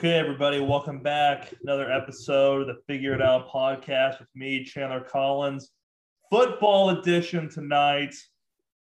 Okay, 0.00 0.18
everybody, 0.18 0.60
welcome 0.60 1.02
back. 1.02 1.52
Another 1.62 1.92
episode 1.92 2.62
of 2.62 2.68
the 2.68 2.80
Figure 2.86 3.12
It 3.12 3.20
Out 3.20 3.50
podcast 3.50 4.18
with 4.18 4.30
me, 4.34 4.64
Chandler 4.64 5.02
Collins. 5.02 5.72
Football 6.30 6.88
edition 6.88 7.50
tonight. 7.50 8.14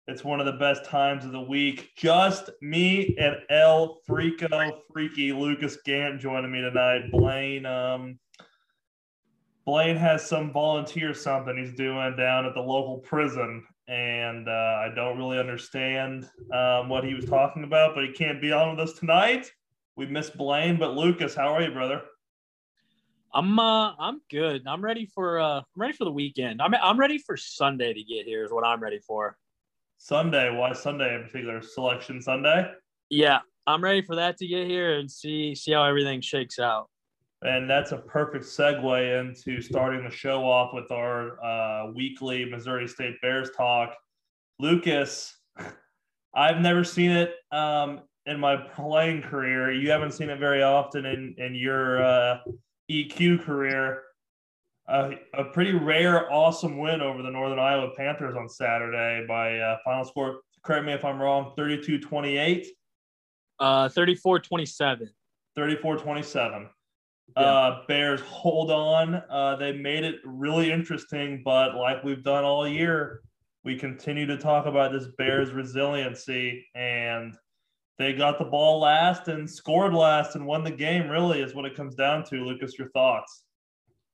It's 0.07 0.23
one 0.23 0.39
of 0.39 0.47
the 0.47 0.53
best 0.53 0.83
times 0.83 1.23
of 1.23 1.31
the 1.31 1.39
week. 1.39 1.91
Just 1.95 2.49
me 2.63 3.15
and 3.20 3.35
El 3.52 3.99
Freako 4.09 4.79
Freaky 4.91 5.31
Lucas 5.31 5.77
Gant 5.85 6.20
joining 6.20 6.52
me 6.52 6.61
tonight. 6.61 7.11
Blaine, 7.11 7.67
um, 7.67 8.17
Blaine 9.63 9.97
has 9.97 10.27
some 10.27 10.52
volunteer 10.52 11.13
something 11.13 11.55
he's 11.55 11.75
doing 11.75 12.16
down 12.16 12.47
at 12.47 12.55
the 12.55 12.61
local 12.61 12.97
prison, 12.97 13.63
and 13.88 14.49
uh, 14.49 14.52
I 14.52 14.89
don't 14.95 15.19
really 15.19 15.38
understand 15.38 16.27
um, 16.52 16.89
what 16.89 17.03
he 17.03 17.13
was 17.13 17.25
talking 17.25 17.63
about, 17.63 17.94
but 17.94 18.05
he 18.05 18.11
can't 18.11 18.41
be 18.41 18.52
on 18.52 18.75
with 18.75 18.89
us 18.89 18.97
tonight. 18.97 19.52
We 19.98 20.05
miss 20.08 20.30
Blaine, 20.30 20.77
but 20.77 20.94
Lucas, 20.94 21.35
how 21.35 21.54
are 21.54 21.62
you, 21.62 21.72
brother? 21.72 22.02
I'm 23.34 23.58
uh 23.59 23.94
I'm 23.98 24.22
good. 24.30 24.63
I'm 24.67 24.84
ready 24.84 25.05
for 25.05 25.40
uh 25.40 25.58
I'm 25.59 25.63
ready 25.76 25.94
for 25.94 26.05
the 26.05 26.12
weekend. 26.12 26.62
I'm 26.62 26.73
I'm 26.76 26.99
ready 26.99 27.17
for 27.17 27.38
Sunday 27.38 27.94
to 27.94 28.03
get 28.03 28.26
here 28.26 28.44
is 28.44 28.52
what 28.52 28.66
I'm 28.66 28.81
ready 28.81 29.00
for. 29.00 29.38
Sunday. 29.98 30.50
Why 30.55 30.73
Sunday 30.73 31.16
in 31.16 31.23
particular? 31.23 31.62
Selection 31.62 32.22
Sunday. 32.22 32.72
Yeah, 33.09 33.39
I'm 33.67 33.84
ready 33.84 34.02
for 34.02 34.16
that 34.16 34.38
to 34.38 34.48
get 34.48 34.67
here 34.67 35.00
and 35.00 35.09
see 35.09 35.55
see 35.55 35.72
how 35.72 35.84
everything 35.84 36.22
shakes 36.22 36.59
out. 36.59 36.89
And 37.41 37.70
that's 37.70 37.91
a 37.91 37.98
perfect 37.98 38.45
segue 38.45 39.20
into 39.20 39.62
starting 39.62 40.03
the 40.03 40.09
show 40.09 40.44
off 40.44 40.73
with 40.73 40.91
our 40.91 41.44
uh, 41.44 41.91
weekly 41.91 42.45
Missouri 42.45 42.88
State 42.88 43.16
Bears 43.22 43.50
talk. 43.56 43.94
Lucas, 44.59 45.38
I've 46.36 46.59
never 46.59 46.84
seen 46.84 47.12
it 47.12 47.36
um, 47.52 48.02
in 48.26 48.40
my 48.40 48.56
playing 48.76 49.22
career. 49.22 49.72
You 49.72 49.90
haven't 49.92 50.14
seen 50.14 50.30
it 50.30 50.40
very 50.40 50.64
often 50.64 51.06
in 51.06 51.36
in 51.38 51.56
your 51.56 52.04
uh, 52.04 52.40
EQ 52.90 53.44
career. 53.44 54.04
Uh, 54.88 55.12
a 55.34 55.45
pretty 55.45 55.73
rare, 55.73 56.31
awesome 56.31 56.78
win 56.78 57.02
over 57.02 57.23
the 57.23 57.31
Northern 57.31 57.58
Iowa 57.58 57.90
Panthers 57.98 58.36
on 58.36 58.48
Saturday 58.48 59.26
by 59.28 59.58
uh, 59.58 59.78
final 59.84 60.06
score. 60.06 60.42
Correct 60.64 60.86
me 60.86 60.94
if 60.94 61.03
I'm 61.03 61.20
wrong. 61.20 61.53
32 61.56 62.00
28. 62.00 62.68
Uh 63.58 63.90
34 63.90 64.40
27. 64.40 65.09
34 65.56 65.98
27. 65.98 66.70
Uh, 67.36 67.81
Bears 67.88 68.22
hold 68.22 68.72
on. 68.72 69.16
Uh, 69.30 69.56
they 69.56 69.73
made 69.73 70.03
it 70.03 70.16
really 70.23 70.72
interesting, 70.72 71.42
but 71.44 71.76
like 71.76 72.03
we've 72.03 72.23
done 72.23 72.44
all 72.44 72.68
year, 72.68 73.22
we 73.64 73.76
continue 73.76 74.26
to 74.28 74.38
talk 74.38 74.68
about 74.68 74.92
this 74.92 75.08
Bears 75.18 75.52
resiliency, 75.52 76.66
and 76.76 77.36
they 77.97 78.13
got 78.13 78.39
the 78.39 78.45
ball 78.45 78.79
last 78.79 79.27
and 79.27 79.49
scored 79.49 79.93
last 79.93 80.35
and 80.35 80.45
won 80.45 80.63
the 80.63 80.71
game. 80.71 81.09
Really, 81.09 81.41
is 81.41 81.53
what 81.55 81.65
it 81.65 81.75
comes 81.75 81.95
down 81.95 82.23
to. 82.25 82.43
Lucas, 82.43 82.77
your 82.77 82.89
thoughts? 82.89 83.43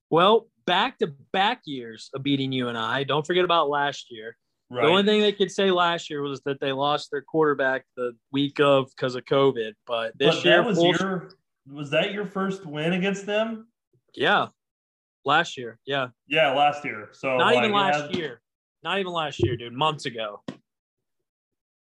Well, 0.10 0.48
back 0.66 1.00
to 1.00 1.08
back 1.32 1.62
years 1.66 2.10
of 2.14 2.24
beating 2.24 2.52
you 2.52 2.68
and 2.68 2.78
I. 2.78 3.04
Don't 3.04 3.26
forget 3.26 3.46
about 3.46 3.70
last 3.70 4.08
year. 4.12 4.38
Right. 4.70 4.84
The 4.84 4.88
only 4.88 5.04
thing 5.04 5.22
they 5.22 5.34
could 5.34 5.52
say 5.52 5.70
last 5.72 6.10
year 6.10 6.22
was 6.22 6.42
that 6.42 6.62
they 6.62 6.72
lost 6.72 7.10
their 7.12 7.22
quarterback 7.22 7.86
the 7.98 8.14
week 8.32 8.60
of 8.60 8.90
because 8.96 9.16
of 9.16 9.26
COVID. 9.26 9.74
But 9.86 10.18
this 10.18 10.36
but 10.36 10.46
year, 10.46 10.64
was 10.64 10.78
full- 10.78 10.96
your 10.96 11.30
was 11.68 11.90
that 11.92 12.14
your 12.14 12.26
first 12.26 12.66
win 12.66 12.94
against 12.94 13.26
them? 13.26 13.68
yeah, 14.16 14.48
last 15.26 15.58
year, 15.58 15.80
yeah, 15.86 16.08
Yeah, 16.28 16.54
last 16.54 16.84
year. 16.84 17.10
So 17.12 17.38
not 17.38 17.54
even 17.56 17.72
like, 17.72 17.94
it 17.94 17.98
last 17.98 18.16
year, 18.16 18.42
not 18.84 19.00
even 19.00 19.12
last 19.12 19.44
year, 19.44 19.56
dude, 19.58 19.74
months 19.74 20.06
ago. 20.06 20.42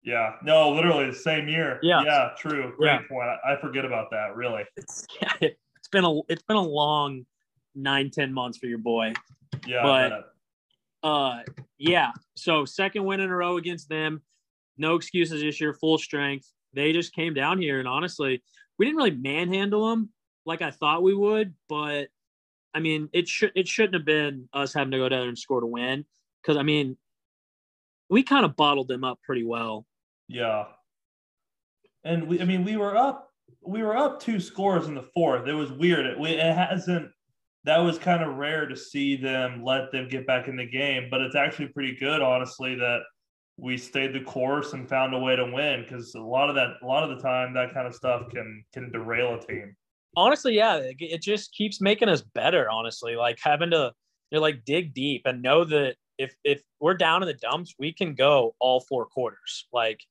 Yeah, 0.06 0.34
no, 0.44 0.70
literally 0.72 1.08
the 1.10 1.16
same 1.16 1.48
year. 1.48 1.80
Yeah. 1.82 2.04
yeah, 2.06 2.30
true. 2.38 2.72
Great 2.78 2.92
Yeah. 2.92 3.00
point. 3.10 3.28
I, 3.44 3.56
forget 3.60 3.86
about 3.86 4.12
that. 4.12 4.36
Really. 4.36 4.64
It's, 4.78 5.06
it's 5.42 5.88
been 5.92 6.06
a 6.06 6.20
it's 6.30 6.44
been 6.44 6.58
a 6.58 6.62
long 6.62 7.26
nine 7.74 8.12
ten 8.12 8.32
months 8.32 8.60
for 8.60 8.68
your 8.68 8.78
boy. 8.78 9.14
Yeah, 9.68 9.82
But- 9.84 10.32
Uh, 11.04 11.40
yeah. 11.78 12.12
So 12.36 12.66
second 12.66 13.04
win 13.06 13.20
in 13.20 13.30
a 13.32 13.36
row 13.36 13.58
against 13.58 13.90
them. 13.90 14.22
No 14.78 14.96
excuses 14.96 15.42
this 15.42 15.60
year. 15.60 15.74
Full 15.74 15.98
strength. 15.98 16.52
They 16.74 16.92
just 16.94 17.14
came 17.14 17.34
down 17.34 17.60
here, 17.60 17.80
and 17.80 17.88
honestly, 17.88 18.44
we 18.78 18.86
didn't 18.86 18.98
really 18.98 19.12
manhandle 19.12 19.90
them 19.90 20.10
like 20.46 20.62
I 20.62 20.70
thought 20.72 21.02
we 21.04 21.16
would. 21.16 21.54
But 21.68 22.10
I 22.76 22.80
mean, 22.80 23.10
it 23.14 23.28
should 23.28 23.54
it 23.56 23.68
shouldn't 23.68 23.96
have 23.96 24.06
been 24.06 24.50
us 24.54 24.74
having 24.74 24.92
to 24.92 24.98
go 24.98 25.10
down 25.10 25.28
and 25.28 25.38
score 25.38 25.62
to 25.62 25.68
win 25.68 26.06
because 26.42 26.58
I 26.58 26.64
mean, 26.64 26.98
we 28.10 28.22
kind 28.24 28.46
of 28.46 28.56
bottled 28.56 28.88
them 28.88 29.04
up 29.04 29.20
pretty 29.24 29.44
well. 29.44 29.86
Yeah. 30.28 30.66
And 32.04 32.28
we, 32.28 32.42
I 32.42 32.46
mean, 32.46 32.64
we 32.64 32.78
were 32.78 32.96
up, 32.96 33.30
we 33.66 33.82
were 33.82 33.98
up 33.98 34.20
two 34.20 34.40
scores 34.40 34.88
in 34.88 34.96
the 34.96 35.10
fourth. 35.14 35.48
It 35.48 35.54
was 35.54 35.72
weird. 35.72 36.06
It, 36.06 36.18
it 36.20 36.56
hasn't, 36.56 37.10
that 37.64 37.80
was 37.80 37.98
kind 37.98 38.24
of 38.24 38.36
rare 38.36 38.68
to 38.68 38.76
see 38.76 39.16
them 39.16 39.64
let 39.64 39.92
them 39.92 40.08
get 40.08 40.28
back 40.28 40.48
in 40.48 40.56
the 40.56 40.68
game, 40.68 41.08
but 41.10 41.22
it's 41.22 41.36
actually 41.36 41.70
pretty 41.70 41.96
good, 42.00 42.22
honestly, 42.22 42.76
that 42.76 43.00
we 43.58 43.78
stayed 43.78 44.14
the 44.14 44.22
course 44.22 44.74
and 44.74 44.88
found 44.88 45.16
a 45.16 45.20
way 45.20 45.36
to 45.36 45.46
win 45.46 45.82
because 45.82 46.14
a 46.14 46.20
lot 46.20 46.50
of 46.50 46.56
that, 46.56 46.76
a 46.84 46.86
lot 46.86 47.10
of 47.10 47.16
the 47.16 47.24
time, 47.24 47.54
that 47.54 47.74
kind 47.74 47.88
of 47.88 47.96
stuff 47.96 48.30
can, 48.30 48.64
can 48.74 48.92
derail 48.92 49.36
a 49.36 49.40
team. 49.40 49.76
honestly, 50.16 50.56
yeah, 50.56 50.80
it, 50.82 51.22
just 51.22 51.54
keeps 51.54 51.82
making 51.82 52.10
us 52.10 52.22
better. 52.22 52.70
Honestly, 52.70 53.16
like 53.16 53.40
having 53.42 53.72
to, 53.72 53.92
you 54.32 54.38
know, 54.38 54.42
like 54.42 54.66
dig 54.66 54.94
deep 54.94 55.24
and 55.26 55.42
know 55.42 55.64
that 55.66 55.96
if 56.18 56.36
if 56.44 56.62
we're 56.80 56.94
down 56.94 57.22
in 57.22 57.28
the 57.28 57.34
dumps, 57.34 57.74
we 57.80 57.92
can 57.94 58.16
go 58.16 58.56
all 58.60 58.80
four 58.80 59.06
quarters. 59.06 59.68
Like 59.74 60.02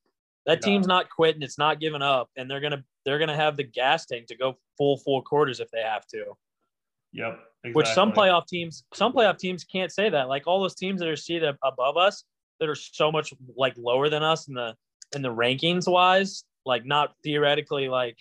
that 0.45 0.59
Yeah. 0.61 0.65
team's 0.65 0.87
not 0.87 1.09
quitting, 1.09 1.41
it's 1.41 1.57
not 1.57 1.79
giving 1.79 2.01
up, 2.01 2.29
and 2.35 2.49
they're 2.49 2.59
gonna 2.59 2.83
they're 3.03 3.19
gonna 3.19 3.35
have 3.35 3.55
the 3.57 3.63
gas 3.63 4.05
tank 4.05 4.27
to 4.27 4.35
go 4.35 4.57
full 4.77 4.97
four 4.97 5.21
quarters 5.23 5.59
if 5.59 5.69
they 5.71 5.81
have 5.81 6.05
to. 6.07 6.35
Yep. 7.13 7.39
Exactly. 7.63 7.71
Which 7.73 7.87
some 7.87 8.11
playoff 8.11 8.47
teams, 8.47 8.83
some 8.93 9.13
playoff 9.13 9.37
teams 9.37 9.63
can't 9.63 9.91
say 9.91 10.09
that. 10.09 10.27
Like 10.27 10.45
all 10.47 10.61
those 10.61 10.75
teams 10.75 10.99
that 10.99 11.07
are 11.09 11.15
seated 11.15 11.55
above 11.63 11.97
us, 11.97 12.23
that 12.59 12.69
are 12.69 12.75
so 12.75 13.11
much 13.11 13.33
like 13.55 13.73
lower 13.77 14.09
than 14.09 14.21
us 14.23 14.47
in 14.47 14.53
the 14.53 14.75
in 15.15 15.21
the 15.21 15.33
rankings 15.33 15.91
wise, 15.91 16.43
like 16.65 16.85
not 16.85 17.13
theoretically 17.23 17.87
like, 17.89 18.17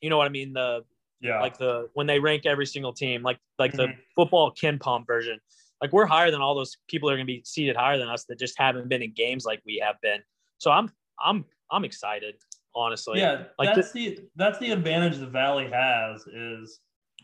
you 0.00 0.10
know 0.10 0.16
what 0.16 0.26
I 0.26 0.30
mean 0.30 0.52
the 0.52 0.84
yeah. 1.20 1.40
like 1.40 1.56
the 1.58 1.88
when 1.94 2.06
they 2.06 2.18
rank 2.18 2.46
every 2.46 2.66
single 2.66 2.92
team, 2.92 3.22
like 3.22 3.38
like 3.58 3.72
the 3.72 3.88
Mhm. 3.88 3.98
football 4.16 4.52
KenPom 4.52 5.06
version. 5.06 5.40
Like 5.80 5.92
we're 5.92 6.06
higher 6.06 6.30
than 6.30 6.40
all 6.40 6.54
those 6.54 6.76
people 6.88 7.08
that 7.08 7.14
are 7.14 7.16
going 7.16 7.26
to 7.26 7.32
be 7.32 7.42
seated 7.44 7.76
higher 7.76 7.98
than 7.98 8.08
us 8.08 8.24
that 8.26 8.38
just 8.38 8.58
haven't 8.58 8.88
been 8.88 9.02
in 9.02 9.12
games 9.12 9.44
like 9.44 9.60
we 9.66 9.78
have 9.84 10.00
been. 10.00 10.22
So 10.58 10.70
I'm 10.70 10.90
I'm 11.22 11.44
I'm 11.70 11.84
excited, 11.84 12.36
honestly. 12.74 13.20
yeah, 13.20 13.44
like 13.58 13.74
that's 13.74 13.92
the 13.92 14.18
that's 14.36 14.58
the 14.58 14.70
advantage 14.70 15.18
the 15.18 15.26
Valley 15.26 15.68
has 15.70 16.26
is 16.26 16.80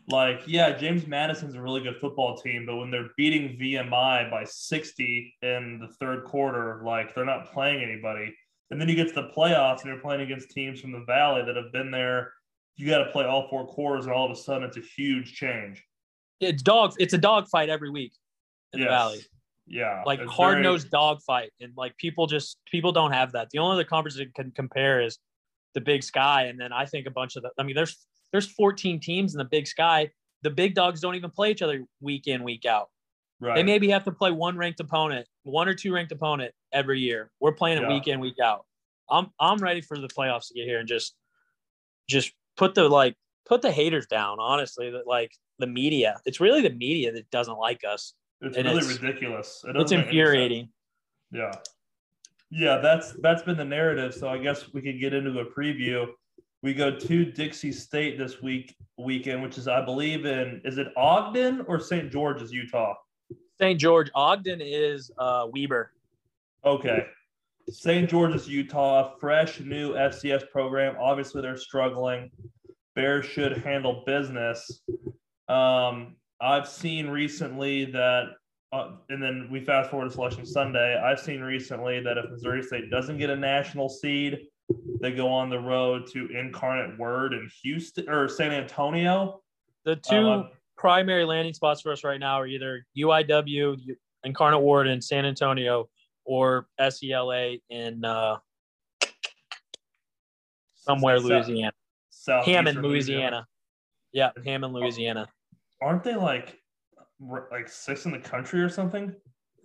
like 0.09 0.41
yeah, 0.47 0.71
James 0.77 1.05
Madison's 1.07 1.55
a 1.55 1.61
really 1.61 1.81
good 1.81 1.97
football 1.97 2.35
team, 2.37 2.65
but 2.65 2.75
when 2.77 2.89
they're 2.91 3.09
beating 3.17 3.57
VMI 3.57 4.29
by 4.31 4.43
60 4.43 5.35
in 5.41 5.79
the 5.79 5.87
third 5.99 6.25
quarter, 6.25 6.81
like 6.83 7.13
they're 7.13 7.25
not 7.25 7.51
playing 7.53 7.83
anybody. 7.83 8.33
And 8.71 8.79
then 8.79 8.87
you 8.87 8.95
get 8.95 9.09
to 9.09 9.13
the 9.13 9.29
playoffs 9.35 9.81
and 9.81 9.87
you're 9.87 9.99
playing 9.99 10.21
against 10.21 10.49
teams 10.49 10.79
from 10.79 10.91
the 10.93 11.03
Valley 11.05 11.43
that 11.45 11.55
have 11.55 11.71
been 11.73 11.91
there. 11.91 12.33
You 12.77 12.87
got 12.87 13.03
to 13.03 13.11
play 13.11 13.25
all 13.25 13.47
four 13.49 13.67
quarters, 13.67 14.05
and 14.05 14.13
all 14.13 14.25
of 14.25 14.31
a 14.31 14.35
sudden 14.35 14.63
it's 14.63 14.77
a 14.77 14.81
huge 14.81 15.33
change. 15.33 15.83
It's 16.39 16.63
dog. 16.63 16.93
It's 16.97 17.13
a 17.13 17.17
dog 17.17 17.47
fight 17.49 17.69
every 17.69 17.89
week 17.89 18.13
in 18.73 18.79
Yes. 18.79 18.87
the 18.87 18.89
valley. 18.89 19.19
Yeah, 19.71 20.03
Like 20.05 20.19
hard 20.25 20.61
nosed 20.61 20.89
dog 20.91 21.21
fight, 21.21 21.51
and 21.61 21.71
like 21.77 21.95
people 21.97 22.27
just 22.27 22.57
people 22.69 22.91
don't 22.91 23.13
have 23.13 23.31
that. 23.31 23.49
The 23.51 23.59
only 23.59 23.75
other 23.75 23.83
conference 23.85 24.17
that 24.17 24.33
can 24.35 24.51
compare 24.51 25.01
is 25.01 25.17
the 25.73 25.81
Big 25.81 26.03
Sky, 26.03 26.43
and 26.45 26.59
then 26.59 26.73
I 26.73 26.85
think 26.85 27.07
a 27.07 27.11
bunch 27.11 27.35
of 27.37 27.43
the. 27.43 27.51
I 27.57 27.63
mean, 27.63 27.75
there's 27.75 28.05
there's 28.31 28.47
14 28.51 28.99
teams 28.99 29.33
in 29.33 29.37
the 29.37 29.45
Big 29.45 29.67
Sky. 29.67 30.09
The 30.43 30.49
big 30.49 30.73
dogs 30.75 30.99
don't 30.99 31.15
even 31.15 31.29
play 31.29 31.51
each 31.51 31.61
other 31.61 31.83
week 32.01 32.27
in 32.27 32.43
week 32.43 32.65
out. 32.65 32.89
Right. 33.39 33.55
They 33.55 33.63
maybe 33.63 33.89
have 33.89 34.03
to 34.05 34.11
play 34.11 34.31
one 34.31 34.57
ranked 34.57 34.79
opponent, 34.79 35.27
one 35.43 35.67
or 35.67 35.73
two 35.73 35.93
ranked 35.93 36.11
opponent 36.11 36.53
every 36.71 36.99
year. 36.99 37.31
We're 37.39 37.53
playing 37.53 37.77
it 37.77 37.81
Yeah. 37.83 37.89
week 37.93 38.07
in, 38.07 38.19
week 38.19 38.39
out. 38.43 38.65
I'm 39.09 39.27
I'm 39.39 39.57
ready 39.59 39.81
for 39.81 39.97
the 39.97 40.07
playoffs 40.07 40.47
to 40.49 40.53
get 40.53 40.65
here 40.65 40.79
and 40.79 40.87
just 40.87 41.15
just 42.09 42.33
put 42.57 42.75
the 42.75 42.87
like 42.89 43.15
put 43.45 43.61
the 43.61 43.71
haters 43.71 44.07
down. 44.07 44.37
Honestly, 44.39 44.89
that 44.91 45.07
like 45.07 45.31
the 45.59 45.67
media. 45.67 46.19
It's 46.25 46.39
really 46.39 46.61
the 46.61 46.71
media 46.75 47.11
that 47.13 47.29
doesn't 47.31 47.57
like 47.57 47.81
us. 47.87 48.13
It's 48.41 48.57
and 48.57 48.65
really 48.65 48.79
it's- 48.79 48.99
ridiculous. 49.01 49.63
It 49.67 49.69
It's 49.75 49.79
doesn't 49.79 49.97
make 49.97 50.05
any 50.07 50.07
sense. 50.07 50.07
infuriating. 50.07 50.69
Yeah. 51.31 51.51
Yeah, 52.49 52.77
that's 52.77 53.13
that's 53.21 53.41
been 53.43 53.55
the 53.57 53.63
narrative. 53.65 54.13
So 54.13 54.27
I 54.27 54.37
guess 54.37 54.73
we 54.73 54.81
could 54.81 54.99
get 54.99 55.13
into 55.13 55.39
a 55.39 55.45
preview. 55.45 56.07
We 56.61 56.73
go 56.73 56.91
to 56.95 57.25
Dixie 57.25 57.71
State 57.71 58.17
this 58.17 58.41
week 58.41 58.75
weekend, 58.97 59.41
which 59.41 59.57
is 59.57 59.67
I 59.67 59.83
believe 59.83 60.25
in 60.25 60.61
is 60.65 60.77
it 60.77 60.87
Ogden 60.97 61.61
or 61.67 61.79
St. 61.79 62.11
George's, 62.11 62.51
Utah? 62.51 62.95
St. 63.59 63.79
George, 63.79 64.09
Ogden 64.15 64.59
is 64.59 65.11
uh, 65.17 65.47
Weber. 65.53 65.93
Okay. 66.65 67.05
St. 67.69 68.09
George's, 68.09 68.49
Utah, 68.49 69.15
fresh 69.19 69.59
new 69.61 69.93
FCS 69.93 70.49
program. 70.51 70.95
Obviously, 70.99 71.41
they're 71.41 71.55
struggling. 71.57 72.29
Bears 72.95 73.25
should 73.25 73.57
handle 73.59 74.03
business. 74.05 74.81
Um, 75.47 76.15
I've 76.41 76.67
seen 76.67 77.07
recently 77.07 77.85
that, 77.85 78.23
uh, 78.73 78.93
and 79.09 79.21
then 79.21 79.47
we 79.51 79.63
fast 79.63 79.91
forward 79.91 80.05
to 80.07 80.11
Selection 80.11 80.45
Sunday. 80.45 80.99
I've 80.99 81.19
seen 81.19 81.41
recently 81.41 81.99
that 82.01 82.17
if 82.17 82.29
Missouri 82.31 82.63
State 82.63 82.89
doesn't 82.89 83.17
get 83.17 83.29
a 83.29 83.35
national 83.35 83.89
seed, 83.89 84.39
They 85.01 85.11
go 85.11 85.27
on 85.27 85.49
the 85.49 85.59
road 85.59 86.07
to 86.13 86.27
Incarnate 86.27 86.97
Word 86.97 87.33
in 87.33 87.49
Houston 87.63 88.07
or 88.09 88.29
San 88.29 88.51
Antonio. 88.51 89.41
The 89.83 89.97
two 89.97 90.15
um, 90.15 90.49
primary 90.77 91.25
landing 91.25 91.53
spots 91.53 91.81
for 91.81 91.91
us 91.91 92.03
right 92.03 92.19
now 92.19 92.35
are 92.35 92.47
either 92.47 92.85
UIW, 92.97 93.77
Incarnate 94.23 94.61
Word 94.61 94.87
in 94.87 95.01
San 95.01 95.25
Antonio, 95.25 95.89
or 96.23 96.67
SELA 96.79 97.57
in 97.69 98.05
uh, 98.05 98.37
somewhere 100.75 101.19
Louisiana. 101.19 101.73
South 102.09 102.45
Hammond, 102.45 102.81
Louisiana. 102.81 103.19
Louisiana. 103.21 103.47
Yeah, 104.13 104.29
Hammond, 104.45 104.73
Louisiana. 104.73 105.27
Aren't 105.81 106.03
they 106.03 106.15
like 106.15 106.59
like 107.51 107.67
six 107.67 108.05
in 108.05 108.11
the 108.11 108.19
country 108.19 108.61
or 108.61 108.69
something? 108.69 109.15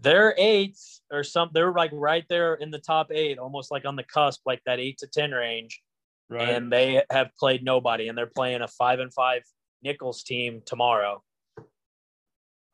They're 0.00 0.34
eight 0.36 0.78
or 1.10 1.24
some. 1.24 1.50
They're 1.52 1.72
like 1.72 1.90
right 1.92 2.24
there 2.28 2.54
in 2.54 2.70
the 2.70 2.78
top 2.78 3.10
eight, 3.10 3.38
almost 3.38 3.70
like 3.70 3.86
on 3.86 3.96
the 3.96 4.02
cusp, 4.02 4.42
like 4.46 4.62
that 4.66 4.78
eight 4.78 4.98
to 4.98 5.06
ten 5.06 5.32
range. 5.32 5.82
Right. 6.28 6.48
And 6.48 6.72
they 6.72 7.02
have 7.10 7.30
played 7.38 7.64
nobody, 7.64 8.08
and 8.08 8.18
they're 8.18 8.26
playing 8.26 8.62
a 8.62 8.68
five 8.68 8.98
and 8.98 9.12
five 9.12 9.42
Nicholls 9.82 10.22
team 10.22 10.62
tomorrow. 10.66 11.22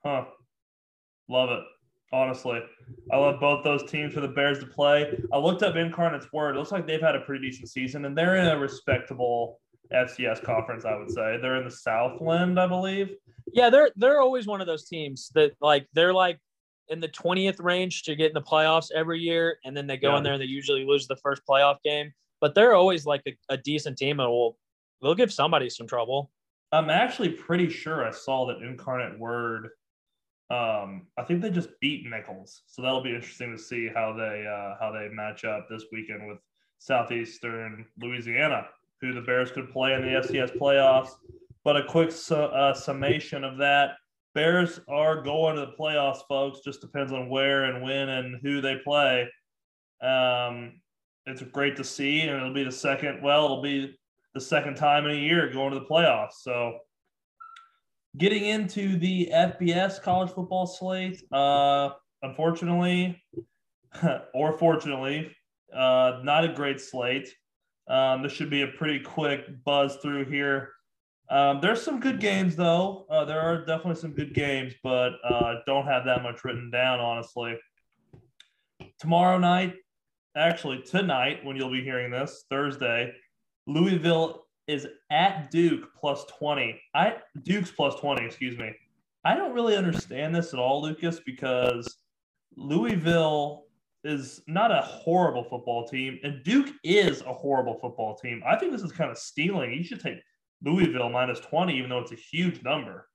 Huh. 0.04 0.24
Love 1.28 1.50
it. 1.50 1.64
Honestly, 2.12 2.60
I 3.10 3.16
love 3.16 3.40
both 3.40 3.64
those 3.64 3.90
teams 3.90 4.12
for 4.12 4.20
the 4.20 4.28
Bears 4.28 4.58
to 4.58 4.66
play. 4.66 5.18
I 5.32 5.38
looked 5.38 5.62
up 5.62 5.76
Incarnate's 5.76 6.30
word. 6.30 6.56
It 6.56 6.58
looks 6.58 6.72
like 6.72 6.86
they've 6.86 7.00
had 7.00 7.16
a 7.16 7.20
pretty 7.20 7.48
decent 7.48 7.70
season, 7.70 8.04
and 8.04 8.16
they're 8.16 8.36
in 8.36 8.46
a 8.48 8.58
respectable 8.58 9.60
FCS 9.92 10.42
conference. 10.42 10.84
I 10.84 10.96
would 10.96 11.10
say 11.10 11.38
they're 11.40 11.56
in 11.56 11.64
the 11.64 11.70
Southland, 11.70 12.58
I 12.58 12.66
believe. 12.66 13.14
Yeah, 13.52 13.70
they're 13.70 13.90
they're 13.96 14.20
always 14.20 14.46
one 14.46 14.60
of 14.60 14.66
those 14.66 14.88
teams 14.88 15.30
that 15.34 15.52
like 15.60 15.86
they're 15.92 16.14
like 16.14 16.38
in 16.88 17.00
the 17.00 17.08
20th 17.08 17.62
range 17.62 18.02
to 18.04 18.14
get 18.14 18.28
in 18.28 18.34
the 18.34 18.42
playoffs 18.42 18.90
every 18.94 19.20
year, 19.20 19.58
and 19.64 19.76
then 19.76 19.86
they 19.86 19.96
go 19.96 20.10
yeah. 20.10 20.18
in 20.18 20.22
there 20.22 20.32
and 20.34 20.42
they 20.42 20.46
usually 20.46 20.84
lose 20.84 21.06
the 21.06 21.16
first 21.16 21.42
playoff 21.48 21.76
game. 21.84 22.12
But 22.40 22.54
they're 22.54 22.74
always 22.74 23.06
like 23.06 23.22
a, 23.26 23.36
a 23.50 23.56
decent 23.56 23.98
team, 23.98 24.20
and 24.20 24.28
will 24.28 24.58
they'll 25.00 25.14
give 25.14 25.32
somebody 25.32 25.70
some 25.70 25.86
trouble. 25.86 26.30
I'm 26.72 26.90
actually 26.90 27.30
pretty 27.30 27.68
sure 27.68 28.06
I 28.06 28.10
saw 28.10 28.46
that 28.46 28.62
Incarnate 28.62 29.18
Word. 29.18 29.68
Um, 30.50 31.06
I 31.18 31.22
think 31.22 31.40
they 31.40 31.50
just 31.50 31.68
beat 31.80 32.04
Nicholls, 32.06 32.62
so 32.66 32.82
that'll 32.82 33.02
be 33.02 33.14
interesting 33.14 33.52
to 33.56 33.62
see 33.62 33.88
how 33.88 34.12
they 34.12 34.46
uh, 34.46 34.76
how 34.80 34.92
they 34.92 35.08
match 35.12 35.44
up 35.44 35.68
this 35.68 35.84
weekend 35.92 36.26
with 36.28 36.38
Southeastern 36.78 37.86
Louisiana, 38.00 38.66
who 39.02 39.12
the 39.12 39.20
Bears 39.20 39.50
could 39.50 39.70
play 39.70 39.92
in 39.92 40.00
the 40.00 40.20
FCS 40.20 40.56
playoffs. 40.56 41.10
But 41.64 41.76
a 41.76 41.84
quick 41.84 42.10
su- 42.10 42.34
uh, 42.34 42.72
summation 42.72 43.44
of 43.44 43.58
that: 43.58 43.96
Bears 44.34 44.80
are 44.88 45.20
going 45.20 45.56
to 45.56 45.62
the 45.62 45.72
playoffs, 45.78 46.20
folks. 46.28 46.60
Just 46.64 46.80
depends 46.80 47.12
on 47.12 47.28
where 47.28 47.64
and 47.64 47.82
when 47.82 48.08
and 48.08 48.40
who 48.42 48.60
they 48.60 48.76
play. 48.82 49.28
Um, 50.00 50.80
it's 51.26 51.42
great 51.42 51.76
to 51.76 51.84
see, 51.84 52.22
and 52.22 52.36
it'll 52.36 52.54
be 52.54 52.64
the 52.64 52.72
second. 52.72 53.22
Well, 53.22 53.44
it'll 53.44 53.62
be 53.62 53.94
the 54.34 54.40
second 54.40 54.76
time 54.76 55.04
in 55.04 55.12
a 55.12 55.20
year 55.20 55.50
going 55.50 55.72
to 55.72 55.78
the 55.78 55.84
playoffs. 55.84 56.34
So, 56.40 56.78
getting 58.16 58.44
into 58.44 58.96
the 58.96 59.30
FBS 59.32 60.02
college 60.02 60.30
football 60.30 60.66
slate, 60.66 61.22
uh, 61.30 61.90
unfortunately, 62.22 63.22
or 64.34 64.58
fortunately, 64.58 65.34
uh, 65.74 66.20
not 66.22 66.44
a 66.44 66.52
great 66.52 66.80
slate. 66.80 67.28
Um, 67.88 68.22
this 68.22 68.32
should 68.32 68.50
be 68.50 68.62
a 68.62 68.68
pretty 68.68 69.00
quick 69.00 69.64
buzz 69.64 69.96
through 69.96 70.26
here. 70.26 70.72
Um, 71.30 71.60
there's 71.60 71.82
some 71.82 71.98
good 71.98 72.20
games 72.20 72.56
though. 72.56 73.06
Uh, 73.10 73.24
there 73.24 73.40
are 73.40 73.64
definitely 73.64 74.00
some 74.00 74.12
good 74.12 74.34
games, 74.34 74.74
but 74.82 75.12
uh, 75.24 75.56
don't 75.66 75.86
have 75.86 76.04
that 76.04 76.22
much 76.22 76.44
written 76.44 76.70
down, 76.70 77.00
honestly. 77.00 77.56
Tomorrow 78.98 79.38
night, 79.38 79.74
actually 80.36 80.82
tonight, 80.82 81.44
when 81.44 81.56
you'll 81.56 81.72
be 81.72 81.82
hearing 81.82 82.10
this, 82.10 82.44
Thursday, 82.50 83.12
Louisville 83.66 84.46
is 84.66 84.86
at 85.10 85.50
Duke 85.50 85.88
plus 85.98 86.24
20. 86.38 86.80
I 86.94 87.16
Duke's 87.42 87.70
plus 87.70 87.94
20, 87.96 88.24
excuse 88.24 88.58
me. 88.58 88.72
I 89.24 89.34
don't 89.34 89.54
really 89.54 89.76
understand 89.76 90.34
this 90.34 90.52
at 90.52 90.58
all, 90.58 90.82
Lucas, 90.82 91.20
because 91.24 91.96
Louisville 92.56 93.64
is 94.04 94.42
not 94.46 94.70
a 94.70 94.80
horrible 94.82 95.44
football 95.44 95.86
team, 95.86 96.18
and 96.24 96.42
Duke 96.42 96.70
is 96.82 97.20
a 97.22 97.32
horrible 97.32 97.78
football 97.80 98.16
team. 98.16 98.42
I 98.46 98.56
think 98.56 98.72
this 98.72 98.82
is 98.82 98.92
kind 98.92 99.10
of 99.10 99.18
stealing. 99.18 99.72
You 99.72 99.84
should 99.84 100.00
take 100.00 100.20
Louisville 100.64 101.10
minus 101.10 101.40
20, 101.40 101.76
even 101.76 101.90
though 101.90 102.00
it's 102.00 102.12
a 102.12 102.16
huge 102.16 102.62
number. 102.62 103.08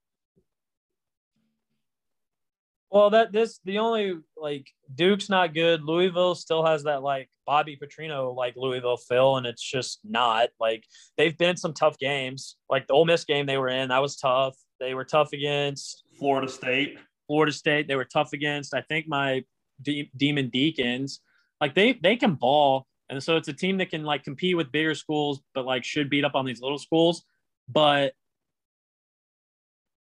Well, 2.89 3.09
that 3.09 3.33
this 3.33 3.59
the 3.65 3.79
only 3.79 4.15
like 4.37 4.65
Duke's 4.95 5.29
not 5.29 5.53
good. 5.53 5.83
Louisville 5.83 6.35
still 6.35 6.65
has 6.65 6.83
that 6.83 7.03
like 7.03 7.29
Bobby 7.45 7.77
Petrino 7.77 8.33
like 8.33 8.55
Louisville 8.55 8.95
feel, 8.97 9.35
and 9.35 9.45
it's 9.45 9.61
just 9.61 9.99
not 10.05 10.49
like 10.59 10.85
they've 11.17 11.37
been 11.37 11.57
some 11.57 11.73
tough 11.73 11.97
games. 11.97 12.55
Like 12.69 12.87
the 12.87 12.93
Ole 12.93 13.05
Miss 13.05 13.25
game 13.25 13.45
they 13.45 13.57
were 13.57 13.67
in, 13.67 13.89
that 13.89 14.01
was 14.01 14.15
tough. 14.15 14.55
They 14.79 14.93
were 14.93 15.03
tough 15.03 15.33
against 15.33 16.05
Florida 16.17 16.49
State. 16.49 16.97
Florida 17.27 17.51
State, 17.51 17.89
they 17.89 17.95
were 17.95 18.05
tough 18.05 18.31
against. 18.31 18.73
I 18.73 18.81
think 18.81 19.05
my 19.07 19.43
De- 19.81 20.11
Demon 20.15 20.49
Deacons, 20.49 21.21
like 21.61 21.75
they 21.75 21.93
they 21.93 22.15
can 22.15 22.35
ball, 22.35 22.85
and 23.09 23.21
so 23.21 23.37
it's 23.37 23.47
a 23.47 23.53
team 23.53 23.77
that 23.77 23.89
can 23.89 24.03
like 24.03 24.23
compete 24.23 24.57
with 24.57 24.71
bigger 24.71 24.95
schools, 24.95 25.41
but 25.53 25.65
like 25.65 25.83
should 25.83 26.09
beat 26.09 26.25
up 26.25 26.35
on 26.35 26.45
these 26.45 26.61
little 26.61 26.77
schools. 26.77 27.23
But 27.69 28.13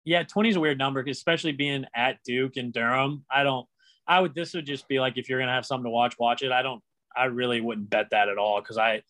yeah, 0.05 0.23
20 0.23 0.51
is 0.51 0.57
a 0.57 0.61
weird 0.61 0.79
number, 0.79 1.01
especially 1.01 1.53
being 1.53 1.85
at 1.95 2.19
Duke 2.25 2.57
and 2.57 2.73
Durham. 2.73 3.25
I 3.31 3.43
don't, 3.43 3.67
I 4.07 4.21
would, 4.21 4.35
this 4.37 4.55
would 4.55 4.65
just 4.65 4.87
be 4.87 5.01
like 5.01 5.19
if 5.19 5.29
you're 5.29 5.41
to 5.41 5.47
have 5.47 5.67
something 5.67 5.85
to 5.85 5.91
watch, 5.91 6.15
watch 6.19 6.43
it. 6.43 6.53
I 6.53 6.62
don't, 6.62 6.81
I 7.15 7.25
really 7.25 7.61
wouldn't 7.61 7.91
bet 7.91 8.11
that 8.11 8.29
at 8.29 8.39
all 8.39 8.61
because 8.61 8.79
I, 8.79 9.03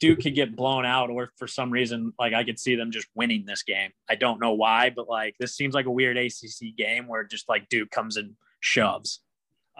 Duke 0.00 0.20
could 0.20 0.34
get 0.34 0.56
blown 0.56 0.84
out, 0.84 1.10
or 1.10 1.30
for 1.38 1.46
some 1.46 1.70
reason, 1.70 2.12
like 2.18 2.34
I 2.34 2.42
could 2.42 2.58
see 2.58 2.74
them 2.74 2.90
just 2.90 3.06
winning 3.14 3.44
this 3.46 3.62
game. 3.62 3.92
I 4.10 4.16
don't 4.16 4.40
know 4.40 4.52
why, 4.52 4.90
but 4.90 5.08
like 5.08 5.36
this 5.38 5.54
seems 5.54 5.74
like 5.74 5.86
a 5.86 5.92
weird 5.92 6.16
ACC 6.16 6.76
game 6.76 7.06
where 7.06 7.22
just 7.22 7.48
like 7.48 7.68
Duke 7.68 7.92
comes 7.92 8.16
and 8.16 8.34
shoves. 8.58 9.20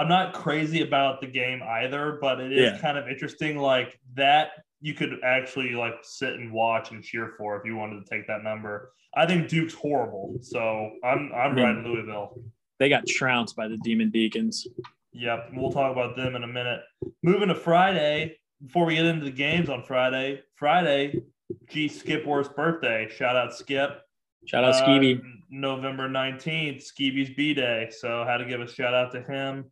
I'm 0.03 0.09
not 0.09 0.33
crazy 0.33 0.83
about 0.83 1.21
the 1.21 1.29
game 1.29 1.63
either, 1.63 2.19
but 2.21 2.41
it 2.41 2.53
is 2.53 2.73
yeah. 2.73 2.79
kind 2.79 2.99
of 2.99 3.07
interesting. 3.07 3.57
Like 3.57 4.01
that 4.15 4.51
you 4.81 4.95
could 4.95 5.21
actually 5.23 5.75
like 5.75 5.95
sit 6.03 6.33
and 6.35 6.53
watch 6.53 6.91
and 6.91 7.05
cheer 7.05 7.35
for 7.39 7.57
if 7.57 7.65
you 7.65 7.77
wanted 7.77 8.05
to 8.05 8.11
take 8.11 8.27
that 8.27 8.43
number. 8.43 8.91
I 9.15 9.27
think 9.27 9.49
Duke's 9.49 9.75
horrible, 9.75 10.39
so 10.41 10.91
I'm 11.05 11.31
I'm 11.33 11.55
riding 11.55 11.85
Louisville. 11.85 12.37
They 12.81 12.89
got 12.89 13.07
trounced 13.07 13.55
by 13.55 13.69
the 13.69 13.77
Demon 13.77 14.11
Deacons. 14.11 14.67
Yep, 15.13 15.51
we'll 15.55 15.71
talk 15.71 15.93
about 15.93 16.17
them 16.17 16.35
in 16.35 16.43
a 16.43 16.49
minute. 16.49 16.81
Moving 17.23 17.47
to 17.49 17.55
Friday, 17.55 18.39
before 18.61 18.85
we 18.85 18.97
get 18.97 19.05
into 19.05 19.25
the 19.25 19.31
games 19.31 19.69
on 19.69 19.85
Friday, 19.85 20.43
Friday, 20.57 21.23
G 21.69 21.89
Skipworth's 21.89 22.49
birthday. 22.49 23.09
Shout 23.09 23.37
out 23.37 23.55
Skip. 23.55 24.01
Shout 24.47 24.65
out 24.65 24.75
uh, 24.83 25.15
November 25.49 26.09
19th, 26.09 26.83
Skeevy's 26.83 27.31
B 27.37 27.55
Day. 27.55 27.89
So 27.97 28.25
had 28.27 28.39
to 28.39 28.47
give 28.47 28.61
a 28.61 28.67
shout 28.67 28.95
out 28.95 29.13
to 29.13 29.23
him. 29.23 29.71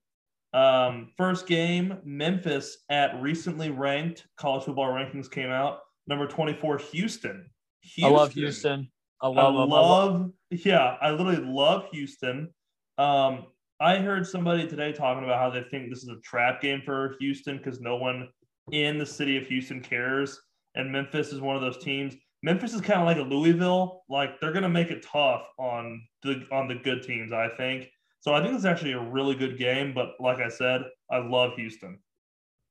Um, 0.52 1.10
first 1.16 1.46
game, 1.46 1.98
Memphis 2.04 2.78
at 2.90 3.20
recently 3.22 3.70
ranked 3.70 4.26
college 4.36 4.64
football 4.64 4.88
rankings 4.88 5.30
came 5.30 5.50
out. 5.50 5.80
Number 6.06 6.26
24, 6.26 6.78
Houston. 6.78 7.50
Houston. 7.82 8.04
I 8.04 8.16
love 8.16 8.32
Houston. 8.32 8.90
I 9.22 9.28
love, 9.28 9.54
I 9.54 9.64
love, 9.64 10.30
yeah, 10.50 10.96
I 11.00 11.10
literally 11.10 11.44
love 11.44 11.84
Houston. 11.92 12.48
Um, 12.96 13.46
I 13.78 13.96
heard 13.96 14.26
somebody 14.26 14.66
today 14.66 14.92
talking 14.92 15.24
about 15.24 15.38
how 15.38 15.50
they 15.50 15.62
think 15.70 15.88
this 15.88 16.02
is 16.02 16.08
a 16.08 16.20
trap 16.20 16.60
game 16.60 16.82
for 16.84 17.16
Houston 17.20 17.58
because 17.58 17.80
no 17.80 17.96
one 17.96 18.28
in 18.72 18.98
the 18.98 19.06
city 19.06 19.36
of 19.36 19.46
Houston 19.46 19.80
cares. 19.80 20.40
And 20.74 20.90
Memphis 20.90 21.32
is 21.32 21.40
one 21.40 21.56
of 21.56 21.62
those 21.62 21.78
teams. 21.78 22.14
Memphis 22.42 22.74
is 22.74 22.80
kind 22.80 23.00
of 23.00 23.06
like 23.06 23.18
a 23.18 23.22
Louisville. 23.22 24.02
Like 24.08 24.40
they're 24.40 24.52
gonna 24.52 24.68
make 24.68 24.90
it 24.90 25.02
tough 25.02 25.42
on 25.58 26.02
the 26.22 26.46
on 26.50 26.68
the 26.68 26.76
good 26.76 27.02
teams, 27.02 27.32
I 27.32 27.48
think. 27.56 27.88
So 28.20 28.34
I 28.34 28.42
think 28.42 28.54
it's 28.54 28.64
actually 28.64 28.92
a 28.92 29.00
really 29.00 29.34
good 29.34 29.58
game. 29.58 29.94
But 29.94 30.12
like 30.20 30.38
I 30.38 30.48
said, 30.48 30.82
I 31.10 31.18
love 31.18 31.52
Houston. 31.56 31.98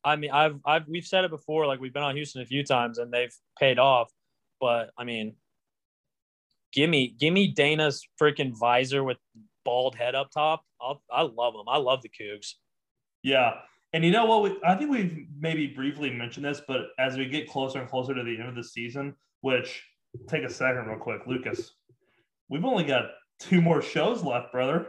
I 0.03 0.15
mean, 0.15 0.31
I've 0.31 0.59
I've 0.65 0.87
we've 0.87 1.05
said 1.05 1.25
it 1.25 1.31
before. 1.31 1.65
Like 1.67 1.79
we've 1.79 1.93
been 1.93 2.03
on 2.03 2.15
Houston 2.15 2.41
a 2.41 2.45
few 2.45 2.63
times 2.63 2.97
and 2.97 3.11
they've 3.11 3.35
paid 3.59 3.79
off. 3.79 4.11
But 4.61 4.91
I 4.97 5.03
mean, 5.03 5.35
give 6.73 6.89
me 6.89 7.15
give 7.19 7.33
me 7.33 7.47
Dana's 7.47 8.07
freaking 8.21 8.57
visor 8.57 9.03
with 9.03 9.17
bald 9.65 9.95
head 9.95 10.15
up 10.15 10.31
top. 10.31 10.63
I'll, 10.81 11.01
I 11.11 11.23
love 11.23 11.53
them. 11.53 11.65
I 11.67 11.77
love 11.77 12.01
the 12.01 12.09
Cougs. 12.09 12.53
Yeah. 13.23 13.55
And 13.91 14.05
you 14.05 14.11
know 14.11 14.25
what? 14.25 14.43
We, 14.43 14.57
I 14.63 14.75
think 14.75 14.91
we've 14.91 15.27
maybe 15.39 15.67
briefly 15.67 16.11
mentioned 16.11 16.45
this, 16.45 16.61
but 16.67 16.89
as 16.99 17.17
we 17.17 17.25
get 17.25 17.49
closer 17.49 17.79
and 17.79 17.89
closer 17.89 18.13
to 18.13 18.23
the 18.23 18.37
end 18.39 18.47
of 18.47 18.55
the 18.55 18.63
season, 18.63 19.15
which 19.41 19.83
take 20.27 20.43
a 20.43 20.49
second 20.49 20.85
real 20.85 20.99
quick, 20.99 21.21
Lucas, 21.25 21.73
we've 22.49 22.63
only 22.65 22.83
got 22.83 23.05
two 23.39 23.61
more 23.61 23.81
shows 23.81 24.23
left, 24.23 24.51
brother. 24.51 24.87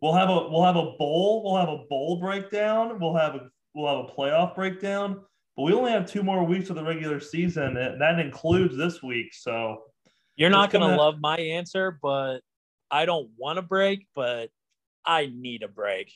We'll 0.00 0.14
have 0.14 0.30
a 0.30 0.48
we'll 0.48 0.64
have 0.64 0.76
a 0.76 0.92
bowl. 0.98 1.42
We'll 1.44 1.56
have 1.56 1.68
a 1.68 1.84
bowl 1.88 2.16
breakdown. 2.16 2.98
We'll 3.00 3.16
have 3.16 3.36
a 3.36 3.48
we'll 3.74 3.96
have 3.96 4.10
a 4.10 4.12
playoff 4.12 4.54
breakdown. 4.54 5.20
But 5.56 5.64
we 5.64 5.72
only 5.72 5.92
have 5.92 6.10
two 6.10 6.22
more 6.22 6.44
weeks 6.44 6.70
of 6.70 6.76
the 6.76 6.84
regular 6.84 7.20
season, 7.20 7.76
and 7.76 8.00
that 8.00 8.18
includes 8.18 8.76
this 8.76 9.02
week. 9.02 9.34
So 9.34 9.82
you're 10.34 10.50
not 10.50 10.70
gonna, 10.70 10.86
gonna 10.86 10.96
love 10.96 11.20
my 11.20 11.36
answer, 11.36 11.98
but 12.02 12.38
I 12.90 13.04
don't 13.04 13.30
want 13.36 13.58
a 13.58 13.62
break, 13.62 14.06
but 14.14 14.50
I 15.04 15.30
need 15.32 15.62
a 15.62 15.68
break. 15.68 16.12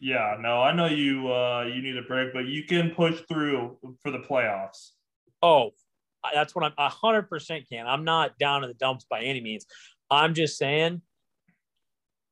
Yeah, 0.00 0.36
no, 0.40 0.62
I 0.62 0.72
know 0.72 0.86
you 0.86 1.30
uh 1.32 1.64
you 1.64 1.82
need 1.82 1.96
a 1.96 2.02
break, 2.02 2.32
but 2.32 2.46
you 2.46 2.64
can 2.64 2.90
push 2.90 3.20
through 3.28 3.76
for 4.02 4.10
the 4.10 4.18
playoffs. 4.18 4.90
Oh, 5.42 5.70
that's 6.32 6.54
what 6.54 6.64
I'm 6.64 6.72
a 6.78 6.88
hundred 6.88 7.28
percent 7.28 7.64
can. 7.70 7.86
I'm 7.86 8.04
not 8.04 8.38
down 8.38 8.62
in 8.62 8.68
the 8.68 8.74
dumps 8.74 9.06
by 9.10 9.22
any 9.22 9.40
means. 9.40 9.66
I'm 10.10 10.34
just 10.34 10.56
saying 10.56 11.02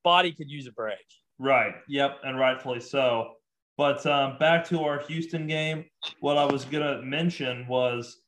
body 0.06 0.30
could 0.30 0.48
use 0.48 0.68
a 0.68 0.72
break. 0.72 1.04
Right. 1.40 1.74
Yep, 1.88 2.20
and 2.22 2.38
rightfully 2.38 2.78
so. 2.78 3.32
But 3.76 4.06
um, 4.06 4.38
back 4.38 4.64
to 4.68 4.84
our 4.84 5.00
Houston 5.00 5.48
game, 5.48 5.84
what 6.20 6.38
I 6.38 6.44
was 6.44 6.64
gonna 6.64 7.02
mention 7.02 7.66
was 7.66 8.22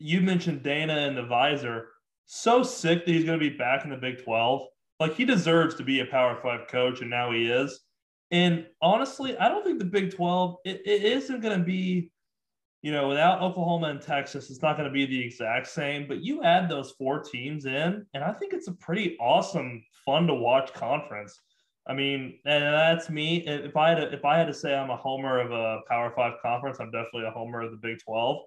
you 0.00 0.20
mentioned 0.20 0.64
Dana 0.64 0.94
and 0.94 1.16
the 1.16 1.22
visor. 1.22 1.86
So 2.26 2.64
sick 2.64 3.06
that 3.06 3.12
he's 3.12 3.24
gonna 3.24 3.38
be 3.38 3.48
back 3.48 3.84
in 3.84 3.90
the 3.90 3.96
Big 3.96 4.24
12. 4.24 4.62
Like 4.98 5.14
he 5.14 5.24
deserves 5.24 5.76
to 5.76 5.84
be 5.84 6.00
a 6.00 6.06
Power 6.06 6.36
Five 6.42 6.66
coach, 6.66 7.00
and 7.00 7.08
now 7.08 7.30
he 7.30 7.46
is. 7.46 7.80
And 8.32 8.66
honestly, 8.82 9.38
I 9.38 9.48
don't 9.48 9.64
think 9.64 9.78
the 9.78 9.84
Big 9.84 10.12
12 10.12 10.56
it, 10.64 10.82
it 10.84 11.04
isn't 11.04 11.42
gonna 11.42 11.62
be 11.62 12.10
you 12.84 12.92
know, 12.92 13.08
without 13.08 13.40
Oklahoma 13.40 13.86
and 13.86 13.98
Texas, 14.02 14.50
it's 14.50 14.60
not 14.60 14.76
going 14.76 14.86
to 14.86 14.92
be 14.92 15.06
the 15.06 15.18
exact 15.18 15.68
same, 15.68 16.06
but 16.06 16.22
you 16.22 16.42
add 16.42 16.68
those 16.68 16.90
four 16.90 17.18
teams 17.18 17.64
in, 17.64 18.04
and 18.12 18.22
I 18.22 18.30
think 18.30 18.52
it's 18.52 18.68
a 18.68 18.72
pretty 18.72 19.16
awesome, 19.18 19.82
fun 20.04 20.26
to 20.26 20.34
watch 20.34 20.70
conference. 20.74 21.40
I 21.88 21.94
mean, 21.94 22.40
and 22.44 22.62
that's 22.62 23.08
me. 23.08 23.38
If 23.46 23.74
I 23.74 23.88
had 23.88 23.94
to, 23.94 24.12
if 24.12 24.26
I 24.26 24.36
had 24.36 24.48
to 24.48 24.52
say 24.52 24.74
I'm 24.74 24.90
a 24.90 24.98
homer 24.98 25.40
of 25.40 25.50
a 25.50 25.80
Power 25.88 26.12
Five 26.14 26.34
conference, 26.42 26.76
I'm 26.78 26.90
definitely 26.90 27.24
a 27.24 27.30
homer 27.30 27.62
of 27.62 27.70
the 27.70 27.78
Big 27.78 28.00
Twelve. 28.04 28.42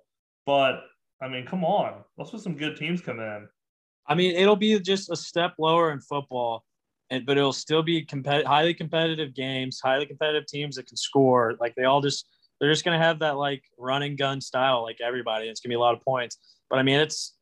But 0.45 0.81
I 1.19 1.27
mean, 1.27 1.47
come 1.47 1.65
on, 1.65 2.03
let's 2.19 2.29
put 2.29 2.41
some 2.41 2.55
good 2.55 2.77
teams 2.77 3.01
come 3.01 3.19
in. 3.19 3.47
I 4.05 4.13
mean, 4.13 4.35
it'll 4.35 4.55
be 4.55 4.79
just 4.79 5.09
a 5.09 5.15
step 5.15 5.55
lower 5.57 5.91
in 5.91 5.99
football, 5.99 6.63
and 7.09 7.25
but 7.25 7.39
it'll 7.39 7.53
still 7.53 7.81
be 7.81 8.03
competitive, 8.03 8.45
highly 8.45 8.75
competitive 8.75 9.33
games, 9.33 9.79
highly 9.83 10.05
competitive 10.05 10.45
teams 10.45 10.75
that 10.75 10.85
can 10.85 10.95
score. 10.95 11.55
Like 11.59 11.73
they 11.73 11.85
all 11.85 12.01
just 12.01 12.27
they're 12.59 12.71
just 12.71 12.83
gonna 12.83 12.97
have 12.97 13.19
that 13.19 13.37
like 13.37 13.63
run 13.77 14.03
and 14.03 14.17
gun 14.17 14.41
style 14.41 14.83
like 14.83 14.97
everybody. 15.01 15.47
It's 15.47 15.59
gonna 15.59 15.71
be 15.71 15.75
a 15.75 15.79
lot 15.79 15.93
of 15.93 16.01
points. 16.01 16.37
But 16.69 16.79
I 16.79 16.83
mean, 16.83 16.99
it's 16.99 17.35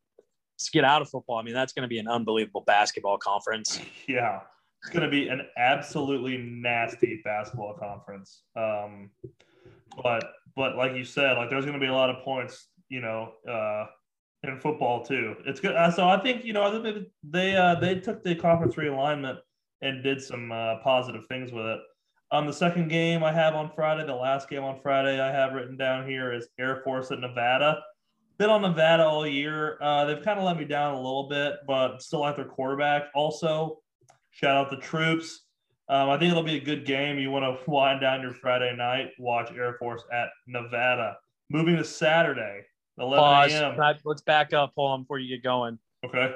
let's 0.55 0.69
get 0.69 0.84
out 0.84 1.01
of 1.01 1.10
football. 1.10 1.38
I 1.38 1.43
mean, 1.43 1.53
that's 1.53 1.74
gonna 1.74 1.88
be 1.88 2.00
an 2.00 2.07
unbelievable 2.07 2.63
basketball 2.65 3.17
conference. 3.17 3.79
Yeah, 4.07 4.41
it's 4.84 4.93
gonna 4.93 5.10
be 5.10 5.29
an 5.29 5.41
absolutely 5.57 6.38
nasty 6.38 7.22
basketball 7.24 7.74
conference. 7.74 8.43
Um, 8.55 9.10
but 10.03 10.24
but 10.55 10.75
like 10.75 10.93
you 10.93 11.03
said, 11.03 11.38
like 11.38 11.50
there's 11.50 11.65
gonna 11.65 11.79
be 11.79 11.88
a 11.88 11.93
lot 11.93 12.10
of 12.10 12.24
points. 12.24 12.67
You 12.89 13.01
know. 13.01 13.34
Uh, 13.50 13.88
in 14.48 14.60
football 14.60 15.03
too, 15.03 15.36
it's 15.45 15.60
good. 15.60 15.75
Uh, 15.75 15.89
so 15.91 16.07
I 16.07 16.22
think 16.22 16.45
you 16.45 16.53
know 16.53 16.79
they 16.81 17.05
they, 17.24 17.55
uh, 17.55 17.75
they 17.75 17.95
took 17.95 18.24
the 18.24 18.36
conference 18.36 18.75
realignment 18.75 19.39
and 19.81 20.03
did 20.03 20.22
some 20.22 20.51
uh, 20.51 20.77
positive 20.84 21.24
things 21.27 21.51
with 21.51 21.65
it. 21.65 21.79
Um, 22.36 22.48
the 22.48 22.54
second 22.54 22.89
game 22.89 23.24
I 23.24 23.32
have 23.32 23.56
on 23.56 23.72
Friday, 23.74 24.06
the 24.06 24.13
last 24.13 24.50
game 24.50 24.62
on 24.62 24.77
Friday 24.82 25.22
I 25.22 25.32
have 25.32 25.54
written 25.54 25.77
down 25.77 26.06
here 26.06 26.34
is 26.34 26.50
Air 26.60 26.82
Force 26.84 27.10
at 27.12 27.20
Nevada. 27.22 27.82
Been 28.38 28.50
on 28.50 28.62
Nevada 28.62 29.06
all 29.06 29.25
year. 29.25 29.77
Uh, 29.82 30.04
they've 30.04 30.22
kind 30.22 30.38
of 30.38 30.44
let 30.44 30.58
me 30.58 30.65
down 30.65 30.96
a 30.96 30.98
little 30.98 31.30
bit, 31.30 31.54
but 31.65 32.01
still 32.01 32.20
like 32.20 32.36
their 32.36 32.44
quarterback. 32.44 33.04
Also, 33.15 33.77
shout 34.32 34.58
out 34.58 34.70
the 34.70 34.75
troops. 34.75 35.46
Um, 35.88 36.10
I 36.10 36.18
think 36.18 36.32
it'll 36.32 36.44
be 36.44 36.58
a 36.58 36.62
good 36.62 36.86
game. 36.86 37.18
You 37.20 37.32
want 37.32 37.46
to 37.46 37.72
wind 37.72 38.01
down 38.01 38.22
your 38.22 38.34
Friday 38.34 38.75
night, 38.75 39.12
watch 39.18 39.50
Air 39.56 39.77
Force 39.80 40.04
at 40.12 40.27
Nevada. 40.46 41.15
Moving 41.50 41.77
to 41.77 41.86
Saturday, 41.86 42.63
11 43.00 43.54
a.m. 43.54 43.96
Let's 44.04 44.24
back 44.24 44.51
up, 44.51 44.74
on, 44.75 45.04
before 45.04 45.20
you 45.20 45.34
get 45.34 45.42
going. 45.42 45.80
Okay. 46.06 46.36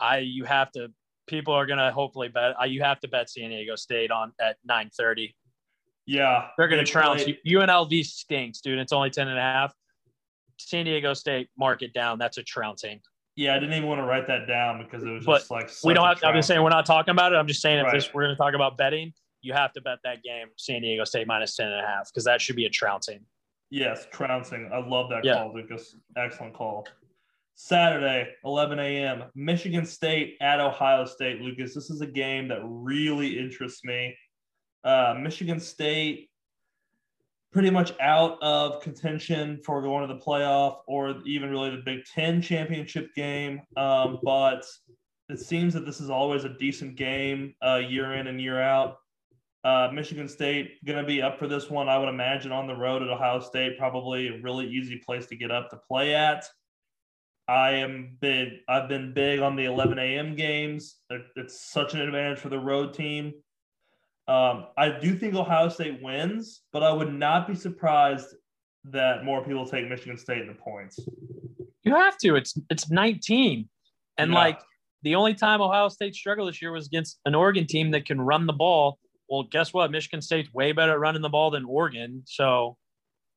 I 0.00 0.20
you 0.20 0.44
have 0.44 0.72
to 0.72 0.90
people 1.26 1.54
are 1.54 1.66
gonna 1.66 1.92
hopefully 1.92 2.28
bet. 2.28 2.54
Uh, 2.60 2.64
you 2.64 2.82
have 2.82 3.00
to 3.00 3.08
bet 3.08 3.30
San 3.30 3.50
Diego 3.50 3.76
State 3.76 4.10
on 4.10 4.32
at 4.40 4.56
nine 4.64 4.90
thirty. 4.96 5.34
Yeah, 6.06 6.48
they're 6.58 6.68
gonna 6.68 6.82
they 6.82 6.90
trounce 6.90 7.26
you. 7.26 7.36
UNLV 7.46 8.04
stinks, 8.04 8.60
dude. 8.60 8.78
It's 8.78 8.92
only 8.92 9.10
10 9.10 9.28
and 9.28 9.38
a 9.38 9.42
half. 9.42 9.72
San 10.58 10.84
Diego 10.84 11.14
State, 11.14 11.48
mark 11.56 11.82
it 11.82 11.92
down. 11.92 12.18
That's 12.18 12.38
a 12.38 12.42
trouncing. 12.42 13.00
Yeah, 13.36 13.54
I 13.54 13.58
didn't 13.58 13.74
even 13.74 13.88
want 13.88 14.00
to 14.00 14.04
write 14.04 14.26
that 14.26 14.46
down 14.46 14.82
because 14.82 15.02
it 15.04 15.10
was 15.10 15.24
but 15.24 15.38
just 15.38 15.50
like 15.50 15.70
we 15.84 15.94
don't 15.94 16.06
have. 16.06 16.18
I'm 16.22 16.34
just 16.34 16.48
saying 16.48 16.62
we're 16.62 16.68
not 16.68 16.84
talking 16.84 17.12
about 17.12 17.32
it. 17.32 17.36
I'm 17.36 17.46
just 17.46 17.62
saying 17.62 17.78
if 17.78 17.84
right. 17.84 17.94
this 17.94 18.12
we're 18.12 18.24
going 18.24 18.34
to 18.34 18.38
talk 18.38 18.54
about 18.54 18.76
betting, 18.76 19.12
you 19.40 19.54
have 19.54 19.72
to 19.72 19.80
bet 19.80 19.98
that 20.04 20.22
game 20.22 20.48
San 20.56 20.82
Diego 20.82 21.04
State 21.04 21.26
minus 21.26 21.56
10 21.56 21.68
and 21.68 21.80
a 21.80 21.86
half 21.86 22.10
because 22.10 22.24
that 22.24 22.40
should 22.40 22.56
be 22.56 22.66
a 22.66 22.70
trouncing. 22.70 23.20
Yes, 23.70 24.06
trouncing. 24.12 24.68
I 24.72 24.86
love 24.86 25.08
that 25.10 25.24
yeah. 25.24 25.36
call, 25.36 25.54
Lucas. 25.54 25.96
Excellent 26.14 26.52
call. 26.52 26.86
Saturday, 27.54 28.28
11 28.44 28.78
a.m., 28.78 29.24
Michigan 29.34 29.84
State 29.84 30.36
at 30.40 30.60
Ohio 30.60 31.04
State. 31.04 31.40
Lucas, 31.40 31.74
this 31.74 31.90
is 31.90 32.00
a 32.00 32.06
game 32.06 32.48
that 32.48 32.60
really 32.64 33.38
interests 33.38 33.84
me. 33.84 34.16
Uh, 34.84 35.14
Michigan 35.20 35.60
State 35.60 36.30
pretty 37.52 37.70
much 37.70 37.92
out 38.00 38.42
of 38.42 38.82
contention 38.82 39.60
for 39.64 39.82
going 39.82 40.06
to 40.08 40.12
the 40.12 40.20
playoff 40.20 40.78
or 40.86 41.14
even 41.26 41.50
really 41.50 41.70
the 41.70 41.82
Big 41.84 42.04
Ten 42.04 42.40
championship 42.40 43.14
game. 43.14 43.60
Um, 43.76 44.18
but 44.22 44.64
it 45.28 45.38
seems 45.38 45.74
that 45.74 45.84
this 45.84 46.00
is 46.00 46.10
always 46.10 46.44
a 46.44 46.56
decent 46.58 46.96
game 46.96 47.54
uh, 47.64 47.76
year 47.76 48.14
in 48.14 48.26
and 48.26 48.40
year 48.40 48.60
out. 48.60 48.96
Uh, 49.64 49.88
Michigan 49.92 50.28
State 50.28 50.84
going 50.84 50.98
to 50.98 51.06
be 51.06 51.22
up 51.22 51.38
for 51.38 51.46
this 51.46 51.70
one, 51.70 51.88
I 51.88 51.96
would 51.98 52.08
imagine, 52.08 52.50
on 52.50 52.66
the 52.66 52.74
road 52.74 53.02
at 53.02 53.08
Ohio 53.08 53.38
State. 53.38 53.78
Probably 53.78 54.28
a 54.28 54.40
really 54.42 54.66
easy 54.66 55.00
place 55.04 55.26
to 55.26 55.36
get 55.36 55.52
up 55.52 55.70
to 55.70 55.76
play 55.76 56.14
at. 56.14 56.48
I 57.52 57.72
am 57.72 58.16
big. 58.18 58.48
I've 58.66 58.88
been 58.88 59.12
big 59.12 59.40
on 59.40 59.56
the 59.56 59.66
11 59.66 59.98
a.m. 59.98 60.34
games. 60.34 60.96
It's 61.36 61.70
such 61.70 61.92
an 61.92 62.00
advantage 62.00 62.38
for 62.38 62.48
the 62.48 62.58
road 62.58 62.94
team. 62.94 63.34
Um, 64.26 64.68
I 64.78 64.88
do 64.98 65.14
think 65.14 65.34
Ohio 65.34 65.68
State 65.68 66.00
wins, 66.02 66.62
but 66.72 66.82
I 66.82 66.90
would 66.90 67.12
not 67.12 67.46
be 67.46 67.54
surprised 67.54 68.28
that 68.84 69.26
more 69.26 69.44
people 69.44 69.66
take 69.66 69.86
Michigan 69.86 70.16
State 70.16 70.40
in 70.40 70.48
the 70.48 70.54
points. 70.54 70.98
You 71.82 71.94
have 71.94 72.16
to. 72.18 72.36
It's 72.36 72.54
it's 72.70 72.90
19, 72.90 73.68
and 74.16 74.30
yeah. 74.30 74.38
like 74.38 74.58
the 75.02 75.16
only 75.16 75.34
time 75.34 75.60
Ohio 75.60 75.90
State 75.90 76.14
struggled 76.14 76.48
this 76.48 76.62
year 76.62 76.72
was 76.72 76.86
against 76.86 77.20
an 77.26 77.34
Oregon 77.34 77.66
team 77.66 77.90
that 77.90 78.06
can 78.06 78.18
run 78.18 78.46
the 78.46 78.54
ball. 78.54 78.98
Well, 79.28 79.42
guess 79.42 79.74
what? 79.74 79.90
Michigan 79.90 80.22
State's 80.22 80.50
way 80.54 80.72
better 80.72 80.92
at 80.92 81.00
running 81.00 81.20
the 81.20 81.28
ball 81.28 81.50
than 81.50 81.66
Oregon. 81.66 82.22
So, 82.24 82.78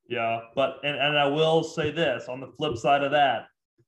yeah, 0.08 0.40
but 0.56 0.80
and, 0.86 0.96
and 0.96 1.20
I 1.20 1.28
will 1.28 1.66
say 1.66 1.92
this 1.92 2.30
on 2.30 2.40
the 2.40 2.54
flip 2.58 2.78
side 2.78 3.04
of 3.04 3.12
that, 3.12 3.48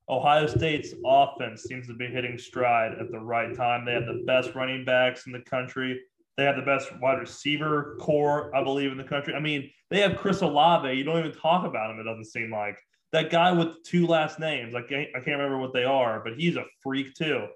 Ohio 0.09 0.47
State's 0.47 0.93
offense 1.05 1.63
seems 1.63 1.87
to 1.87 1.93
be 1.93 2.07
hitting 2.07 2.37
stride 2.37 2.93
at 2.99 3.11
the 3.11 3.19
right 3.19 3.53
time. 3.55 3.85
They 3.85 3.93
have 3.93 4.05
the 4.05 4.23
best 4.25 4.55
running 4.55 4.85
backs 4.85 5.25
in 5.25 5.33
the 5.33 5.41
country. 5.41 5.99
They 6.37 6.45
have 6.45 6.55
the 6.55 6.61
best 6.61 6.89
wide 7.01 7.19
receiver 7.19 7.97
corps, 7.99 8.55
I 8.55 8.63
believe, 8.63 8.91
in 8.91 8.97
the 8.97 9.03
country. 9.03 9.33
I 9.33 9.39
mean, 9.39 9.69
they 9.89 9.99
have 10.01 10.15
Chris 10.15 10.41
Olave. 10.41 10.93
You 10.93 11.03
don't 11.03 11.19
even 11.19 11.33
talk 11.33 11.65
about 11.65 11.91
him, 11.91 11.99
it 11.99 12.03
doesn't 12.03 12.25
seem 12.25 12.51
like. 12.51 12.77
That 13.11 13.29
guy 13.29 13.51
with 13.51 13.83
two 13.83 14.05
last 14.05 14.39
names, 14.39 14.75
I 14.75 14.81
can't, 14.81 15.09
I 15.15 15.19
can't 15.19 15.37
remember 15.37 15.57
what 15.57 15.73
they 15.73 15.83
are, 15.83 16.21
but 16.23 16.33
he's 16.37 16.55
a 16.55 16.63
freak 16.81 17.13
too. 17.13 17.47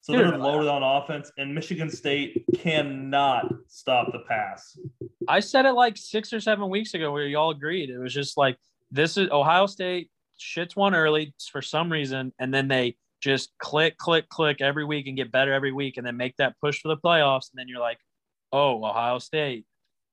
So 0.00 0.12
they're 0.12 0.36
loaded 0.36 0.68
on 0.68 0.82
offense, 0.82 1.32
and 1.38 1.54
Michigan 1.54 1.88
State 1.88 2.44
cannot 2.58 3.50
stop 3.68 4.12
the 4.12 4.18
pass. 4.28 4.78
I 5.26 5.40
said 5.40 5.64
it 5.64 5.72
like 5.72 5.96
six 5.96 6.30
or 6.34 6.40
seven 6.40 6.68
weeks 6.68 6.92
ago 6.92 7.10
where 7.12 7.24
you 7.24 7.38
all 7.38 7.50
agreed. 7.50 7.88
It 7.88 7.98
was 7.98 8.12
just 8.12 8.36
like, 8.36 8.58
this 8.90 9.16
is 9.16 9.30
Ohio 9.30 9.64
State 9.64 10.10
shits 10.38 10.76
one 10.76 10.94
early 10.94 11.34
for 11.50 11.62
some 11.62 11.90
reason, 11.90 12.32
and 12.38 12.52
then 12.52 12.68
they 12.68 12.96
just 13.20 13.52
click, 13.58 13.96
click, 13.96 14.28
click 14.28 14.60
every 14.60 14.84
week 14.84 15.06
and 15.06 15.16
get 15.16 15.32
better 15.32 15.52
every 15.52 15.72
week, 15.72 15.96
and 15.96 16.06
then 16.06 16.16
make 16.16 16.36
that 16.36 16.54
push 16.60 16.80
for 16.80 16.88
the 16.88 16.96
playoffs. 16.96 17.50
And 17.50 17.58
then 17.58 17.68
you're 17.68 17.80
like, 17.80 17.98
oh, 18.52 18.84
Ohio 18.84 19.18
State, 19.18 19.64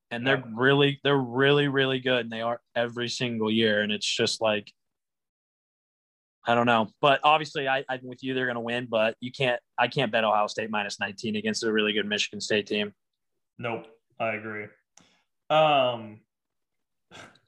and 0.10 0.26
they're 0.26 0.44
really, 0.56 1.00
they're 1.04 1.18
really, 1.18 1.68
really 1.68 2.00
good, 2.00 2.22
and 2.22 2.32
they 2.32 2.42
are 2.42 2.60
every 2.76 3.10
single 3.10 3.52
year. 3.52 3.82
And 3.82 3.92
it's 3.92 4.06
just 4.06 4.42
like, 4.42 4.72
I 6.46 6.56
don't 6.56 6.66
know, 6.66 6.90
but 7.02 7.20
obviously, 7.24 7.68
I, 7.68 7.84
I'm 7.88 8.00
with 8.04 8.24
you. 8.24 8.34
They're 8.34 8.48
going 8.48 8.56
to 8.56 8.62
win, 8.62 8.88
but 8.90 9.16
you 9.20 9.32
can't. 9.32 9.62
I 9.78 9.88
can't 9.88 10.12
bet 10.12 10.24
Ohio 10.24 10.48
State 10.48 10.72
minus 10.72 11.00
19 11.00 11.36
against 11.36 11.64
a 11.64 11.72
really 11.72 11.94
good 11.94 12.08
Michigan 12.08 12.42
State 12.42 12.66
team. 12.66 12.94
Nope, 13.60 13.86
I 14.20 14.34
agree. 14.34 14.66
Um, 15.52 16.22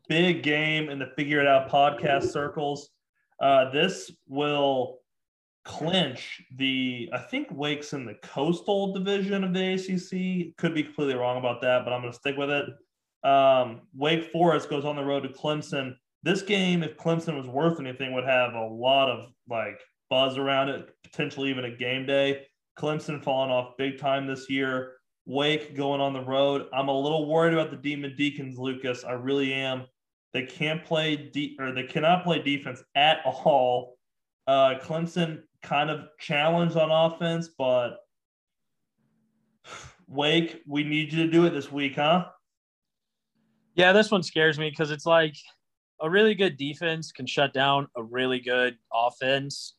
big 0.07 0.43
game 0.43 0.89
in 0.89 0.99
the 0.99 1.11
Figure 1.15 1.39
It 1.39 1.47
Out 1.47 1.69
podcast 1.69 2.29
circles. 2.31 2.89
Uh, 3.39 3.69
this 3.71 4.11
will 4.27 4.99
clinch 5.65 6.41
the, 6.55 7.09
I 7.13 7.19
think 7.19 7.47
Wake's 7.51 7.93
in 7.93 8.05
the 8.05 8.15
coastal 8.15 8.93
division 8.93 9.43
of 9.43 9.53
the 9.53 9.73
ACC. 9.73 10.55
Could 10.57 10.73
be 10.73 10.83
completely 10.83 11.15
wrong 11.15 11.37
about 11.37 11.61
that, 11.61 11.83
but 11.83 11.93
I'm 11.93 12.01
going 12.01 12.11
to 12.11 12.17
stick 12.17 12.37
with 12.37 12.49
it. 12.49 12.65
Um, 13.27 13.81
Wake 13.95 14.31
Forest 14.31 14.69
goes 14.69 14.85
on 14.85 14.95
the 14.95 15.03
road 15.03 15.21
to 15.21 15.29
Clemson. 15.29 15.95
This 16.23 16.41
game, 16.41 16.83
if 16.83 16.97
Clemson 16.97 17.35
was 17.35 17.47
worth 17.47 17.79
anything, 17.79 18.13
would 18.13 18.25
have 18.25 18.53
a 18.53 18.65
lot 18.65 19.09
of 19.09 19.29
like 19.49 19.79
buzz 20.09 20.37
around 20.37 20.69
it, 20.69 20.89
potentially 21.03 21.49
even 21.49 21.65
a 21.65 21.75
game 21.75 22.05
day. 22.05 22.45
Clemson 22.77 23.23
falling 23.23 23.51
off 23.51 23.77
big 23.77 23.97
time 23.97 24.27
this 24.27 24.49
year. 24.49 24.93
Wake 25.25 25.75
going 25.75 26.01
on 26.01 26.11
the 26.11 26.23
road. 26.23 26.67
I'm 26.73 26.89
a 26.89 26.99
little 26.99 27.27
worried 27.27 27.53
about 27.53 27.71
the 27.71 27.77
Demon 27.77 28.15
Deacons, 28.17 28.57
Lucas. 28.57 29.03
I 29.05 29.13
really 29.13 29.53
am. 29.53 29.85
They 30.33 30.43
can't 30.43 30.83
play 30.83 31.15
de- 31.15 31.55
or 31.59 31.71
they 31.71 31.83
cannot 31.83 32.23
play 32.23 32.41
defense 32.41 32.83
at 32.95 33.19
all. 33.25 33.97
Uh, 34.47 34.75
Clemson 34.81 35.43
kind 35.61 35.89
of 35.89 36.07
challenged 36.19 36.75
on 36.75 36.91
offense, 36.91 37.49
but 37.57 37.99
Wake, 40.07 40.61
we 40.67 40.83
need 40.83 41.13
you 41.13 41.25
to 41.25 41.31
do 41.31 41.45
it 41.45 41.51
this 41.51 41.71
week, 41.71 41.95
huh? 41.95 42.25
Yeah, 43.75 43.93
this 43.93 44.11
one 44.11 44.23
scares 44.23 44.59
me 44.59 44.69
because 44.69 44.91
it's 44.91 45.05
like 45.05 45.35
a 46.01 46.09
really 46.09 46.35
good 46.35 46.57
defense 46.57 47.11
can 47.11 47.25
shut 47.25 47.53
down 47.53 47.87
a 47.95 48.03
really 48.03 48.39
good 48.39 48.77
offense, 48.93 49.75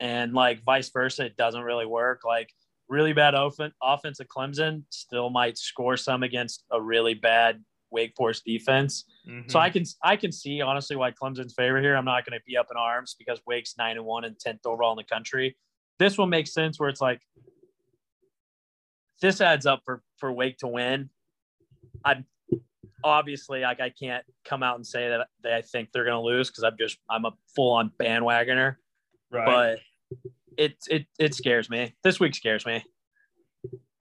and 0.00 0.32
like 0.32 0.62
vice 0.64 0.90
versa, 0.90 1.26
it 1.26 1.36
doesn't 1.36 1.62
really 1.62 1.86
work. 1.86 2.20
Like 2.24 2.50
really 2.88 3.12
bad 3.12 3.34
offen- 3.34 3.72
offense 3.82 4.20
at 4.20 4.28
Clemson 4.28 4.84
still 4.90 5.30
might 5.30 5.56
score 5.56 5.96
some 5.96 6.22
against 6.22 6.64
a 6.70 6.80
really 6.80 7.14
bad 7.14 7.64
Wake 7.92 8.14
Forest 8.16 8.44
defense. 8.44 9.04
Mm-hmm. 9.28 9.48
So 9.48 9.58
I 9.58 9.70
can 9.70 9.84
I 10.02 10.16
can 10.16 10.32
see 10.32 10.60
honestly 10.60 10.96
why 10.96 11.12
Clemson's 11.12 11.54
favorite 11.54 11.82
here. 11.82 11.94
I'm 11.94 12.04
not 12.04 12.24
going 12.24 12.38
to 12.38 12.44
be 12.46 12.56
up 12.56 12.68
in 12.70 12.76
arms 12.76 13.14
because 13.18 13.40
Wake's 13.46 13.74
nine 13.78 13.96
and 13.96 14.04
one 14.04 14.24
and 14.24 14.38
tenth 14.38 14.60
overall 14.64 14.92
in 14.92 14.96
the 14.96 15.04
country. 15.04 15.56
This 15.98 16.18
one 16.18 16.30
makes 16.30 16.52
sense 16.52 16.80
where 16.80 16.88
it's 16.88 17.00
like 17.00 17.20
this 19.20 19.40
adds 19.40 19.66
up 19.66 19.82
for 19.84 20.02
for 20.18 20.32
Wake 20.32 20.58
to 20.58 20.68
win. 20.68 21.10
I'm 22.04 22.24
obviously 23.04 23.60
like 23.60 23.80
I 23.80 23.90
can't 23.90 24.24
come 24.44 24.62
out 24.62 24.76
and 24.76 24.86
say 24.86 25.08
that, 25.08 25.28
that 25.42 25.52
I 25.52 25.62
think 25.62 25.90
they're 25.92 26.04
going 26.04 26.16
to 26.16 26.20
lose 26.20 26.50
because 26.50 26.64
I'm 26.64 26.76
just 26.78 26.98
I'm 27.08 27.24
a 27.24 27.32
full 27.54 27.72
on 27.72 27.92
bandwagoner. 28.00 28.76
Right. 29.30 29.46
But 29.46 29.78
it 30.58 30.76
it 30.88 31.06
it 31.18 31.34
scares 31.34 31.70
me. 31.70 31.94
This 32.02 32.20
week 32.20 32.34
scares 32.34 32.66
me. 32.66 32.84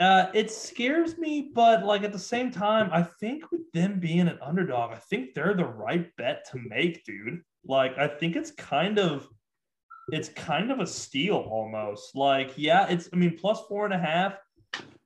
Uh, 0.02 0.32
it 0.34 0.50
scares 0.50 1.20
me, 1.20 1.52
but 1.54 1.86
like 1.86 2.02
at 2.02 2.12
the 2.12 2.18
same 2.18 2.50
time, 2.50 2.90
I 2.92 3.04
think 3.04 3.52
with 3.52 3.72
them 3.72 4.00
being 4.00 4.28
an 4.28 4.40
underdog, 4.42 4.92
I 4.92 4.96
think 4.96 5.36
they're 5.36 5.54
the 5.54 5.66
right 5.66 6.10
bet 6.18 6.44
to 6.52 6.58
make, 6.58 7.06
dude. 7.06 7.42
Like 7.64 7.96
I 8.00 8.08
think 8.08 8.36
it's 8.36 8.50
kind 8.50 8.98
of 8.98 9.28
it's 10.12 10.30
kind 10.30 10.72
of 10.72 10.80
a 10.80 10.88
steal 10.88 11.36
almost. 11.36 12.16
Like, 12.16 12.54
yeah, 12.58 12.88
it's 12.88 13.10
I 13.14 13.16
mean, 13.16 13.38
plus 13.38 13.62
four 13.70 13.86
and 13.86 13.94
a 13.94 14.00
half. 14.00 14.34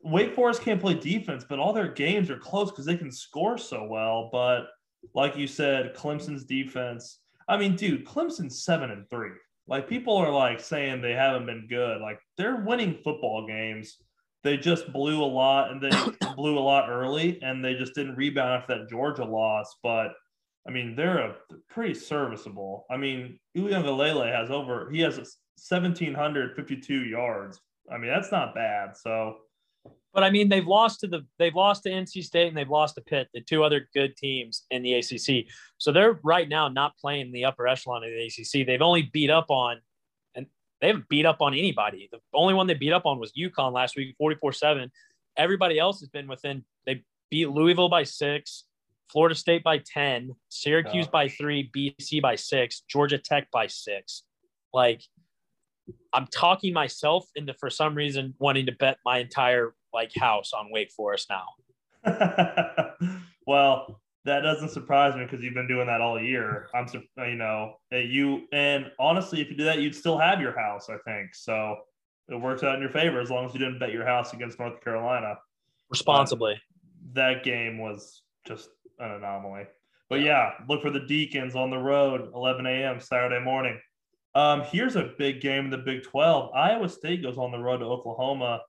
Wake 0.02 0.34
Forest 0.34 0.62
can't 0.62 0.80
play 0.80 0.94
defense, 0.94 1.44
but 1.48 1.60
all 1.60 1.74
their 1.74 1.92
games 1.92 2.30
are 2.30 2.38
close 2.38 2.72
because 2.72 2.86
they 2.86 2.96
can 2.96 3.12
score 3.12 3.58
so 3.58 3.86
well. 3.90 4.30
But 4.32 4.68
like 5.14 5.36
you 5.36 5.46
said, 5.48 5.94
Clemson's 5.94 6.46
defense. 6.46 7.20
I 7.50 7.58
mean, 7.58 7.75
dude, 7.75 8.06
Clemson's 8.06 8.64
seven 8.64 8.92
and 8.92 9.10
three. 9.10 9.32
Like 9.68 9.90
people 9.90 10.16
are 10.16 10.32
like 10.32 10.62
saying 10.62 11.02
they 11.02 11.14
haven't 11.14 11.48
been 11.48 11.68
good. 11.68 12.00
Like 12.00 12.20
they're 12.38 12.64
winning 12.64 13.00
football 13.04 13.46
games. 13.46 13.98
They 14.46 14.58
just 14.58 14.94
blew 14.94 15.24
a 15.24 15.25
lot 15.25 15.72
and 15.72 15.82
they 15.82 15.90
blew 16.36 16.58
a 16.58 16.62
lot 16.62 16.88
early 16.88 17.42
and 17.42 17.66
they 17.66 17.74
just 17.74 17.96
didn't 17.96 18.16
rebound 18.16 18.54
after 18.54 18.78
that 18.78 18.90
Georgia 18.90 19.25
loss. 19.25 19.75
But 19.82 20.14
I 20.68 20.72
mean, 20.72 20.96
they're 20.96 21.18
a 21.18 21.36
pretty 21.70 21.96
serviceable. 21.96 22.86
I 22.90 22.98
mean, 22.98 23.40
Uiagalelei 23.58 24.32
has 24.34 24.52
over 24.52 24.90
he 24.92 25.02
has 25.02 25.18
1752 25.18 26.94
yards. 27.06 27.60
I 27.92 27.98
mean, 27.98 28.12
that's 28.12 28.32
not 28.32 28.54
bad. 28.54 28.96
So 28.96 29.38
but 30.14 30.24
I 30.24 30.30
mean, 30.30 30.48
they've 30.48 30.66
lost 30.66 31.02
to 31.02 31.08
the 31.08 31.25
they've 31.40 31.54
lost 31.54 31.84
to 31.84 31.90
NC 31.90 32.24
State 32.24 32.48
and 32.48 32.56
they've 32.56 32.70
lost 32.70 32.96
to 32.96 33.02
Pitt, 33.02 33.28
the 33.34 33.42
two 33.42 33.64
other 33.64 33.90
good 33.94 34.16
teams 34.16 34.64
in 34.72 34.82
the 34.82 34.94
ACC. 34.94 35.46
So 35.78 35.92
they're 35.92 36.20
right 36.24 36.48
now 36.48 36.70
not 36.70 36.98
playing 36.98 37.32
the 37.34 37.46
upper 37.46 37.68
echelon 37.68 38.04
of 38.04 38.12
the 38.12 38.25
ACC. 38.28 38.66
They've 38.66 38.82
only 38.82 39.10
beat 39.12 39.30
up 39.30 39.50
on, 39.50 39.82
they 40.86 40.89
haven't 40.89 41.10
beat 41.10 41.25
up 41.25 41.38
on 41.42 41.56
anybody. 41.56 42.08
The 42.12 42.20
only 42.32 42.54
one 42.54 42.68
they 42.68 42.75
beat 42.75 42.94
up 42.94 43.08
on 43.08 43.18
was 43.18 43.32
UConn 43.32 43.74
last 43.74 43.96
week, 43.98 44.13
forty 44.20 44.36
four 44.36 44.51
seven. 44.51 44.92
Everybody 45.36 45.80
else 45.80 46.00
has 46.01 46.10
been 46.10 46.27
within. 46.27 46.63
They 46.86 47.04
beat 47.32 47.50
Louisville 47.50 47.89
by 47.89 48.04
six, 48.04 48.65
Florida 49.12 49.34
State 49.34 49.63
by 49.63 49.80
ten, 49.80 50.36
Syracuse 50.50 51.08
by 51.08 51.27
three, 51.27 51.72
BC 51.75 52.22
by 52.22 52.36
six, 52.36 52.84
Georgia 52.88 53.18
Tech 53.18 53.50
by 53.50 53.65
six. 53.65 54.25
Like 54.75 55.01
I'm 56.13 56.27
talking 56.27 56.72
myself 56.72 57.25
into 57.36 57.56
for 57.56 57.72
some 57.72 57.96
reason 57.96 58.36
wanting 58.38 58.68
to 58.68 58.72
bet 58.72 59.00
my 59.04 59.17
entire 59.17 59.74
like 59.91 60.12
house 60.15 60.54
on 60.54 60.69
Wake 60.69 60.91
Forest 60.91 61.32
now. 61.32 62.93
well, 63.48 64.02
that 64.26 64.42
doesn't 64.42 64.70
surprise 64.70 65.16
me 65.16 65.24
because 65.24 65.44
you've 65.44 65.54
been 65.54 65.68
doing 65.68 65.88
that 65.88 66.02
all 66.02 66.20
year. 66.20 66.68
I'm, 66.74 66.88
you 67.18 67.36
know, 67.36 67.76
you 67.92 68.48
and 68.52 68.92
honestly, 69.00 69.40
if 69.40 69.50
you 69.50 69.56
do 69.56 69.64
that, 69.66 69.80
you'd 69.80 69.96
still 69.96 70.18
have 70.18 70.42
your 70.42 70.58
house. 70.58 70.90
I 70.90 70.98
think 71.06 71.34
so. 71.34 71.78
It 72.28 72.36
works 72.36 72.64
out 72.64 72.76
in 72.76 72.82
your 72.82 72.90
favor 72.90 73.22
as 73.22 73.30
long 73.30 73.46
as 73.46 73.54
you 73.54 73.60
didn't 73.60 73.80
bet 73.80 73.92
your 73.92 74.06
house 74.06 74.34
against 74.34 74.60
North 74.60 74.82
Carolina 74.82 75.38
responsibly. 75.92 76.60
But 77.14 77.22
that 77.22 77.44
game 77.44 77.78
was 77.78 78.24
just 78.48 78.70
an 79.00 79.12
anomaly. 79.12 79.66
But 80.10 80.22
yeah, 80.22 80.54
look 80.68 80.82
for 80.82 80.90
the 80.90 81.02
Deacons 81.02 81.56
on 81.56 81.70
the 81.70 81.78
road, 81.78 82.32
11 82.34 82.66
a.m. 82.66 83.00
Saturday 83.00 83.44
morning. 83.44 83.80
Um, 84.34 84.64
here's 84.64 84.96
a 84.96 85.14
big 85.18 85.40
game 85.40 85.66
in 85.66 85.72
the 85.72 85.78
Big 85.78 86.04
12. 86.04 86.54
Iowa 86.54 86.90
State 86.90 87.24
goes 87.24 87.38
on 87.38 87.52
the 87.52 87.58
road 87.58 87.78
to 87.78 87.86
Oklahoma. 87.86 88.62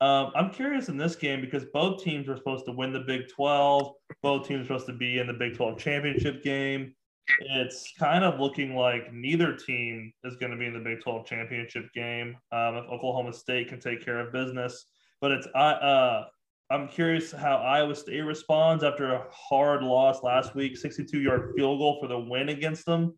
Um, 0.00 0.32
I'm 0.34 0.50
curious 0.50 0.88
in 0.88 0.96
this 0.96 1.16
game 1.16 1.40
because 1.40 1.64
both 1.72 2.02
teams 2.02 2.28
are 2.28 2.36
supposed 2.36 2.66
to 2.66 2.72
win 2.72 2.92
the 2.92 3.00
Big 3.00 3.28
12. 3.28 3.92
Both 4.22 4.48
teams 4.48 4.62
are 4.62 4.64
supposed 4.64 4.86
to 4.86 4.92
be 4.92 5.18
in 5.18 5.26
the 5.26 5.32
Big 5.32 5.56
12 5.56 5.78
championship 5.78 6.42
game. 6.42 6.94
It's 7.38 7.92
kind 7.98 8.22
of 8.22 8.38
looking 8.38 8.76
like 8.76 9.12
neither 9.12 9.56
team 9.56 10.12
is 10.24 10.36
going 10.36 10.52
to 10.52 10.58
be 10.58 10.66
in 10.66 10.74
the 10.74 10.80
Big 10.80 11.00
12 11.00 11.26
championship 11.26 11.86
game 11.94 12.36
um, 12.52 12.76
if 12.76 12.84
Oklahoma 12.90 13.32
State 13.32 13.68
can 13.68 13.80
take 13.80 14.04
care 14.04 14.20
of 14.20 14.32
business. 14.32 14.86
But 15.20 15.30
it's 15.30 15.46
uh, 15.54 16.24
I'm 16.70 16.88
curious 16.88 17.32
how 17.32 17.56
Iowa 17.56 17.94
State 17.94 18.20
responds 18.20 18.84
after 18.84 19.14
a 19.14 19.26
hard 19.30 19.82
loss 19.82 20.22
last 20.22 20.54
week, 20.54 20.76
62 20.76 21.20
yard 21.20 21.52
field 21.56 21.78
goal 21.78 21.98
for 22.00 22.08
the 22.08 22.18
win 22.18 22.48
against 22.48 22.84
them 22.84 23.14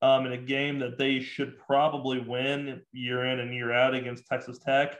um, 0.00 0.26
in 0.26 0.32
a 0.32 0.38
game 0.38 0.78
that 0.78 0.96
they 0.96 1.20
should 1.20 1.58
probably 1.58 2.20
win 2.20 2.82
year 2.92 3.26
in 3.26 3.40
and 3.40 3.52
year 3.54 3.72
out 3.72 3.94
against 3.94 4.26
Texas 4.26 4.58
Tech 4.58 4.96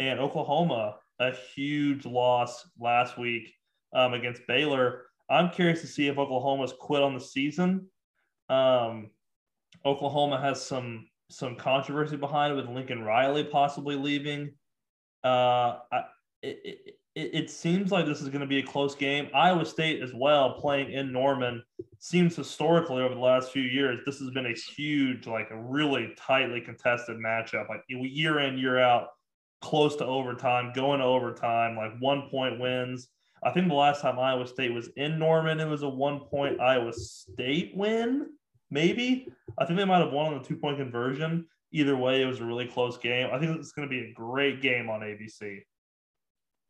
and 0.00 0.18
Oklahoma, 0.18 0.96
a 1.20 1.32
huge 1.54 2.06
loss 2.06 2.66
last 2.80 3.18
week 3.18 3.52
um, 3.92 4.14
against 4.14 4.40
Baylor. 4.48 5.02
I'm 5.28 5.50
curious 5.50 5.82
to 5.82 5.86
see 5.86 6.08
if 6.08 6.18
Oklahoma's 6.18 6.72
quit 6.80 7.02
on 7.02 7.12
the 7.14 7.20
season. 7.20 7.86
Um, 8.48 9.10
Oklahoma 9.84 10.40
has 10.40 10.60
some 10.66 11.06
some 11.28 11.54
controversy 11.54 12.16
behind 12.16 12.52
it 12.52 12.56
with 12.56 12.74
Lincoln 12.74 13.04
Riley 13.04 13.44
possibly 13.44 13.94
leaving. 13.94 14.52
Uh, 15.22 15.78
I, 15.92 16.04
it, 16.42 16.96
it, 17.14 17.30
it 17.34 17.50
seems 17.50 17.92
like 17.92 18.06
this 18.06 18.20
is 18.20 18.30
going 18.30 18.40
to 18.40 18.46
be 18.46 18.58
a 18.58 18.62
close 18.62 18.96
game. 18.96 19.28
Iowa 19.32 19.64
State 19.64 20.02
as 20.02 20.12
well 20.12 20.54
playing 20.54 20.90
in 20.92 21.12
Norman 21.12 21.62
seems 21.98 22.34
historically 22.34 23.02
over 23.02 23.14
the 23.14 23.20
last 23.20 23.52
few 23.52 23.62
years 23.62 24.00
this 24.06 24.18
has 24.18 24.30
been 24.30 24.46
a 24.46 24.54
huge, 24.54 25.26
like 25.26 25.50
a 25.50 25.56
really 25.56 26.14
tightly 26.16 26.60
contested 26.60 27.18
matchup, 27.18 27.68
like 27.68 27.84
year 27.88 28.40
in 28.40 28.58
year 28.58 28.80
out 28.80 29.08
close 29.60 29.96
to 29.96 30.06
overtime, 30.06 30.72
going 30.74 31.00
to 31.00 31.06
overtime, 31.06 31.76
like 31.76 31.92
one 31.98 32.28
point 32.30 32.58
wins. 32.58 33.08
I 33.42 33.50
think 33.50 33.68
the 33.68 33.74
last 33.74 34.02
time 34.02 34.18
Iowa 34.18 34.46
State 34.46 34.72
was 34.72 34.88
in 34.96 35.18
Norman, 35.18 35.60
it 35.60 35.68
was 35.68 35.82
a 35.82 35.88
one 35.88 36.20
point 36.20 36.60
Iowa 36.60 36.92
State 36.92 37.72
win, 37.74 38.28
maybe. 38.70 39.28
I 39.58 39.64
think 39.64 39.78
they 39.78 39.84
might 39.84 40.00
have 40.00 40.12
won 40.12 40.32
on 40.32 40.42
the 40.42 40.46
two 40.46 40.56
point 40.56 40.78
conversion. 40.78 41.46
Either 41.72 41.96
way, 41.96 42.22
it 42.22 42.26
was 42.26 42.40
a 42.40 42.44
really 42.44 42.66
close 42.66 42.98
game. 42.98 43.28
I 43.32 43.38
think 43.38 43.56
it's 43.56 43.72
going 43.72 43.88
to 43.88 43.90
be 43.90 44.10
a 44.10 44.12
great 44.12 44.60
game 44.60 44.90
on 44.90 45.00
ABC. 45.00 45.60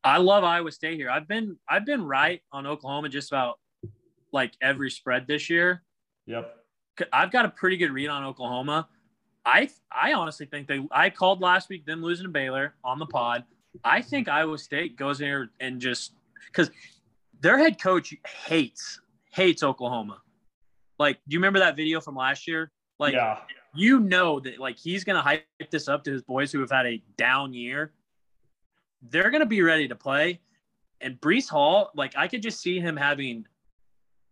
I 0.05 0.18
love 0.18 0.44
Iowa 0.44 0.70
State 0.70 0.96
here. 0.96 1.11
I've 1.11 1.29
been 1.29 1.57
I've 1.68 1.85
been 1.85 2.05
right 2.05 2.40
on 2.53 2.66
Oklahoma 2.66 3.09
just 3.09 3.31
about 3.31 3.59
like 4.33 4.53
every 4.61 4.90
spread 4.90 5.26
this 5.26 5.50
year. 5.50 5.83
Yep. 6.26 6.57
I've 7.12 7.31
got 7.31 7.44
a 7.44 7.48
pretty 7.48 7.76
good 7.76 7.90
read 7.92 8.09
on 8.09 8.24
Oklahoma. 8.24 8.88
I 9.44 9.68
I 9.90 10.12
honestly 10.12 10.46
think 10.46 10.68
they 10.68 10.87
I 10.90 11.11
called 11.11 11.40
last 11.40 11.68
week 11.68 11.87
them 11.87 12.03
losing 12.03 12.24
to 12.24 12.31
Baylor 12.31 12.74
on 12.85 12.98
the 12.98 13.07
pod. 13.07 13.44
I 13.85 14.03
think 14.03 14.29
Iowa 14.29 14.59
State 14.59 14.96
goes 14.96 15.18
there 15.18 15.50
and 15.61 15.81
just 15.81 16.12
because 16.46 16.70
their 17.40 17.59
head 17.59 17.81
coach 17.81 18.14
hates 18.46 19.00
hates 19.31 19.62
Oklahoma. 19.62 20.20
Like, 20.98 21.16
do 21.26 21.35
you 21.35 21.38
remember 21.38 21.61
that 21.61 21.76
video 21.76 22.00
from 22.00 22.14
last 22.14 22.46
year? 22.46 22.70
Like, 22.98 23.14
yeah. 23.14 23.38
you 23.74 24.00
know 24.00 24.40
that 24.40 24.59
like 24.59 24.79
he's 24.79 25.05
gonna 25.05 25.22
hype 25.22 25.44
this 25.70 25.88
up 25.88 26.05
to 26.05 26.12
his 26.12 26.22
boys 26.22 26.53
who 26.53 26.61
have 26.61 26.70
had 26.70 26.87
a 26.87 27.03
down 27.16 27.55
year. 27.55 27.92
They're 29.03 29.31
gonna 29.31 29.46
be 29.46 29.62
ready 29.62 29.88
to 29.88 29.94
play. 29.94 30.40
And 31.00 31.18
Breece 31.18 31.48
Hall, 31.48 31.90
like 31.94 32.12
I 32.16 32.29
could 32.29 32.42
just 32.42 32.61
see 32.61 32.79
him 32.79 32.96
having 32.96 33.46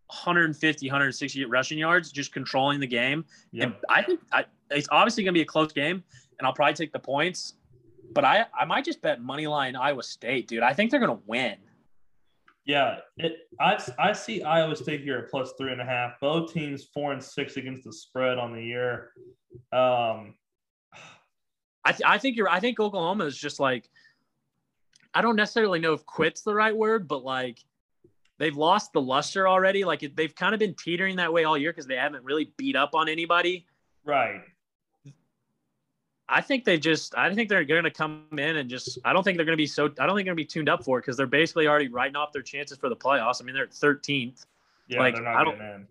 150, 0.09 0.87
160 0.87 1.45
rushing 1.45 1.77
yards, 1.77 2.11
just 2.11 2.33
controlling 2.33 2.79
the 2.79 2.87
game. 2.87 3.23
Yep. 3.51 3.63
And 3.63 3.75
I 3.89 4.01
think 4.01 4.19
I, 4.31 4.45
it's 4.71 4.87
obviously 4.91 5.23
going 5.23 5.33
to 5.33 5.37
be 5.37 5.43
a 5.43 5.45
close 5.45 5.71
game, 5.71 6.03
and 6.37 6.47
I'll 6.47 6.53
probably 6.53 6.73
take 6.73 6.91
the 6.91 6.99
points. 6.99 7.53
But 8.11 8.25
I, 8.25 8.45
I 8.59 8.65
might 8.65 8.85
just 8.85 9.03
bet 9.03 9.21
money 9.21 9.45
line 9.45 9.75
Iowa 9.75 10.01
State, 10.01 10.47
dude. 10.47 10.63
I 10.63 10.73
think 10.73 10.89
they're 10.89 10.99
going 10.99 11.15
to 11.15 11.23
win. 11.27 11.57
Yeah, 12.65 12.97
it. 13.17 13.37
I, 13.59 13.79
I 13.99 14.13
see 14.13 14.41
Iowa 14.41 14.75
State 14.75 15.01
here 15.01 15.19
at 15.19 15.29
plus 15.29 15.53
three 15.59 15.71
and 15.71 15.81
a 15.81 15.85
half. 15.85 16.19
Both 16.19 16.53
teams 16.53 16.85
four 16.91 17.13
and 17.13 17.23
six 17.23 17.57
against 17.57 17.83
the 17.83 17.93
spread 17.93 18.39
on 18.39 18.51
the 18.51 18.63
year. 18.63 19.11
Um, 19.71 20.33
I, 21.85 21.91
th- 21.91 22.01
I 22.05 22.17
think 22.17 22.35
you're. 22.35 22.49
I 22.49 22.59
think 22.59 22.79
Oklahoma 22.79 23.25
is 23.25 23.37
just 23.37 23.59
like. 23.59 23.87
I 25.13 25.21
don't 25.21 25.35
necessarily 25.35 25.79
know 25.79 25.93
if 25.93 26.05
"quit's" 26.05 26.41
the 26.41 26.53
right 26.53 26.75
word, 26.75 27.07
but 27.07 27.23
like 27.23 27.59
they've 28.39 28.57
lost 28.57 28.91
the 28.93 29.01
luster 29.01 29.47
already. 29.47 29.83
Like 29.83 30.03
they've 30.15 30.33
kind 30.33 30.55
of 30.55 30.59
been 30.59 30.73
teetering 30.73 31.17
that 31.17 31.31
way 31.31 31.43
all 31.43 31.57
year 31.57 31.71
because 31.71 31.85
they 31.85 31.95
haven't 31.95 32.23
really 32.23 32.51
beat 32.57 32.75
up 32.75 32.95
on 32.95 33.07
anybody. 33.07 33.67
Right. 34.03 34.41
I 36.27 36.41
think 36.41 36.63
they 36.63 36.77
just. 36.77 37.15
I 37.17 37.33
think 37.33 37.49
they're 37.49 37.63
going 37.63 37.83
to 37.83 37.91
come 37.91 38.25
in 38.33 38.57
and 38.57 38.69
just. 38.69 38.99
I 39.03 39.13
don't 39.13 39.23
think 39.23 39.37
they're 39.37 39.45
going 39.45 39.57
to 39.57 39.61
be 39.61 39.65
so. 39.67 39.85
I 39.99 40.05
don't 40.05 40.15
think 40.15 40.25
they're 40.25 40.35
going 40.35 40.37
to 40.37 40.43
be 40.43 40.45
tuned 40.45 40.69
up 40.69 40.83
for 40.83 40.99
it 40.99 41.01
because 41.01 41.17
they're 41.17 41.27
basically 41.27 41.67
already 41.67 41.87
writing 41.87 42.15
off 42.15 42.31
their 42.31 42.43
chances 42.43 42.77
for 42.77 42.87
the 42.89 42.95
playoffs. 42.95 43.41
I 43.41 43.45
mean, 43.45 43.55
they're 43.55 43.67
13th. 43.67 44.45
Yeah, 44.87 44.99
like, 44.99 45.15
they're 45.15 45.23
not 45.23 45.45
getting 45.45 45.61
in. 45.61 45.87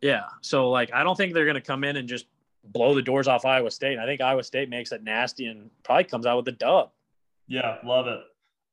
Yeah, 0.00 0.24
so 0.40 0.70
like, 0.70 0.92
I 0.92 1.04
don't 1.04 1.16
think 1.16 1.32
they're 1.32 1.44
going 1.44 1.54
to 1.54 1.60
come 1.60 1.84
in 1.84 1.96
and 1.96 2.08
just 2.08 2.26
blow 2.64 2.94
the 2.94 3.02
doors 3.02 3.28
off 3.28 3.44
Iowa 3.44 3.70
State. 3.70 3.92
And 3.92 4.00
I 4.00 4.06
think 4.06 4.20
Iowa 4.20 4.42
State 4.42 4.68
makes 4.68 4.92
it 4.92 5.02
nasty 5.04 5.46
and 5.46 5.70
probably 5.84 6.04
comes 6.04 6.26
out 6.26 6.38
with 6.38 6.48
a 6.48 6.52
dub. 6.52 6.90
Yeah, 7.46 7.78
love 7.84 8.06
it. 8.08 8.20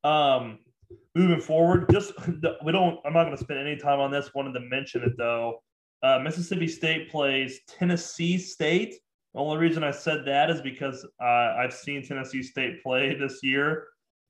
Um, 0.06 0.58
moving 1.14 1.40
forward, 1.40 1.86
just 1.90 2.12
we 2.64 2.72
don't. 2.72 2.98
I'm 3.04 3.12
not 3.12 3.24
going 3.24 3.36
to 3.36 3.42
spend 3.42 3.60
any 3.60 3.76
time 3.76 4.00
on 4.00 4.10
this. 4.10 4.34
Wanted 4.34 4.52
to 4.54 4.60
mention 4.60 5.02
it 5.02 5.12
though. 5.16 5.62
Uh, 6.02 6.18
Mississippi 6.18 6.66
State 6.66 7.10
plays 7.10 7.60
Tennessee 7.68 8.38
State. 8.38 8.94
The 9.34 9.40
only 9.40 9.58
reason 9.58 9.84
I 9.84 9.90
said 9.90 10.24
that 10.26 10.50
is 10.50 10.60
because 10.60 11.06
uh, 11.22 11.54
I've 11.58 11.72
seen 11.72 12.02
Tennessee 12.02 12.42
State 12.42 12.82
play 12.82 13.14
this 13.18 13.40
year. 13.42 13.86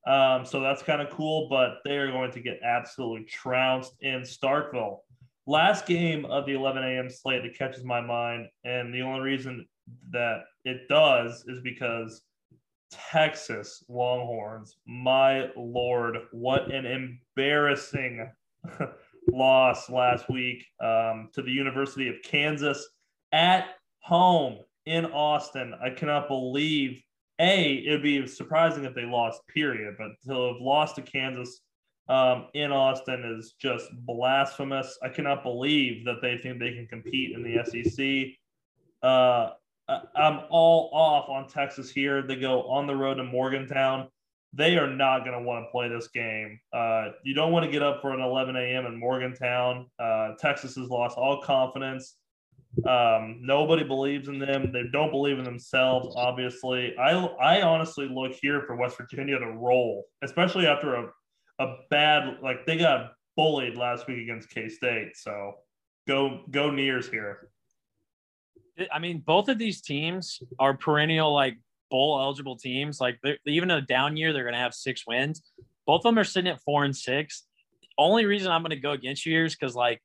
Um, 0.07 0.45
so 0.45 0.59
that's 0.61 0.81
kind 0.81 1.01
of 1.01 1.11
cool, 1.11 1.47
but 1.49 1.75
they 1.85 1.97
are 1.97 2.11
going 2.11 2.31
to 2.31 2.39
get 2.39 2.59
absolutely 2.63 3.25
trounced 3.25 3.93
in 4.01 4.21
Starkville. 4.21 4.97
Last 5.45 5.85
game 5.85 6.25
of 6.25 6.45
the 6.45 6.53
11 6.53 6.83
a.m. 6.83 7.09
slate 7.09 7.43
that 7.43 7.57
catches 7.57 7.83
my 7.83 8.01
mind, 8.01 8.47
and 8.63 8.93
the 8.93 9.01
only 9.01 9.21
reason 9.21 9.67
that 10.11 10.43
it 10.65 10.87
does 10.87 11.43
is 11.47 11.61
because 11.61 12.21
Texas 12.91 13.83
Longhorns, 13.87 14.75
my 14.85 15.49
lord, 15.55 16.17
what 16.31 16.71
an 16.71 16.85
embarrassing 16.85 18.29
loss 19.31 19.89
last 19.89 20.29
week 20.29 20.65
um, 20.81 21.29
to 21.33 21.41
the 21.41 21.51
University 21.51 22.09
of 22.09 22.15
Kansas 22.23 22.87
at 23.31 23.69
home 24.01 24.59
in 24.85 25.05
Austin. 25.05 25.73
I 25.81 25.89
cannot 25.91 26.27
believe 26.27 27.01
a 27.39 27.73
it 27.73 27.91
would 27.91 28.03
be 28.03 28.27
surprising 28.27 28.85
if 28.85 28.93
they 28.93 29.05
lost, 29.05 29.41
period, 29.47 29.95
but 29.97 30.11
to 30.27 30.53
have 30.53 30.61
lost 30.61 30.95
to 30.97 31.01
Kansas 31.01 31.61
um, 32.07 32.47
in 32.53 32.71
Austin 32.71 33.23
is 33.37 33.53
just 33.59 33.87
blasphemous. 34.05 34.97
I 35.01 35.09
cannot 35.09 35.43
believe 35.43 36.05
that 36.05 36.21
they 36.21 36.37
think 36.37 36.59
they 36.59 36.73
can 36.73 36.87
compete 36.87 37.31
in 37.35 37.41
the 37.41 37.63
SEC. 37.63 38.37
Uh, 39.01 39.51
I'm 40.15 40.41
all 40.49 40.89
off 40.93 41.29
on 41.29 41.47
Texas 41.47 41.91
here. 41.91 42.21
They 42.21 42.35
go 42.35 42.63
on 42.63 42.87
the 42.87 42.95
road 42.95 43.15
to 43.15 43.23
Morgantown. 43.23 44.07
They 44.53 44.77
are 44.77 44.89
not 44.89 45.23
going 45.23 45.37
to 45.37 45.43
want 45.43 45.65
to 45.65 45.71
play 45.71 45.87
this 45.87 46.09
game. 46.09 46.59
Uh, 46.73 47.09
you 47.23 47.33
don't 47.33 47.51
want 47.51 47.65
to 47.65 47.71
get 47.71 47.81
up 47.81 48.01
for 48.01 48.13
an 48.13 48.19
11 48.19 48.55
a.m. 48.55 48.85
in 48.85 48.99
Morgantown. 48.99 49.87
Uh, 49.97 50.33
Texas 50.39 50.75
has 50.75 50.89
lost 50.89 51.17
all 51.17 51.41
confidence. 51.41 52.17
Um, 52.87 53.39
nobody 53.41 53.83
believes 53.83 54.27
in 54.27 54.39
them. 54.39 54.71
They 54.71 54.83
don't 54.91 55.11
believe 55.11 55.37
in 55.37 55.43
themselves. 55.43 56.13
Obviously, 56.17 56.95
I 56.97 57.11
I 57.11 57.61
honestly 57.61 58.07
look 58.09 58.33
here 58.41 58.63
for 58.65 58.77
West 58.77 58.97
Virginia 58.97 59.37
to 59.39 59.47
roll, 59.47 60.05
especially 60.21 60.67
after 60.67 60.95
a 60.95 61.09
a 61.59 61.75
bad 61.89 62.37
like 62.41 62.65
they 62.65 62.77
got 62.77 63.11
bullied 63.35 63.75
last 63.75 64.07
week 64.07 64.19
against 64.19 64.49
K 64.49 64.69
State. 64.69 65.15
So 65.15 65.53
go 66.07 66.43
go 66.49 66.71
Nears 66.71 67.09
here. 67.09 67.50
I 68.91 68.99
mean, 68.99 69.19
both 69.25 69.49
of 69.49 69.57
these 69.57 69.81
teams 69.81 70.41
are 70.59 70.75
perennial 70.75 71.33
like 71.33 71.57
bowl 71.89 72.19
eligible 72.19 72.55
teams. 72.55 72.99
Like 72.99 73.19
even 73.45 73.71
a 73.71 73.81
down 73.81 74.17
year, 74.17 74.33
they're 74.33 74.43
going 74.43 74.53
to 74.53 74.59
have 74.59 74.73
six 74.73 75.05
wins. 75.05 75.41
Both 75.85 75.99
of 75.99 76.03
them 76.03 76.19
are 76.19 76.23
sitting 76.23 76.51
at 76.51 76.61
four 76.61 76.83
and 76.83 76.95
six. 76.95 77.43
Only 77.97 78.25
reason 78.25 78.51
I'm 78.51 78.61
going 78.61 78.71
to 78.71 78.77
go 78.77 78.91
against 78.91 79.25
you 79.25 79.33
here 79.33 79.45
is 79.45 79.55
because 79.55 79.75
like 79.75 80.01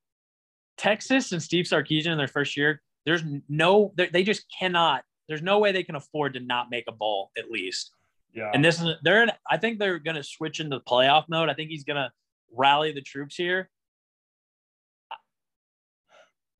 Texas 0.76 1.32
and 1.32 1.42
Steve 1.42 1.64
Sarkisian 1.64 2.12
in 2.12 2.18
their 2.18 2.28
first 2.28 2.56
year, 2.56 2.82
there's 3.04 3.22
no, 3.48 3.94
they 3.96 4.22
just 4.22 4.44
cannot. 4.58 5.04
There's 5.28 5.42
no 5.42 5.58
way 5.58 5.72
they 5.72 5.84
can 5.84 5.94
afford 5.94 6.34
to 6.34 6.40
not 6.40 6.70
make 6.70 6.84
a 6.88 6.92
bowl 6.92 7.30
at 7.38 7.50
least. 7.50 7.92
Yeah. 8.34 8.50
And 8.52 8.64
this 8.64 8.80
is 8.80 8.96
they're 9.02 9.22
in, 9.22 9.30
I 9.50 9.56
think 9.56 9.78
they're 9.78 9.98
going 9.98 10.16
to 10.16 10.22
switch 10.22 10.60
into 10.60 10.76
the 10.76 10.82
playoff 10.82 11.24
mode. 11.28 11.48
I 11.48 11.54
think 11.54 11.70
he's 11.70 11.84
going 11.84 11.96
to 11.96 12.10
rally 12.54 12.92
the 12.92 13.00
troops 13.00 13.36
here. 13.36 13.70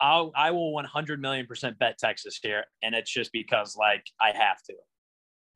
I'll, 0.00 0.32
I 0.36 0.50
will 0.50 0.72
100 0.72 1.20
million 1.20 1.46
percent 1.46 1.78
bet 1.78 1.98
Texas 1.98 2.38
here, 2.42 2.64
and 2.82 2.94
it's 2.94 3.10
just 3.10 3.32
because 3.32 3.76
like 3.76 4.04
I 4.20 4.32
have 4.36 4.62
to. 4.68 4.74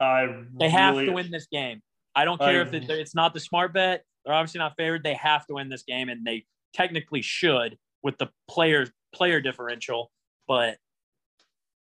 I 0.00 0.44
they 0.59 0.70
have 0.70 0.94
to 0.94 1.11
win 1.12 1.31
this 1.31 1.46
game. 1.53 1.83
I 2.14 2.24
don't 2.24 2.40
care 2.40 2.62
I, 2.64 2.66
if 2.66 2.72
it, 2.72 2.88
it's 2.88 3.14
not 3.14 3.35
the 3.35 3.40
smart 3.40 3.74
bet. 3.74 4.03
They're 4.24 4.35
obviously 4.35 4.59
not 4.59 4.74
favored. 4.76 5.05
They 5.05 5.14
have 5.14 5.46
to 5.46 5.55
win 5.55 5.68
this 5.68 5.83
game, 5.83 6.09
and 6.09 6.26
they 6.26 6.46
technically 6.74 7.22
should 7.22 7.76
with 8.03 8.18
the 8.18 8.29
player 8.48 8.87
player 9.14 9.40
differential. 9.40 10.11
But 10.48 10.79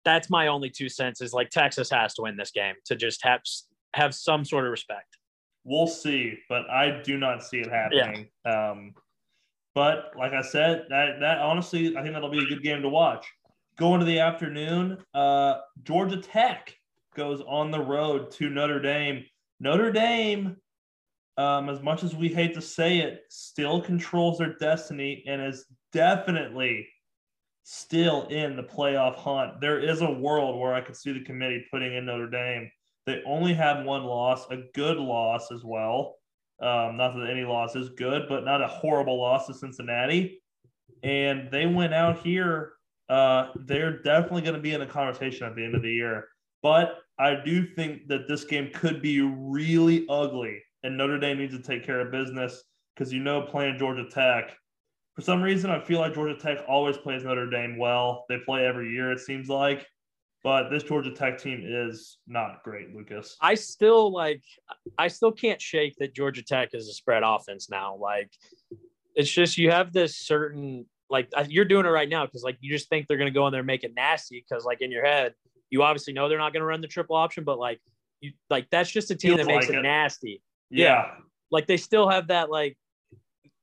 that's 0.05 0.29
my 0.29 0.49
only 0.49 0.71
two 0.71 0.89
cents. 0.89 1.21
Is 1.21 1.33
like 1.33 1.51
Texas 1.51 1.91
has 1.91 2.15
to 2.15 2.23
win 2.23 2.37
this 2.37 2.51
game 2.51 2.75
to 2.87 2.97
just 2.97 3.25
have 3.25 3.43
have 3.95 4.15
some 4.15 4.45
sort 4.45 4.65
of 4.65 4.71
respect. 4.71 5.17
We'll 5.65 5.87
see, 5.87 6.39
but 6.49 6.69
I 6.71 7.01
do 7.03 7.19
not 7.19 7.45
see 7.45 7.59
it 7.59 7.71
happening. 7.71 8.29
Yeah. 8.45 8.71
Um, 8.71 8.95
but 9.81 10.13
like 10.15 10.35
I 10.35 10.43
said, 10.43 10.85
that 10.91 11.21
that 11.21 11.39
honestly, 11.39 11.97
I 11.97 12.03
think 12.03 12.13
that'll 12.13 12.29
be 12.29 12.45
a 12.45 12.55
good 12.55 12.63
game 12.63 12.83
to 12.83 12.91
watch. 12.91 13.27
Going 13.79 13.99
to 14.01 14.05
the 14.05 14.19
afternoon, 14.19 14.99
uh, 15.15 15.55
Georgia 15.85 16.19
Tech 16.19 16.77
goes 17.17 17.41
on 17.49 17.71
the 17.71 17.81
road 17.81 18.31
to 18.33 18.51
Notre 18.51 18.79
Dame. 18.79 19.25
Notre 19.59 19.91
Dame, 19.91 20.59
um, 21.39 21.71
as 21.71 21.81
much 21.81 22.05
as 22.05 22.15
we 22.15 22.29
hate 22.29 22.53
to 22.57 22.61
say 22.61 22.99
it, 22.99 23.23
still 23.31 23.81
controls 23.81 24.37
their 24.37 24.55
destiny 24.59 25.25
and 25.27 25.41
is 25.41 25.65
definitely 25.95 26.87
still 27.63 28.27
in 28.27 28.57
the 28.57 28.63
playoff 28.63 29.15
hunt. 29.15 29.63
There 29.63 29.81
is 29.81 30.03
a 30.03 30.13
world 30.13 30.61
where 30.61 30.75
I 30.75 30.83
could 30.83 30.95
see 30.95 31.13
the 31.13 31.25
committee 31.25 31.65
putting 31.73 31.95
in 31.95 32.05
Notre 32.05 32.29
Dame. 32.29 32.71
They 33.07 33.23
only 33.25 33.55
have 33.55 33.87
one 33.87 34.05
loss, 34.05 34.47
a 34.51 34.59
good 34.75 34.99
loss 34.99 35.51
as 35.51 35.65
well. 35.65 36.17
Um, 36.61 36.97
not 36.97 37.15
that 37.17 37.29
any 37.31 37.45
loss 37.45 37.75
is 37.75 37.91
good, 37.91 38.23
but 38.29 38.45
not 38.45 38.63
a 38.63 38.67
horrible 38.67 39.19
loss 39.19 39.47
to 39.47 39.55
Cincinnati. 39.55 40.43
And 41.03 41.51
they 41.51 41.67
went 41.67 41.95
out 41.95 42.19
here. 42.19 42.73
Uh, 43.09 43.49
they're 43.65 44.03
definitely 44.03 44.43
going 44.43 44.55
to 44.55 44.61
be 44.61 44.75
in 44.75 44.81
the 44.81 44.87
conversation 44.87 45.47
at 45.47 45.57
the 45.57 45.65
end 45.65 45.75
of 45.75 45.83
the 45.83 45.91
year. 45.91 46.29
But 46.63 46.99
I 47.19 47.37
do 47.43 47.67
think 47.75 48.09
that 48.09 48.29
this 48.29 48.45
game 48.45 48.71
could 48.75 49.01
be 49.01 49.21
really 49.21 50.07
ugly, 50.09 50.63
and 50.83 50.97
Notre 50.97 51.19
Dame 51.19 51.39
needs 51.39 51.57
to 51.57 51.63
take 51.63 51.85
care 51.85 52.01
of 52.01 52.13
business 52.13 52.63
because 52.95 53.13
you 53.13 53.21
know 53.21 53.43
playing 53.43 53.79
Georgia 53.79 54.07
Tech. 54.11 54.57
For 55.17 55.23
some 55.23 55.43
reason, 55.43 55.71
I 55.71 55.81
feel 55.81 56.01
like 56.01 56.15
Georgia 56.15 56.39
Tech 56.39 56.59
always 56.69 56.97
plays 56.97 57.25
Notre 57.25 57.49
Dame 57.49 57.79
well. 57.79 58.25
They 58.29 58.39
play 58.39 58.67
every 58.67 58.91
year, 58.93 59.11
it 59.11 59.21
seems 59.21 59.49
like. 59.49 59.87
But 60.43 60.71
this 60.71 60.83
Georgia 60.83 61.11
Tech 61.11 61.39
team 61.39 61.63
is 61.67 62.19
not 62.27 62.63
great, 62.65 62.95
Lucas. 62.95 63.37
I 63.43 63.55
still 63.55 64.11
like 64.13 64.43
I 64.97 65.09
still 65.09 65.33
can't 65.33 65.61
shake 65.61 65.97
that 65.99 66.15
Georgia 66.15 66.43
Tech 66.43 66.71
is 66.73 66.89
a 66.89 66.93
spread 66.93 67.23
offense 67.25 67.69
now. 67.69 67.97
Like 67.97 68.31
it's 69.15 69.31
just 69.31 69.59
you 69.59 69.71
have 69.71 69.93
this 69.93 70.17
certain 70.17 70.87
like 71.11 71.29
you're 71.49 71.67
doing 71.67 71.85
it 71.85 71.91
right 71.91 72.09
now 72.09 72.25
because 72.25 72.43
like 72.43 72.57
you 72.61 72.73
just 72.73 72.89
think 72.89 73.07
they're 73.07 73.19
gonna 73.19 73.31
go 73.31 73.47
in 73.47 73.53
there 73.53 73.61
and 73.61 73.67
make 73.67 73.85
it 73.85 73.93
nasty 73.95 74.43
because 74.49 74.65
like 74.65 74.81
in 74.81 74.91
your 74.91 75.05
head 75.05 75.35
you 75.71 75.83
obviously 75.83 76.13
know 76.13 76.29
they're 76.29 76.39
not 76.39 76.53
gonna 76.53 76.65
run 76.65 76.81
the 76.81 76.89
triple 76.89 77.17
option, 77.17 77.45
but 77.45 77.59
like 77.59 77.81
you 78.21 78.33
like 78.51 78.69
that's 78.71 78.91
just 78.91 79.11
a 79.11 79.15
team 79.15 79.37
Feels 79.37 79.47
that 79.47 79.53
makes 79.53 79.67
like 79.67 79.77
it, 79.77 79.79
it, 79.79 79.83
nasty. 79.83 80.43
Yeah. 80.69 80.87
yeah. 80.87 81.11
Like 81.51 81.67
they 81.67 81.77
still 81.77 82.09
have 82.09 82.29
that 82.29 82.51
like 82.51 82.77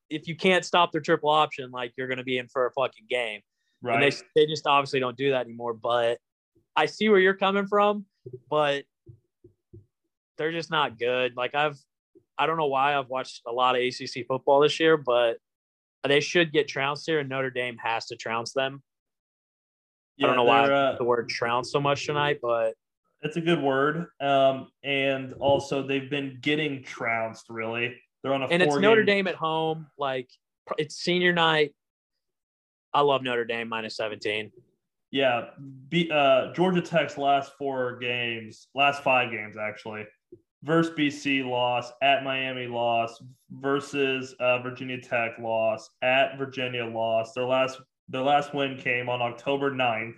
if 0.09 0.27
you 0.27 0.35
can't 0.35 0.65
stop 0.65 0.91
their 0.91 1.01
triple 1.01 1.29
option, 1.29 1.69
like 1.69 1.93
you're 1.97 2.07
gonna 2.07 2.23
be 2.23 2.37
in 2.37 2.47
for 2.47 2.65
a 2.65 2.71
fucking 2.71 3.05
game. 3.09 3.41
Right. 3.83 4.01
And 4.01 4.11
they 4.11 4.17
they 4.35 4.45
just 4.47 4.65
obviously 4.65 4.99
don't 4.99 5.17
do 5.17 5.31
that 5.31 5.45
anymore. 5.45 5.73
But 5.73 6.17
I 6.77 6.85
see 6.85 7.09
where 7.09 7.19
you're 7.19 7.33
coming 7.33 7.65
from, 7.65 8.05
but 8.49 8.85
they're 10.37 10.51
just 10.51 10.69
not 10.69 10.99
good. 10.99 11.35
Like 11.35 11.55
I've, 11.55 11.77
I 12.37 12.45
don't 12.45 12.57
know 12.57 12.67
why 12.67 12.95
I've 12.95 13.09
watched 13.09 13.41
a 13.47 13.51
lot 13.51 13.75
of 13.75 13.81
ACC 13.81 14.27
football 14.27 14.59
this 14.61 14.79
year, 14.79 14.95
but 14.95 15.37
they 16.03 16.19
should 16.19 16.53
get 16.53 16.67
trounced 16.67 17.07
here, 17.07 17.19
and 17.19 17.27
Notre 17.27 17.49
Dame 17.49 17.77
has 17.77 18.05
to 18.05 18.15
trounce 18.15 18.53
them. 18.53 18.83
Yeah, 20.17 20.27
I 20.27 20.29
don't 20.29 20.37
know 20.37 20.43
why 20.43 20.69
uh, 20.69 20.97
the 20.97 21.03
word 21.03 21.27
trounce 21.29 21.71
so 21.71 21.81
much 21.81 22.05
tonight, 22.05 22.37
but 22.41 22.75
it's 23.21 23.37
a 23.37 23.41
good 23.41 23.61
word. 23.61 24.05
Um, 24.21 24.67
and 24.83 25.33
also 25.39 25.85
they've 25.85 26.09
been 26.09 26.37
getting 26.41 26.83
trounced 26.83 27.47
really. 27.49 27.95
They're 28.23 28.33
on 28.33 28.43
a 28.43 28.47
and 28.47 28.61
it's 28.61 28.75
Notre 28.75 29.03
Dame 29.03 29.27
at 29.27 29.35
home. 29.35 29.87
Like 29.97 30.29
it's 30.77 30.95
senior 30.95 31.33
night. 31.33 31.73
I 32.93 33.01
love 33.01 33.23
Notre 33.23 33.45
Dame 33.45 33.67
minus 33.67 33.97
17. 33.97 34.51
Yeah, 35.11 35.45
B, 35.89 36.09
uh, 36.13 36.53
Georgia 36.53 36.81
Tech's 36.81 37.17
last 37.17 37.53
four 37.57 37.97
games, 37.99 38.67
last 38.75 39.03
five 39.03 39.31
games 39.31 39.55
actually, 39.57 40.05
versus 40.63 40.93
BC 40.97 41.45
loss, 41.45 41.91
at 42.01 42.23
Miami 42.23 42.67
loss, 42.67 43.21
versus 43.49 44.35
uh, 44.39 44.61
Virginia 44.61 44.99
Tech 44.99 45.39
loss, 45.39 45.89
at 46.01 46.37
Virginia 46.37 46.85
loss. 46.85 47.33
Their 47.33 47.45
last 47.45 47.79
their 48.09 48.21
last 48.21 48.53
win 48.53 48.77
came 48.77 49.09
on 49.09 49.21
October 49.21 49.71
9th 49.71 50.15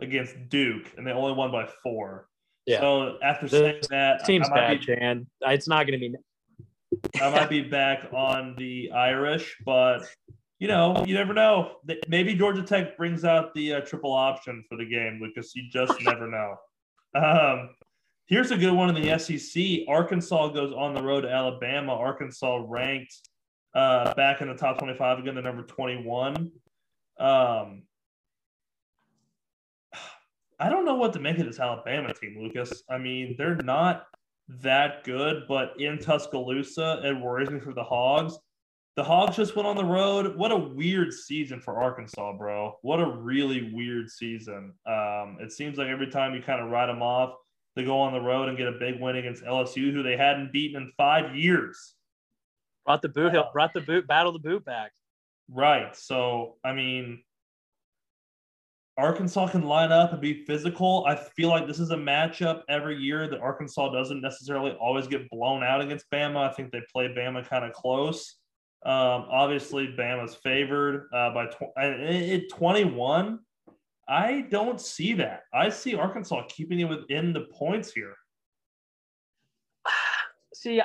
against 0.00 0.34
Duke, 0.48 0.92
and 0.96 1.06
they 1.06 1.12
only 1.12 1.32
won 1.32 1.50
by 1.52 1.68
four. 1.82 2.26
Yeah. 2.66 2.80
So 2.80 3.18
after 3.22 3.48
saying 3.48 3.82
that, 3.90 4.24
team's 4.24 4.48
bad, 4.48 4.80
be. 4.86 5.26
It's 5.42 5.68
not 5.68 5.86
going 5.86 5.98
to 6.00 6.08
be. 6.08 6.14
I 7.20 7.30
might 7.30 7.48
be 7.50 7.62
back 7.62 8.12
on 8.12 8.54
the 8.56 8.92
Irish, 8.92 9.56
but 9.64 10.06
you 10.62 10.68
know, 10.68 11.04
you 11.04 11.14
never 11.14 11.34
know. 11.34 11.78
Maybe 12.06 12.36
Georgia 12.36 12.62
Tech 12.62 12.96
brings 12.96 13.24
out 13.24 13.52
the 13.52 13.74
uh, 13.74 13.80
triple 13.80 14.12
option 14.12 14.62
for 14.68 14.78
the 14.78 14.84
game, 14.84 15.18
Lucas. 15.20 15.56
You 15.56 15.64
just 15.68 16.00
never 16.02 16.28
know. 16.28 16.56
Um, 17.16 17.70
Here's 18.26 18.52
a 18.52 18.56
good 18.56 18.72
one 18.72 18.88
in 18.88 19.02
the 19.02 19.18
SEC. 19.18 19.62
Arkansas 19.88 20.48
goes 20.50 20.72
on 20.72 20.94
the 20.94 21.02
road 21.02 21.22
to 21.22 21.28
Alabama. 21.28 21.92
Arkansas 21.92 22.64
ranked 22.68 23.12
uh, 23.74 24.14
back 24.14 24.40
in 24.40 24.46
the 24.46 24.54
top 24.54 24.78
25 24.78 25.18
again, 25.18 25.34
the 25.34 25.42
number 25.42 25.64
21. 25.64 26.52
Um, 27.18 27.82
I 30.60 30.68
don't 30.68 30.84
know 30.84 30.94
what 30.94 31.12
to 31.14 31.18
make 31.18 31.38
of 31.38 31.46
this 31.46 31.58
Alabama 31.58 32.14
team, 32.14 32.38
Lucas. 32.40 32.84
I 32.88 32.98
mean, 32.98 33.34
they're 33.36 33.56
not 33.56 34.06
that 34.62 35.02
good, 35.02 35.42
but 35.48 35.72
in 35.80 35.98
Tuscaloosa, 35.98 37.00
it 37.04 37.20
worries 37.20 37.50
me 37.50 37.58
for 37.58 37.74
the 37.74 37.82
Hogs. 37.82 38.38
The 38.94 39.04
Hogs 39.04 39.36
just 39.36 39.56
went 39.56 39.66
on 39.66 39.76
the 39.76 39.84
road. 39.84 40.36
What 40.36 40.52
a 40.52 40.56
weird 40.56 41.14
season 41.14 41.60
for 41.60 41.82
Arkansas, 41.82 42.36
bro. 42.36 42.76
What 42.82 43.00
a 43.00 43.06
really 43.06 43.72
weird 43.72 44.10
season. 44.10 44.74
Um, 44.86 45.38
it 45.40 45.50
seems 45.50 45.78
like 45.78 45.88
every 45.88 46.08
time 46.08 46.34
you 46.34 46.42
kind 46.42 46.60
of 46.60 46.70
write 46.70 46.86
them 46.86 47.00
off, 47.00 47.34
they 47.74 47.84
go 47.84 47.98
on 47.98 48.12
the 48.12 48.20
road 48.20 48.48
and 48.50 48.58
get 48.58 48.68
a 48.68 48.72
big 48.72 49.00
win 49.00 49.16
against 49.16 49.44
LSU, 49.44 49.92
who 49.92 50.02
they 50.02 50.16
hadn't 50.16 50.52
beaten 50.52 50.82
in 50.82 50.92
five 50.98 51.34
years. 51.34 51.94
Brought 52.84 53.00
the 53.00 53.08
boot, 53.08 53.32
brought 53.54 53.72
the 53.72 53.80
boot, 53.80 54.06
battle 54.06 54.32
the 54.32 54.38
boot 54.38 54.62
back. 54.64 54.92
Right. 55.48 55.96
So, 55.96 56.56
I 56.62 56.74
mean, 56.74 57.22
Arkansas 58.98 59.48
can 59.48 59.62
line 59.62 59.90
up 59.90 60.12
and 60.12 60.20
be 60.20 60.44
physical. 60.44 61.04
I 61.06 61.16
feel 61.16 61.48
like 61.48 61.66
this 61.66 61.80
is 61.80 61.90
a 61.92 61.96
matchup 61.96 62.62
every 62.68 62.98
year 62.98 63.26
that 63.28 63.40
Arkansas 63.40 63.90
doesn't 63.90 64.20
necessarily 64.20 64.72
always 64.72 65.06
get 65.06 65.30
blown 65.30 65.62
out 65.62 65.80
against 65.80 66.10
Bama. 66.10 66.50
I 66.50 66.52
think 66.52 66.72
they 66.72 66.82
play 66.92 67.08
Bama 67.08 67.48
kind 67.48 67.64
of 67.64 67.72
close. 67.72 68.36
Um, 68.84 69.26
obviously, 69.30 69.86
Bama's 69.86 70.34
favored 70.34 71.08
uh, 71.12 71.32
by 71.32 71.46
tw- 71.46 71.76
at 71.78 72.48
21. 72.50 73.38
I 74.08 74.40
don't 74.50 74.80
see 74.80 75.14
that. 75.14 75.44
I 75.54 75.68
see 75.68 75.94
Arkansas 75.94 76.44
keeping 76.48 76.80
it 76.80 76.88
within 76.88 77.32
the 77.32 77.42
points 77.42 77.92
here. 77.92 78.16
See, 80.54 80.82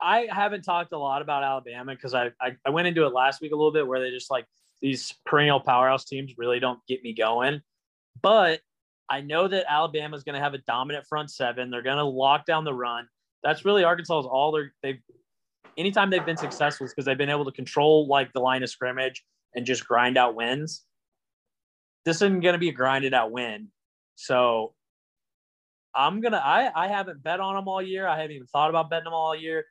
I 0.00 0.28
haven't 0.30 0.62
talked 0.62 0.92
a 0.92 0.98
lot 0.98 1.22
about 1.22 1.44
Alabama 1.44 1.94
because 1.94 2.14
I, 2.14 2.26
I, 2.40 2.56
I 2.64 2.70
went 2.70 2.88
into 2.88 3.06
it 3.06 3.12
last 3.14 3.40
week 3.40 3.52
a 3.52 3.56
little 3.56 3.72
bit 3.72 3.86
where 3.86 4.00
they 4.00 4.10
just 4.10 4.30
like 4.30 4.44
these 4.82 5.14
perennial 5.24 5.60
powerhouse 5.60 6.04
teams 6.04 6.34
really 6.36 6.60
don't 6.60 6.80
get 6.86 7.02
me 7.02 7.14
going. 7.14 7.62
But 8.20 8.60
I 9.08 9.20
know 9.20 9.46
that 9.48 9.64
Alabama 9.68 10.16
is 10.16 10.24
going 10.24 10.34
to 10.34 10.40
have 10.40 10.54
a 10.54 10.58
dominant 10.58 11.06
front 11.06 11.30
seven. 11.30 11.70
They're 11.70 11.82
going 11.82 11.96
to 11.96 12.04
lock 12.04 12.44
down 12.44 12.64
the 12.64 12.74
run. 12.74 13.08
That's 13.42 13.64
really 13.64 13.84
Arkansas's 13.84 14.26
all 14.26 14.52
they're 14.52 14.74
they've 14.82 15.00
anytime 15.76 16.10
they've 16.10 16.24
been 16.24 16.36
successful 16.36 16.86
is 16.86 16.92
because 16.92 17.04
they've 17.04 17.18
been 17.18 17.30
able 17.30 17.44
to 17.44 17.52
control 17.52 18.06
like 18.06 18.32
the 18.32 18.40
line 18.40 18.62
of 18.62 18.70
scrimmage 18.70 19.24
and 19.54 19.66
just 19.66 19.86
grind 19.86 20.16
out 20.16 20.34
wins. 20.34 20.82
This 22.04 22.16
isn't 22.16 22.40
going 22.40 22.54
to 22.54 22.58
be 22.58 22.68
a 22.68 22.72
grinded 22.72 23.14
out 23.14 23.32
win. 23.32 23.68
So 24.14 24.74
I'm 25.94 26.20
gonna 26.20 26.40
I 26.42 26.70
I 26.74 26.88
haven't 26.88 27.22
bet 27.22 27.40
on 27.40 27.56
them 27.56 27.68
all 27.68 27.82
year. 27.82 28.06
I 28.06 28.16
haven't 28.16 28.32
even 28.32 28.46
thought 28.46 28.70
about 28.70 28.90
betting 28.90 29.04
them 29.04 29.14
all 29.14 29.34
year. 29.34 29.64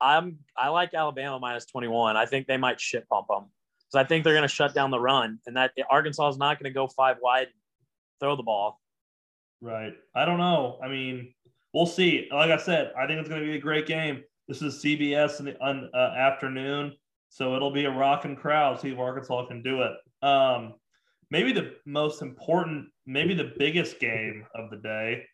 I'm 0.00 0.38
I 0.56 0.68
like 0.68 0.94
Alabama 0.94 1.38
minus 1.38 1.66
21. 1.66 2.16
I 2.16 2.26
think 2.26 2.46
they 2.46 2.56
might 2.56 2.80
shit 2.80 3.08
pump 3.08 3.28
them 3.28 3.46
because 3.90 4.04
I 4.04 4.06
think 4.06 4.24
they're 4.24 4.34
going 4.34 4.42
to 4.42 4.54
shut 4.54 4.74
down 4.74 4.90
the 4.90 5.00
run, 5.00 5.38
and 5.46 5.56
that 5.56 5.72
Arkansas 5.90 6.28
is 6.28 6.36
not 6.36 6.58
going 6.58 6.70
to 6.70 6.74
go 6.74 6.88
five 6.88 7.16
wide, 7.22 7.44
and 7.46 7.54
throw 8.20 8.36
the 8.36 8.42
ball. 8.42 8.80
Right. 9.60 9.94
I 10.14 10.24
don't 10.24 10.38
know. 10.38 10.78
I 10.82 10.88
mean, 10.88 11.34
we'll 11.72 11.86
see. 11.86 12.28
Like 12.32 12.50
I 12.50 12.58
said, 12.58 12.92
I 12.96 13.06
think 13.06 13.20
it's 13.20 13.28
going 13.28 13.40
to 13.40 13.46
be 13.46 13.56
a 13.56 13.60
great 13.60 13.86
game. 13.86 14.22
This 14.48 14.62
is 14.62 14.82
CBS 14.82 15.40
in 15.40 15.46
the 15.46 15.58
uh, 15.60 16.14
afternoon, 16.16 16.94
so 17.28 17.54
it'll 17.54 17.70
be 17.70 17.84
a 17.84 17.90
rocking 17.90 18.34
crowd. 18.34 18.80
See 18.80 18.90
if 18.90 18.98
Arkansas 18.98 19.46
can 19.46 19.62
do 19.62 19.82
it. 19.82 20.26
Um, 20.26 20.74
maybe 21.30 21.52
the 21.52 21.74
most 21.84 22.22
important, 22.22 22.86
maybe 23.06 23.34
the 23.34 23.52
biggest 23.58 24.00
game 24.00 24.46
of 24.54 24.70
the 24.70 24.78
day 24.78 25.24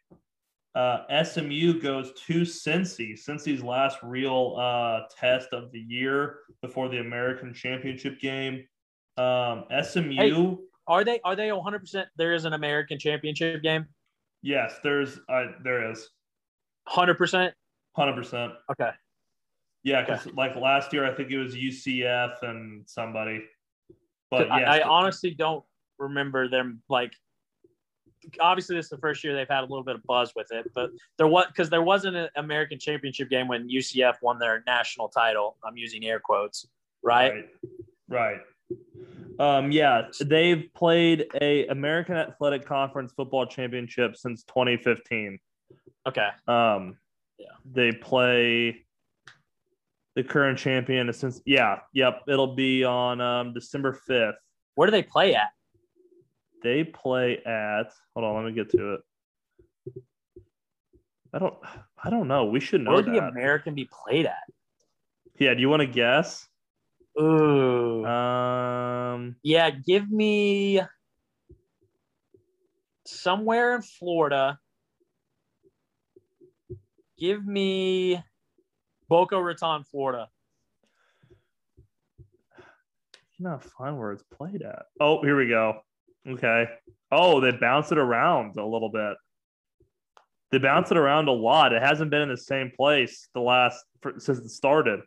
uh, 0.74 1.04
SMU 1.22 1.80
goes 1.80 2.12
to 2.26 2.40
Cincy. 2.40 3.12
Cincy's 3.16 3.62
last 3.62 3.98
real 4.02 4.56
uh, 4.58 5.02
test 5.16 5.52
of 5.52 5.70
the 5.70 5.78
year 5.78 6.38
before 6.62 6.88
the 6.88 6.98
American 6.98 7.54
Championship 7.54 8.18
game. 8.20 8.64
Um, 9.16 9.64
SMU. 9.82 10.16
Hey, 10.16 10.56
are 10.88 11.04
they 11.04 11.20
are 11.24 11.36
they 11.36 11.52
100? 11.52 11.78
percent 11.78 12.08
There 12.16 12.32
is 12.32 12.44
an 12.44 12.54
American 12.54 12.98
Championship 12.98 13.62
game. 13.62 13.86
Yes, 14.42 14.74
there's 14.82 15.20
uh, 15.28 15.44
there 15.62 15.90
is. 15.90 16.10
100 16.86 17.14
percent. 17.14 17.54
Hundred 17.96 18.16
percent. 18.16 18.52
Okay. 18.70 18.90
Yeah, 19.84 20.02
because 20.02 20.26
like 20.34 20.56
last 20.56 20.92
year, 20.92 21.04
I 21.04 21.14
think 21.14 21.30
it 21.30 21.38
was 21.38 21.54
UCF 21.54 22.42
and 22.42 22.82
somebody. 22.88 23.44
But 24.30 24.48
yes, 24.48 24.66
I, 24.66 24.78
I 24.78 24.88
honestly 24.88 25.30
don't 25.30 25.64
remember 25.98 26.48
them 26.48 26.82
like 26.88 27.12
obviously 28.40 28.76
this 28.76 28.86
is 28.86 28.90
the 28.90 28.98
first 28.98 29.22
year 29.22 29.34
they've 29.34 29.48
had 29.48 29.60
a 29.60 29.66
little 29.66 29.84
bit 29.84 29.94
of 29.94 30.02
buzz 30.04 30.32
with 30.34 30.50
it, 30.50 30.70
but 30.74 30.90
there 31.18 31.26
was 31.26 31.46
because 31.48 31.70
there 31.70 31.82
wasn't 31.82 32.16
an 32.16 32.28
American 32.36 32.78
Championship 32.78 33.28
game 33.28 33.48
when 33.48 33.68
UCF 33.68 34.14
won 34.22 34.38
their 34.38 34.62
national 34.66 35.08
title. 35.08 35.56
I'm 35.64 35.76
using 35.76 36.04
air 36.06 36.20
quotes, 36.20 36.66
right? 37.02 37.44
Right. 38.08 38.40
right. 38.70 38.76
Um, 39.38 39.72
yeah, 39.72 40.08
they've 40.24 40.68
played 40.74 41.26
a 41.40 41.66
American 41.66 42.16
Athletic 42.16 42.64
Conference 42.64 43.12
football 43.12 43.46
championship 43.46 44.16
since 44.16 44.44
2015. 44.44 45.38
Okay. 46.06 46.28
Um, 46.46 46.96
yeah, 47.38 47.48
they 47.70 47.92
play 47.92 48.83
the 50.14 50.22
current 50.22 50.58
champion 50.58 51.12
since 51.12 51.40
yeah, 51.44 51.80
yep. 51.92 52.22
It'll 52.28 52.54
be 52.54 52.84
on 52.84 53.20
um, 53.20 53.52
December 53.52 53.98
5th. 54.08 54.34
Where 54.74 54.86
do 54.86 54.92
they 54.92 55.02
play 55.02 55.34
at? 55.34 55.50
They 56.62 56.84
play 56.84 57.38
at. 57.44 57.92
Hold 58.14 58.24
on, 58.24 58.36
let 58.36 58.44
me 58.44 58.52
get 58.52 58.70
to 58.70 58.94
it. 58.94 59.00
I 61.32 61.38
don't. 61.38 61.54
I 62.02 62.10
don't 62.10 62.28
know. 62.28 62.44
We 62.44 62.60
should 62.60 62.82
know 62.82 62.92
Where 62.92 63.02
would 63.02 63.12
the 63.12 63.18
American 63.18 63.74
be 63.74 63.88
played 63.90 64.26
at? 64.26 64.44
Yeah. 65.38 65.54
Do 65.54 65.60
you 65.60 65.68
want 65.68 65.80
to 65.80 65.86
guess? 65.86 66.46
Ooh. 67.20 68.04
Um. 68.06 69.36
Yeah. 69.42 69.70
Give 69.70 70.08
me 70.08 70.80
somewhere 73.04 73.74
in 73.74 73.82
Florida. 73.82 74.58
Give 77.18 77.44
me 77.44 78.22
Boca 79.08 79.40
Raton, 79.40 79.84
Florida. 79.84 80.28
Know, 83.38 83.58
find 83.76 83.98
where 83.98 84.12
it's 84.12 84.22
played 84.22 84.62
at. 84.62 84.86
Oh, 85.00 85.20
here 85.22 85.36
we 85.36 85.48
go. 85.48 85.80
Okay. 86.26 86.66
Oh, 87.10 87.40
they 87.40 87.50
bounce 87.50 87.92
it 87.92 87.98
around 87.98 88.56
a 88.56 88.64
little 88.64 88.90
bit. 88.90 89.16
They 90.50 90.58
bounce 90.58 90.90
it 90.90 90.96
around 90.96 91.28
a 91.28 91.32
lot. 91.32 91.72
It 91.72 91.82
hasn't 91.82 92.10
been 92.10 92.22
in 92.22 92.28
the 92.28 92.36
same 92.36 92.70
place 92.74 93.28
the 93.34 93.40
last 93.40 93.84
for, 94.00 94.14
since 94.18 94.38
it 94.38 94.48
started. 94.48 95.00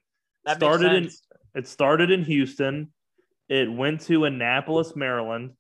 That 0.45 0.57
started 0.57 0.91
in 0.93 1.10
it 1.55 1.67
started 1.67 2.12
in 2.12 2.23
Houston. 2.25 2.91
It 3.49 3.71
went 3.71 4.01
to 4.01 4.25
Annapolis, 4.25 4.95
Maryland. 4.95 5.53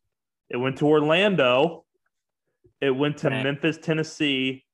It 0.49 0.57
went 0.57 0.77
to 0.79 0.87
Orlando. 0.87 1.85
It 2.81 2.91
went 2.91 3.17
to 3.19 3.29
Memphis, 3.29 3.79
Tennessee, 3.81 4.65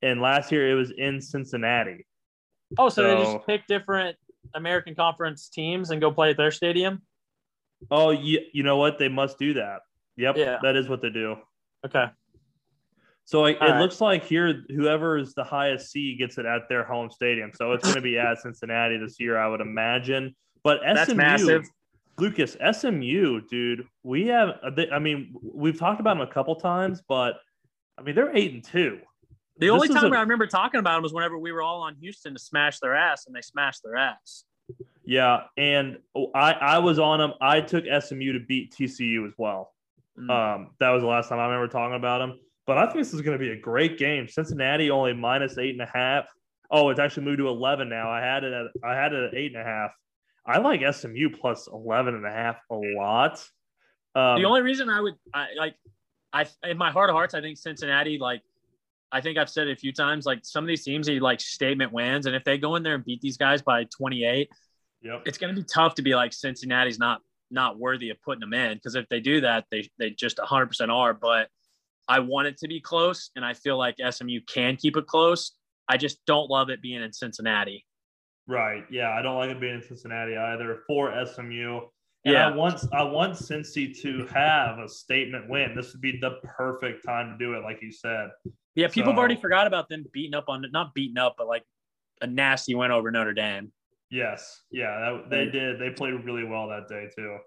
and 0.00 0.20
last 0.20 0.52
year 0.52 0.70
it 0.70 0.74
was 0.74 0.92
in 0.92 1.20
Cincinnati. 1.20 2.06
Oh, 2.78 2.88
so, 2.88 3.02
so 3.02 3.08
they 3.08 3.22
just 3.22 3.46
pick 3.46 3.66
different 3.66 4.16
American 4.54 4.94
Conference 4.94 5.48
teams 5.48 5.90
and 5.90 6.00
go 6.00 6.10
play 6.10 6.30
at 6.30 6.36
their 6.36 6.50
stadium? 6.50 7.02
Oh, 7.90 8.10
you, 8.10 8.40
you 8.52 8.62
know 8.62 8.76
what? 8.76 8.98
They 8.98 9.08
must 9.08 9.38
do 9.38 9.54
that. 9.54 9.80
Yep. 10.16 10.36
Yeah. 10.36 10.58
That 10.62 10.76
is 10.76 10.88
what 10.88 11.02
they 11.02 11.10
do. 11.10 11.36
Okay. 11.84 12.06
So 13.24 13.46
it, 13.46 13.52
it 13.52 13.60
right. 13.60 13.80
looks 13.80 14.00
like 14.00 14.24
here, 14.24 14.62
whoever 14.68 15.16
is 15.16 15.34
the 15.34 15.44
highest 15.44 15.90
seed 15.90 16.18
gets 16.18 16.38
it 16.38 16.46
at 16.46 16.68
their 16.68 16.84
home 16.84 17.10
stadium. 17.10 17.52
So 17.54 17.72
it's 17.72 17.84
going 17.84 17.96
to 17.96 18.02
be 18.02 18.18
at 18.18 18.38
Cincinnati 18.38 18.98
this 18.98 19.18
year, 19.18 19.38
I 19.38 19.48
would 19.48 19.60
imagine. 19.60 20.34
But 20.64 20.80
SMU, 20.80 20.94
That's 20.94 21.14
massive. 21.14 21.68
Lucas, 22.18 22.56
SMU, 22.72 23.40
dude, 23.50 23.86
we 24.02 24.26
have. 24.26 24.50
I 24.92 24.98
mean, 24.98 25.34
we've 25.42 25.78
talked 25.78 26.00
about 26.00 26.18
them 26.18 26.28
a 26.28 26.32
couple 26.32 26.54
times, 26.56 27.02
but 27.08 27.36
I 27.98 28.02
mean, 28.02 28.14
they're 28.14 28.36
eight 28.36 28.52
and 28.52 28.62
two. 28.62 28.98
The 29.62 29.70
only 29.70 29.88
time 29.88 30.12
a, 30.12 30.16
I 30.16 30.20
remember 30.20 30.46
talking 30.46 30.80
about 30.80 30.94
them 30.94 31.02
was 31.02 31.12
whenever 31.12 31.38
we 31.38 31.52
were 31.52 31.62
all 31.62 31.82
on 31.82 31.94
Houston 32.00 32.32
to 32.34 32.38
smash 32.38 32.80
their 32.80 32.94
ass, 32.94 33.26
and 33.26 33.34
they 33.34 33.40
smashed 33.40 33.82
their 33.84 33.96
ass. 33.96 34.44
Yeah, 35.04 35.42
and 35.56 35.98
I 36.34 36.52
I 36.52 36.78
was 36.78 36.98
on 36.98 37.18
them. 37.18 37.32
I 37.40 37.60
took 37.60 37.84
SMU 37.84 38.32
to 38.32 38.40
beat 38.40 38.74
TCU 38.74 39.26
as 39.26 39.32
well. 39.38 39.72
Mm. 40.18 40.30
Um, 40.30 40.70
that 40.80 40.90
was 40.90 41.02
the 41.02 41.08
last 41.08 41.28
time 41.28 41.38
I 41.38 41.44
remember 41.44 41.68
talking 41.68 41.96
about 41.96 42.18
them. 42.18 42.38
But 42.66 42.78
I 42.78 42.86
think 42.86 42.98
this 42.98 43.12
is 43.12 43.22
going 43.22 43.38
to 43.38 43.44
be 43.44 43.50
a 43.50 43.56
great 43.58 43.98
game. 43.98 44.28
Cincinnati 44.28 44.90
only 44.90 45.14
minus 45.14 45.58
eight 45.58 45.70
and 45.70 45.82
a 45.82 45.90
half. 45.92 46.26
Oh, 46.70 46.90
it's 46.90 47.00
actually 47.00 47.24
moved 47.24 47.38
to 47.38 47.48
11 47.48 47.88
now. 47.88 48.10
I 48.10 48.20
had 48.20 48.44
it 48.44 48.52
at 48.52 48.66
I 48.84 48.94
had 48.94 49.12
it 49.12 49.24
at 49.24 49.34
eight 49.34 49.52
and 49.52 49.60
a 49.60 49.64
half. 49.64 49.90
I 50.46 50.58
like 50.58 50.80
SMU 50.94 51.30
plus 51.30 51.68
11 51.72 52.14
and 52.14 52.26
a 52.26 52.30
half 52.30 52.56
a 52.70 52.74
lot. 52.74 53.44
Um, 54.14 54.40
the 54.40 54.44
only 54.44 54.62
reason 54.62 54.90
I 54.90 55.00
would 55.00 55.14
I, 55.32 55.48
like, 55.56 55.74
I 56.32 56.46
in 56.64 56.78
my 56.78 56.90
heart 56.90 57.10
of 57.10 57.14
hearts, 57.14 57.34
I 57.34 57.40
think 57.40 57.58
Cincinnati. 57.58 58.18
Like, 58.18 58.42
I 59.12 59.20
think 59.20 59.38
I've 59.38 59.50
said 59.50 59.68
it 59.68 59.72
a 59.72 59.76
few 59.76 59.92
times. 59.92 60.24
Like 60.24 60.40
some 60.42 60.64
of 60.64 60.68
these 60.68 60.84
teams, 60.84 61.06
they 61.06 61.20
like 61.20 61.40
statement 61.40 61.92
wins, 61.92 62.26
and 62.26 62.34
if 62.34 62.44
they 62.44 62.58
go 62.58 62.76
in 62.76 62.82
there 62.82 62.94
and 62.94 63.04
beat 63.04 63.20
these 63.20 63.36
guys 63.36 63.62
by 63.62 63.84
28, 63.84 64.48
yep. 65.02 65.22
it's 65.26 65.38
going 65.38 65.54
to 65.54 65.60
be 65.60 65.66
tough 65.66 65.94
to 65.96 66.02
be 66.02 66.14
like 66.14 66.32
Cincinnati's 66.32 66.98
not 66.98 67.20
not 67.50 67.78
worthy 67.78 68.08
of 68.08 68.16
putting 68.22 68.40
them 68.40 68.54
in 68.54 68.74
because 68.74 68.94
if 68.94 69.06
they 69.08 69.20
do 69.20 69.42
that, 69.42 69.66
they 69.70 69.88
they 69.98 70.10
just 70.10 70.38
100% 70.38 70.88
are. 70.88 71.12
But 71.12 71.48
I 72.08 72.20
want 72.20 72.48
it 72.48 72.56
to 72.58 72.68
be 72.68 72.80
close, 72.80 73.30
and 73.36 73.44
I 73.44 73.54
feel 73.54 73.78
like 73.78 73.96
SMU 74.10 74.40
can 74.48 74.76
keep 74.76 74.96
it 74.96 75.06
close. 75.06 75.52
I 75.88 75.96
just 75.96 76.24
don't 76.26 76.48
love 76.48 76.70
it 76.70 76.80
being 76.80 77.02
in 77.02 77.12
Cincinnati. 77.12 77.84
Right. 78.48 78.84
Yeah, 78.90 79.10
I 79.10 79.22
don't 79.22 79.36
like 79.36 79.50
it 79.50 79.60
being 79.60 79.74
in 79.74 79.82
Cincinnati 79.82 80.36
either 80.36 80.80
for 80.86 81.12
SMU. 81.26 81.80
And 82.24 82.34
Yeah. 82.34 82.48
I 82.48 82.54
want 82.54 82.80
I 82.92 83.02
want 83.02 83.34
Cincy 83.34 84.00
to 84.02 84.26
have 84.26 84.78
a 84.78 84.88
statement 84.88 85.48
win. 85.48 85.74
This 85.74 85.92
would 85.92 86.00
be 86.00 86.18
the 86.18 86.38
perfect 86.42 87.04
time 87.04 87.30
to 87.30 87.38
do 87.44 87.54
it, 87.54 87.62
like 87.62 87.82
you 87.82 87.92
said. 87.92 88.30
Yeah, 88.74 88.88
people 88.88 89.10
have 89.12 89.18
already 89.18 89.36
forgot 89.36 89.66
about 89.66 89.88
them 89.88 90.04
beating 90.12 90.34
up 90.34 90.44
on 90.48 90.64
not 90.72 90.94
beating 90.94 91.18
up, 91.18 91.34
but 91.36 91.46
like 91.46 91.64
a 92.20 92.26
nasty 92.26 92.74
win 92.74 92.90
over 92.90 93.10
Notre 93.10 93.34
Dame. 93.34 93.72
Yes. 94.10 94.62
Yeah, 94.70 94.98
that, 95.20 95.30
they 95.30 95.46
did. 95.50 95.78
They 95.78 95.90
played 95.90 96.12
really 96.24 96.44
well 96.44 96.68
that 96.68 96.88
day 96.88 97.08
too. 97.14 97.38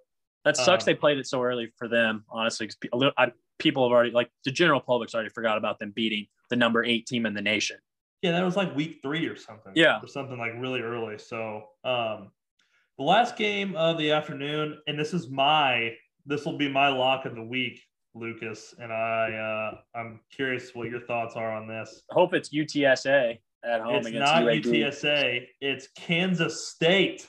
That 0.44 0.58
sucks. 0.58 0.84
Um, 0.84 0.86
they 0.86 0.94
played 0.96 1.18
it 1.18 1.26
so 1.28 1.42
early 1.42 1.72
for 1.78 1.88
them, 1.88 2.24
honestly. 2.30 2.68
'cause 2.68 2.76
pe- 2.76 2.90
little- 2.94 3.14
I, 3.18 3.32
people 3.58 3.84
have 3.88 3.92
already 3.92 4.12
like 4.12 4.30
the 4.44 4.52
general 4.52 4.80
public's 4.80 5.16
already 5.16 5.30
forgot 5.30 5.58
about 5.58 5.80
them 5.80 5.92
beating 5.92 6.28
the 6.50 6.56
number 6.56 6.84
eight 6.84 7.08
team 7.08 7.26
in 7.26 7.34
the 7.34 7.42
nation. 7.42 7.78
Yeah, 8.22 8.32
that 8.32 8.44
was 8.44 8.56
like 8.56 8.76
week 8.76 9.00
three 9.02 9.26
or 9.28 9.36
something. 9.36 9.72
Yeah. 9.76 10.00
Or 10.02 10.08
something 10.08 10.38
like 10.38 10.54
really 10.58 10.82
early. 10.82 11.18
So 11.18 11.70
um 11.84 12.32
the 12.98 13.04
last 13.04 13.36
game 13.38 13.76
of 13.76 13.98
the 13.98 14.12
afternoon, 14.12 14.80
and 14.88 14.98
this 15.00 15.14
is 15.14 15.30
my 15.30 15.96
this 16.26 16.46
will 16.46 16.58
be 16.58 16.68
my 16.70 16.88
lock 16.90 17.26
of 17.26 17.36
the 17.36 17.44
week, 17.44 17.82
Lucas. 18.16 18.74
And 18.80 18.92
I 18.92 19.34
uh 19.34 19.98
I'm 19.98 20.20
curious 20.32 20.74
what 20.74 20.90
your 20.90 21.02
thoughts 21.02 21.36
are 21.36 21.52
on 21.52 21.68
this. 21.68 22.04
Hope 22.10 22.34
it's 22.34 22.50
UTSA 22.50 23.38
at 23.64 23.82
home 23.82 23.96
It's 23.96 24.08
against 24.08 24.34
not 24.34 24.44
UAB. 24.44 24.64
UTSA. 24.66 25.46
It's 25.62 25.88
Kansas 25.96 26.68
State 26.68 27.28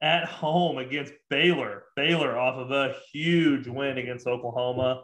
at 0.00 0.24
home 0.24 0.78
against 0.78 1.12
Baylor. 1.28 1.84
Baylor 1.96 2.38
off 2.38 2.56
of 2.56 2.70
a 2.70 2.94
huge 3.12 3.66
win 3.66 3.98
against 3.98 4.26
Oklahoma, 4.26 5.02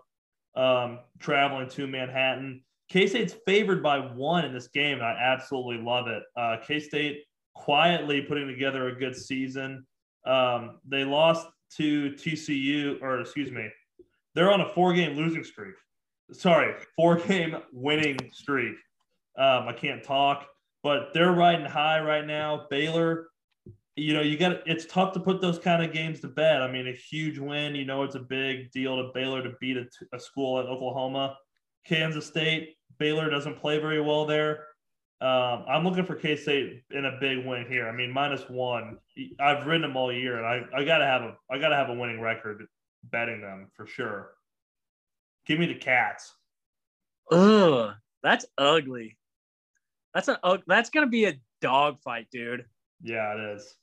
um, 0.56 1.00
traveling 1.18 1.68
to 1.70 1.86
Manhattan. 1.86 2.62
K 2.88 3.06
State's 3.06 3.34
favored 3.46 3.82
by 3.82 3.98
one 3.98 4.44
in 4.44 4.52
this 4.52 4.68
game, 4.68 4.98
and 4.98 5.06
I 5.06 5.16
absolutely 5.20 5.82
love 5.84 6.06
it. 6.06 6.22
Uh, 6.36 6.56
K 6.64 6.78
State 6.78 7.24
quietly 7.54 8.22
putting 8.22 8.46
together 8.46 8.88
a 8.88 8.94
good 8.94 9.16
season. 9.16 9.86
Um, 10.26 10.78
they 10.86 11.04
lost 11.04 11.46
to 11.76 12.12
TCU, 12.12 13.00
or 13.02 13.20
excuse 13.20 13.50
me, 13.50 13.68
they're 14.34 14.52
on 14.52 14.60
a 14.60 14.68
four 14.68 14.92
game 14.92 15.16
losing 15.16 15.44
streak. 15.44 15.74
Sorry, 16.32 16.74
four 16.96 17.16
game 17.16 17.56
winning 17.72 18.18
streak. 18.32 18.76
Um, 19.38 19.68
I 19.68 19.72
can't 19.72 20.02
talk, 20.02 20.46
but 20.82 21.12
they're 21.12 21.32
riding 21.32 21.66
high 21.66 22.00
right 22.00 22.26
now. 22.26 22.66
Baylor, 22.70 23.28
you 23.96 24.14
know, 24.14 24.22
you 24.22 24.36
got 24.36 24.66
it's 24.66 24.86
tough 24.86 25.12
to 25.14 25.20
put 25.20 25.40
those 25.40 25.58
kind 25.58 25.82
of 25.82 25.92
games 25.92 26.20
to 26.20 26.28
bed. 26.28 26.62
I 26.62 26.70
mean, 26.70 26.88
a 26.88 26.92
huge 26.92 27.38
win, 27.38 27.74
you 27.74 27.84
know, 27.84 28.02
it's 28.02 28.14
a 28.14 28.20
big 28.20 28.70
deal 28.72 28.96
to 28.96 29.10
Baylor 29.12 29.42
to 29.42 29.52
beat 29.60 29.76
a, 29.76 29.86
a 30.12 30.20
school 30.20 30.58
at 30.58 30.66
Oklahoma. 30.66 31.36
Kansas 31.86 32.26
State, 32.26 32.76
Baylor 32.98 33.28
doesn't 33.28 33.58
play 33.58 33.78
very 33.78 34.00
well 34.00 34.24
there. 34.24 34.66
Um, 35.20 35.64
I'm 35.68 35.84
looking 35.84 36.04
for 36.04 36.16
K 36.16 36.36
State 36.36 36.82
in 36.90 37.04
a 37.04 37.18
big 37.20 37.46
win 37.46 37.66
here. 37.68 37.88
I 37.88 37.92
mean, 37.92 38.10
minus 38.10 38.42
one. 38.48 38.98
I've 39.40 39.66
ridden 39.66 39.82
them 39.82 39.96
all 39.96 40.12
year, 40.12 40.38
and 40.38 40.46
I, 40.46 40.80
I 40.80 40.84
gotta 40.84 41.06
have 41.06 41.22
a 41.22 41.36
I 41.50 41.58
gotta 41.58 41.76
have 41.76 41.88
a 41.88 41.94
winning 41.94 42.20
record 42.20 42.66
betting 43.10 43.40
them 43.40 43.70
for 43.74 43.86
sure. 43.86 44.32
Give 45.46 45.58
me 45.58 45.66
the 45.66 45.74
Cats. 45.74 46.32
Ugh, 47.30 47.94
that's 48.22 48.46
ugly. 48.58 49.16
That's 50.14 50.28
a 50.28 50.38
ug- 50.44 50.62
that's 50.66 50.90
gonna 50.90 51.08
be 51.08 51.24
a 51.26 51.40
dog 51.60 52.00
fight, 52.00 52.28
dude. 52.30 52.66
Yeah, 53.02 53.34
it 53.34 53.56
is. 53.56 53.76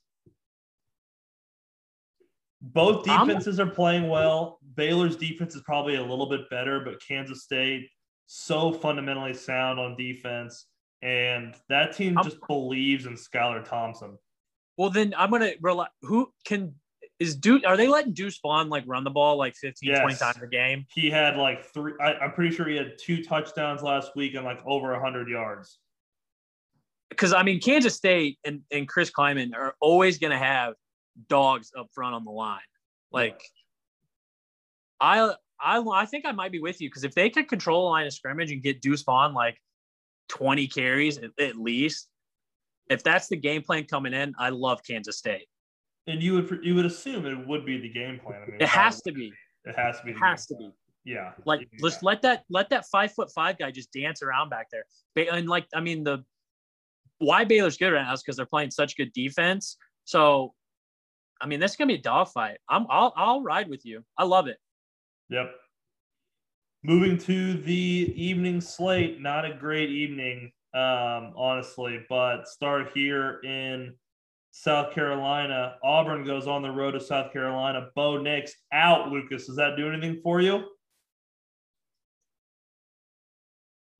Both 2.60 3.08
I'm- 3.08 3.26
defenses 3.26 3.58
are 3.58 3.66
playing 3.66 4.08
well. 4.08 4.58
Baylor's 4.74 5.16
defense 5.16 5.54
is 5.54 5.62
probably 5.62 5.96
a 5.96 6.02
little 6.02 6.26
bit 6.26 6.48
better, 6.48 6.80
but 6.80 7.00
Kansas 7.00 7.42
State 7.42 7.90
so 8.26 8.72
fundamentally 8.72 9.34
sound 9.34 9.78
on 9.80 9.96
defense, 9.96 10.66
and 11.02 11.54
that 11.68 11.92
team 11.94 12.16
I'm- 12.16 12.24
just 12.24 12.38
believes 12.46 13.06
in 13.06 13.14
Skylar 13.14 13.64
Thompson. 13.64 14.18
Well, 14.76 14.90
then 14.90 15.12
I'm 15.16 15.30
gonna 15.30 15.52
rely. 15.60 15.88
Who 16.02 16.32
can 16.44 16.80
is 17.22 17.36
Deuce? 17.36 17.62
Are 17.64 17.76
they 17.76 17.86
letting 17.86 18.12
Deuce 18.12 18.38
Vaughn 18.40 18.68
like 18.68 18.84
run 18.86 19.04
the 19.04 19.10
ball 19.10 19.36
like 19.36 19.54
15, 19.54 19.94
20 19.94 20.14
times 20.16 20.42
a 20.42 20.46
game? 20.46 20.84
He 20.92 21.08
had 21.08 21.36
like 21.36 21.64
three. 21.72 21.92
I, 22.00 22.14
I'm 22.14 22.32
pretty 22.32 22.54
sure 22.54 22.68
he 22.68 22.76
had 22.76 22.98
two 22.98 23.22
touchdowns 23.22 23.82
last 23.82 24.16
week 24.16 24.34
and 24.34 24.44
like 24.44 24.58
over 24.66 24.98
hundred 24.98 25.28
yards. 25.28 25.78
Because 27.08 27.32
I 27.32 27.44
mean, 27.44 27.60
Kansas 27.60 27.94
State 27.94 28.38
and, 28.44 28.62
and 28.72 28.88
Chris 28.88 29.10
Klieman 29.10 29.54
are 29.54 29.74
always 29.80 30.18
gonna 30.18 30.38
have 30.38 30.74
dogs 31.28 31.70
up 31.78 31.88
front 31.94 32.14
on 32.14 32.24
the 32.24 32.30
line. 32.30 32.60
Like, 33.12 33.40
I 35.00 35.34
I 35.60 35.78
I 35.78 36.06
think 36.06 36.26
I 36.26 36.32
might 36.32 36.50
be 36.50 36.60
with 36.60 36.80
you 36.80 36.88
because 36.88 37.04
if 37.04 37.14
they 37.14 37.30
could 37.30 37.48
control 37.48 37.84
the 37.84 37.90
line 37.90 38.06
of 38.06 38.12
scrimmage 38.12 38.50
and 38.50 38.62
get 38.62 38.82
Deuce 38.82 39.02
Vaughn 39.02 39.32
like 39.32 39.58
20 40.28 40.66
carries 40.66 41.18
at, 41.18 41.30
at 41.38 41.56
least, 41.56 42.08
if 42.90 43.04
that's 43.04 43.28
the 43.28 43.36
game 43.36 43.62
plan 43.62 43.84
coming 43.84 44.12
in, 44.12 44.34
I 44.38 44.48
love 44.48 44.80
Kansas 44.84 45.18
State. 45.18 45.46
And 46.06 46.22
you 46.22 46.34
would 46.34 46.60
you 46.62 46.74
would 46.74 46.86
assume 46.86 47.26
it 47.26 47.46
would 47.46 47.64
be 47.64 47.78
the 47.80 47.88
game 47.88 48.18
plan. 48.18 48.42
I 48.42 48.50
mean, 48.50 48.60
It 48.60 48.68
has 48.68 49.00
to 49.02 49.12
be. 49.12 49.32
It 49.64 49.76
has 49.76 49.98
to 50.00 50.04
be. 50.06 50.10
It 50.10 50.16
has 50.18 50.46
to 50.46 50.56
be. 50.56 50.70
Yeah. 51.04 51.32
Like, 51.44 51.60
Yeah. 51.60 51.78
let's 51.80 52.02
let 52.02 52.22
that 52.22 52.44
let 52.50 52.70
that 52.70 52.86
five 52.90 53.12
foot 53.12 53.30
five 53.32 53.58
guy 53.58 53.70
just 53.70 53.92
dance 53.92 54.22
around 54.22 54.48
back 54.50 54.68
there. 54.70 54.84
And 55.32 55.48
like, 55.48 55.66
I 55.74 55.80
mean, 55.80 56.02
the 56.04 56.24
why 57.18 57.44
Baylor's 57.44 57.76
good 57.76 57.90
right 57.92 58.02
now 58.02 58.12
is 58.12 58.22
because 58.22 58.36
they're 58.36 58.46
playing 58.46 58.72
such 58.72 58.96
good 58.96 59.12
defense. 59.12 59.76
So, 60.04 60.54
I 61.40 61.46
mean, 61.46 61.60
this 61.60 61.72
is 61.72 61.76
gonna 61.76 61.88
be 61.88 61.94
a 61.94 62.02
dogfight. 62.02 62.58
I'm 62.68 62.86
I'll 62.90 63.12
I'll 63.16 63.42
ride 63.42 63.68
with 63.68 63.84
you. 63.84 64.04
I 64.18 64.24
love 64.24 64.48
it. 64.48 64.58
Yep. 65.28 65.54
Moving 66.84 67.16
to 67.18 67.54
the 67.62 68.12
evening 68.16 68.60
slate, 68.60 69.20
not 69.20 69.44
a 69.44 69.54
great 69.54 69.88
evening, 69.90 70.50
um, 70.74 71.32
honestly, 71.36 72.04
but 72.08 72.48
start 72.48 72.90
here 72.92 73.38
in 73.44 73.94
South 74.52 74.92
Carolina. 74.94 75.76
Auburn 75.82 76.24
goes 76.24 76.46
on 76.46 76.62
the 76.62 76.70
road 76.70 76.92
to 76.92 77.00
South 77.00 77.32
Carolina. 77.32 77.88
Bo 77.96 78.18
Nix 78.18 78.52
out. 78.72 79.08
Lucas, 79.10 79.46
does 79.46 79.56
that 79.56 79.76
do 79.76 79.88
anything 79.90 80.20
for 80.22 80.40
you? 80.40 80.64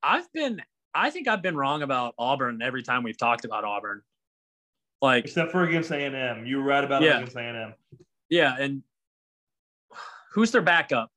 I've 0.01 0.31
been 0.33 0.61
I 0.93 1.09
think 1.09 1.27
I've 1.27 1.41
been 1.41 1.57
wrong 1.57 1.81
about 1.81 2.13
Auburn 2.19 2.61
every 2.61 2.83
time 2.83 3.01
we've 3.03 3.17
talked 3.17 3.45
about 3.45 3.63
Auburn. 3.63 4.03
Like, 5.01 5.25
Except 5.25 5.51
for 5.51 5.63
against 5.63 5.89
A 5.91 5.97
and 6.05 6.15
M, 6.15 6.45
you 6.45 6.57
were 6.57 6.63
right 6.63 6.83
about 6.83 7.01
Yeah. 7.01 7.17
against 7.17 7.35
A 7.35 7.39
and 7.41 7.57
M. 7.57 7.73
yeah, 8.29 8.55
and 8.59 8.83
who's 10.33 10.51
their 10.51 10.61
backup? 10.61 11.11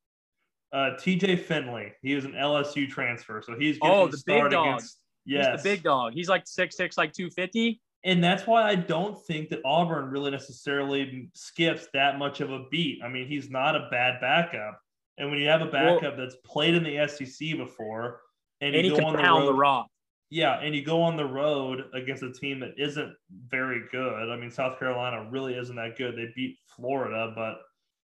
Uh, 0.72 0.96
T.J. 0.96 1.36
Finley, 1.36 1.92
he 2.02 2.14
was 2.14 2.24
an 2.24 2.32
LSU 2.32 2.88
transfer, 2.88 3.40
so 3.44 3.54
he's 3.56 3.78
Oh, 3.82 4.08
the 4.08 4.16
started 4.16 4.44
big 4.44 4.50
dog. 4.52 4.66
against. 4.66 4.98
Yes, 5.26 5.46
He's 5.52 5.62
the 5.62 5.68
big 5.76 5.82
dog. 5.82 6.14
He's 6.14 6.28
like 6.28 6.46
six 6.46 6.76
six, 6.76 6.96
like 6.96 7.12
two 7.12 7.28
fifty. 7.30 7.80
And 8.06 8.22
that's 8.22 8.46
why 8.46 8.62
I 8.62 8.76
don't 8.76 9.20
think 9.26 9.50
that 9.50 9.60
Auburn 9.64 10.10
really 10.10 10.30
necessarily 10.30 11.28
skips 11.34 11.88
that 11.92 12.18
much 12.18 12.40
of 12.40 12.50
a 12.52 12.64
beat. 12.70 13.02
I 13.04 13.08
mean, 13.08 13.26
he's 13.26 13.50
not 13.50 13.74
a 13.76 13.88
bad 13.90 14.20
backup, 14.20 14.80
and 15.18 15.28
when 15.30 15.40
you 15.40 15.48
have 15.48 15.60
a 15.60 15.64
Well- 15.66 15.96
backup 15.98 16.16
that's 16.16 16.36
played 16.36 16.74
in 16.74 16.84
the 16.84 16.98
SEC 16.98 17.52
before, 17.54 18.22
and, 18.62 18.74
And 18.74 18.86
you 18.86 18.96
go 18.96 19.04
on 19.06 19.12
the 19.16 19.22
road, 19.22 19.46
the 19.46 19.52
rock. 19.54 19.88
yeah, 20.30 20.60
and 20.60 20.74
you 20.74 20.82
go 20.82 21.02
on 21.02 21.16
the 21.16 21.26
road 21.26 21.90
against 21.92 22.22
a 22.22 22.32
team 22.32 22.60
that 22.60 22.78
isn't 22.78 23.14
very 23.48 23.82
good. 23.90 24.30
I 24.30 24.36
mean, 24.36 24.50
South 24.50 24.78
Carolina 24.78 25.28
really 25.30 25.54
isn't 25.56 25.76
that 25.76 25.96
good. 25.98 26.16
They 26.16 26.32
beat 26.34 26.58
Florida, 26.74 27.32
but 27.34 27.60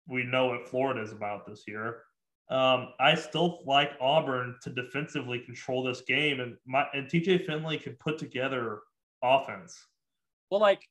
we 0.08 0.23
know 0.23 0.45
what 0.47 0.69
Florida 0.69 1.02
is 1.02 1.12
about 1.12 1.45
this 1.45 1.67
year. 1.67 2.04
Um, 2.49 2.93
I 2.99 3.13
still 3.15 3.62
like 3.65 3.91
Auburn 3.99 4.56
to 4.63 4.69
defensively 4.69 5.39
control 5.39 5.84
this 5.84 6.02
game, 6.02 6.39
and 6.39 6.58
my 6.65 6.88
and 6.93 7.08
TJ 7.08 7.45
Finley 7.45 7.78
can 7.78 7.93
put 7.95 8.17
together 8.17 8.82
offense. 9.23 9.77
Well, 10.49 10.62
like, 10.62 10.82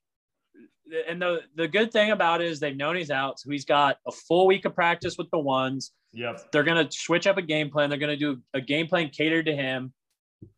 and 1.08 1.20
the 1.20 1.40
the 1.56 1.68
good 1.68 1.92
thing 1.92 2.10
about 2.10 2.40
it 2.40 2.48
is 2.48 2.60
they've 2.60 2.76
known 2.76 2.96
he's 2.96 3.10
out, 3.10 3.38
so 3.38 3.50
he's 3.50 3.64
got 3.64 3.98
a 4.06 4.12
full 4.12 4.46
week 4.46 4.64
of 4.64 4.74
practice 4.74 5.16
with 5.18 5.30
the 5.30 5.38
ones. 5.38 5.92
Yep. 6.12 6.50
They're 6.52 6.64
gonna 6.64 6.88
switch 6.90 7.26
up 7.26 7.36
a 7.36 7.42
game 7.42 7.70
plan. 7.70 7.90
They're 7.90 7.98
gonna 7.98 8.16
do 8.16 8.40
a 8.54 8.60
game 8.60 8.86
plan 8.86 9.10
catered 9.10 9.46
to 9.46 9.54
him. 9.54 9.92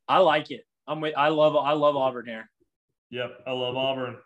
I 0.08 0.18
like 0.18 0.50
it. 0.50 0.64
I'm 0.86 1.00
with. 1.00 1.14
I 1.16 1.28
love. 1.28 1.56
I 1.56 1.72
love 1.72 1.96
Auburn 1.96 2.26
here. 2.26 2.50
Yep, 3.10 3.40
I 3.46 3.52
love 3.52 3.76
Auburn. 3.76 4.16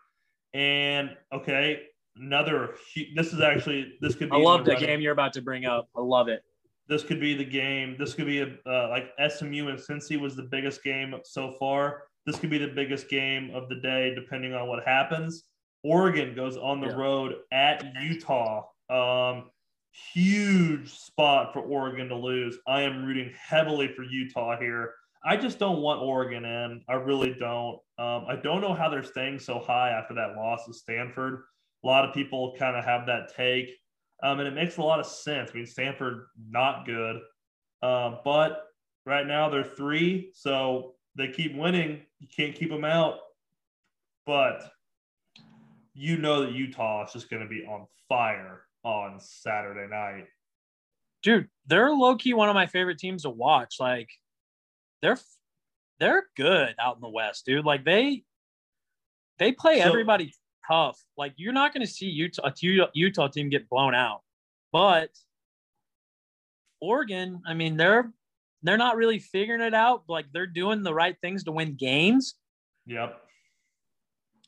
And 0.53 1.15
okay, 1.33 1.81
another. 2.15 2.75
This 3.15 3.33
is 3.33 3.41
actually 3.41 3.93
this 4.01 4.15
could 4.15 4.29
be. 4.29 4.35
I 4.35 4.39
love 4.39 4.65
the 4.65 4.75
game 4.75 5.01
you're 5.01 5.13
about 5.13 5.33
to 5.33 5.41
bring 5.41 5.65
up. 5.65 5.89
I 5.95 6.01
love 6.01 6.27
it. 6.27 6.43
This 6.87 7.03
could 7.03 7.19
be 7.19 7.35
the 7.35 7.45
game. 7.45 7.95
This 7.97 8.13
could 8.13 8.27
be 8.27 8.41
a 8.41 8.47
uh, 8.67 8.89
like 8.89 9.11
SMU 9.31 9.69
and 9.69 9.79
Cincy 9.79 10.19
was 10.19 10.35
the 10.35 10.43
biggest 10.43 10.83
game 10.83 11.15
so 11.23 11.55
far. 11.59 12.03
This 12.25 12.37
could 12.37 12.49
be 12.49 12.57
the 12.57 12.67
biggest 12.67 13.09
game 13.09 13.51
of 13.53 13.69
the 13.69 13.75
day, 13.75 14.13
depending 14.15 14.53
on 14.53 14.67
what 14.67 14.83
happens. 14.85 15.43
Oregon 15.83 16.33
goes 16.35 16.57
on 16.57 16.81
the 16.81 16.87
Yeah. 16.87 16.95
road 16.95 17.35
at 17.51 17.85
Utah. 18.01 18.67
Um, 18.89 19.51
huge 20.13 20.89
spot 20.91 21.53
for 21.53 21.61
Oregon 21.61 22.09
to 22.09 22.15
lose. 22.15 22.57
I 22.67 22.81
am 22.81 23.05
rooting 23.05 23.31
heavily 23.37 23.87
for 23.89 24.03
Utah 24.03 24.57
here. 24.57 24.93
I 25.23 25.37
just 25.37 25.57
don't 25.57 25.81
want 25.81 26.01
Oregon 26.01 26.45
in. 26.45 26.83
I 26.87 26.93
really 26.95 27.33
don't. 27.33 27.79
Um, 27.97 28.25
I 28.27 28.35
don't 28.35 28.61
know 28.61 28.73
how 28.73 28.89
they're 28.89 29.03
staying 29.03 29.39
so 29.39 29.59
high 29.59 29.89
after 29.91 30.13
that 30.15 30.35
loss 30.35 30.65
to 30.65 30.73
Stanford. 30.73 31.43
A 31.83 31.87
lot 31.87 32.05
of 32.05 32.13
people 32.13 32.55
kind 32.57 32.75
of 32.75 32.83
have 32.83 33.05
that 33.07 33.33
take, 33.35 33.69
um, 34.23 34.39
and 34.39 34.47
it 34.47 34.53
makes 34.53 34.77
a 34.77 34.81
lot 34.81 34.99
of 34.99 35.05
sense. 35.05 35.51
I 35.51 35.57
mean, 35.57 35.65
Stanford 35.65 36.25
not 36.49 36.85
good. 36.85 37.21
Um, 37.81 38.19
but 38.25 38.63
right 39.05 39.25
now 39.25 39.49
they're 39.49 39.63
three, 39.63 40.31
so 40.33 40.94
they 41.15 41.29
keep 41.29 41.55
winning. 41.55 42.01
You 42.19 42.27
can't 42.35 42.55
keep 42.55 42.69
them 42.69 42.85
out. 42.85 43.19
But 44.25 44.63
you 45.93 46.17
know 46.17 46.41
that 46.41 46.53
Utah 46.53 47.05
is 47.05 47.13
just 47.13 47.29
going 47.29 47.43
to 47.43 47.47
be 47.47 47.65
on 47.65 47.85
fire 48.09 48.61
on 48.83 49.19
Saturday 49.19 49.87
night. 49.89 50.25
Dude, 51.23 51.47
they're 51.65 51.91
low 51.91 52.15
key 52.15 52.33
one 52.33 52.49
of 52.49 52.55
my 52.55 52.67
favorite 52.67 52.99
teams 52.99 53.23
to 53.23 53.29
watch. 53.29 53.75
Like, 53.79 54.09
they're 55.01 55.17
they're 55.99 56.25
good 56.35 56.75
out 56.79 56.95
in 56.95 57.01
the 57.01 57.09
West, 57.09 57.45
dude. 57.45 57.65
Like 57.65 57.85
they 57.85 58.23
they 59.39 59.51
play 59.51 59.79
so, 59.79 59.87
everybody 59.87 60.33
tough. 60.67 60.99
Like 61.17 61.33
you're 61.37 61.53
not 61.53 61.73
going 61.73 61.85
to 61.85 61.91
see 61.91 62.07
Utah 62.07 62.47
a 62.47 62.89
Utah 62.93 63.27
team 63.27 63.49
get 63.49 63.69
blown 63.69 63.95
out, 63.95 64.21
but 64.71 65.09
Oregon, 66.81 67.41
I 67.47 67.53
mean, 67.53 67.77
they're 67.77 68.11
they're 68.67 68.77
not 68.77 68.97
really 68.97 69.19
figuring 69.19 69.61
it 69.61 69.73
out. 69.73 70.03
Like 70.07 70.25
they're 70.33 70.47
doing 70.47 70.83
the 70.83 70.93
right 70.93 71.15
things 71.21 71.43
to 71.45 71.51
win 71.51 71.75
games. 71.75 72.35
Yep. 72.85 73.21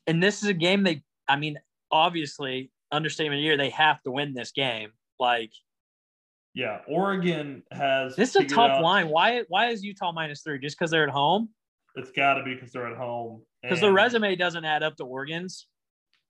And 0.06 0.22
this 0.22 0.42
is 0.42 0.48
a 0.48 0.54
game 0.54 0.82
they, 0.82 1.02
I 1.28 1.36
mean, 1.36 1.58
obviously, 1.90 2.70
understatement 2.90 3.38
of 3.38 3.40
the 3.40 3.44
year, 3.44 3.56
they 3.56 3.70
have 3.70 4.02
to 4.02 4.10
win 4.10 4.34
this 4.34 4.52
game. 4.52 4.90
Like, 5.20 5.52
yeah, 6.54 6.80
Oregon 6.88 7.62
has. 7.70 8.16
This 8.16 8.30
is 8.30 8.36
a 8.36 8.44
tough 8.44 8.70
out, 8.70 8.82
line. 8.82 9.08
Why? 9.08 9.42
Why 9.48 9.68
is 9.68 9.84
Utah 9.84 10.12
minus 10.12 10.42
three? 10.42 10.58
Just 10.58 10.78
because 10.78 10.90
they're 10.90 11.04
at 11.04 11.10
home? 11.10 11.50
It's 11.94 12.10
got 12.10 12.34
to 12.34 12.44
be 12.44 12.54
because 12.54 12.72
they're 12.72 12.90
at 12.90 12.96
home. 12.96 13.42
Because 13.62 13.80
the 13.80 13.92
resume 13.92 14.34
doesn't 14.36 14.64
add 14.64 14.82
up 14.82 14.96
to 14.96 15.04
Oregon's. 15.04 15.66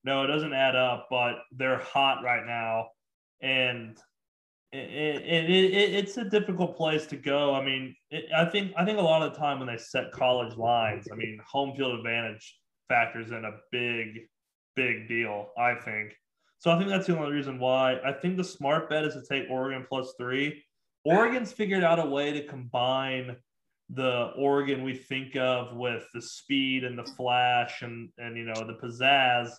No, 0.04 0.24
it 0.24 0.26
doesn't 0.26 0.52
add 0.52 0.74
up. 0.76 1.06
But 1.10 1.36
they're 1.52 1.78
hot 1.78 2.22
right 2.24 2.44
now, 2.44 2.88
and 3.40 3.96
it, 4.72 4.80
it, 4.80 5.50
it, 5.50 5.94
it's 5.94 6.16
a 6.16 6.24
difficult 6.24 6.76
place 6.76 7.06
to 7.06 7.16
go. 7.16 7.54
I 7.54 7.64
mean, 7.64 7.94
I 8.36 8.44
think 8.44 8.72
I 8.76 8.84
think 8.84 8.98
a 8.98 9.02
lot 9.02 9.22
of 9.22 9.32
the 9.32 9.38
time 9.38 9.58
when 9.58 9.68
they 9.68 9.78
set 9.78 10.12
college 10.12 10.56
lines, 10.56 11.08
I 11.12 11.16
mean, 11.16 11.40
home 11.46 11.74
field 11.76 11.98
advantage 11.98 12.58
factors 12.88 13.30
in 13.30 13.44
a 13.44 13.52
big, 13.72 14.26
big 14.76 15.08
deal. 15.08 15.48
I 15.56 15.74
think 15.74 16.14
so. 16.58 16.70
I 16.70 16.78
think 16.78 16.90
that's 16.90 17.06
the 17.06 17.16
only 17.16 17.32
reason 17.32 17.58
why. 17.58 17.98
I 18.04 18.12
think 18.12 18.36
the 18.36 18.44
smart 18.44 18.90
bet 18.90 19.04
is 19.04 19.14
to 19.14 19.22
take 19.28 19.48
Oregon 19.50 19.86
plus 19.88 20.14
three. 20.18 20.62
Oregon's 21.04 21.52
figured 21.52 21.84
out 21.84 21.98
a 21.98 22.04
way 22.04 22.32
to 22.32 22.46
combine 22.46 23.36
the 23.90 24.32
Oregon 24.36 24.84
we 24.84 24.94
think 24.94 25.34
of 25.36 25.74
with 25.76 26.04
the 26.12 26.20
speed 26.20 26.84
and 26.84 26.98
the 26.98 27.04
flash 27.04 27.80
and 27.80 28.10
and 28.18 28.36
you 28.36 28.44
know 28.44 28.66
the 28.66 28.78
pizzazz 28.82 29.50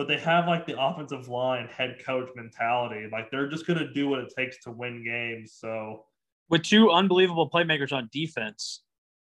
but 0.00 0.08
they 0.08 0.16
have 0.16 0.46
like 0.46 0.64
the 0.64 0.82
offensive 0.82 1.28
line 1.28 1.68
head 1.68 2.00
coach 2.02 2.30
mentality. 2.34 3.06
Like 3.12 3.30
they're 3.30 3.50
just 3.50 3.66
going 3.66 3.78
to 3.80 3.92
do 3.92 4.08
what 4.08 4.20
it 4.20 4.32
takes 4.34 4.56
to 4.64 4.70
win 4.70 5.04
games. 5.04 5.52
So 5.60 6.06
with 6.48 6.62
two 6.62 6.90
unbelievable 6.90 7.50
playmakers 7.50 7.92
on 7.92 8.08
defense. 8.10 8.80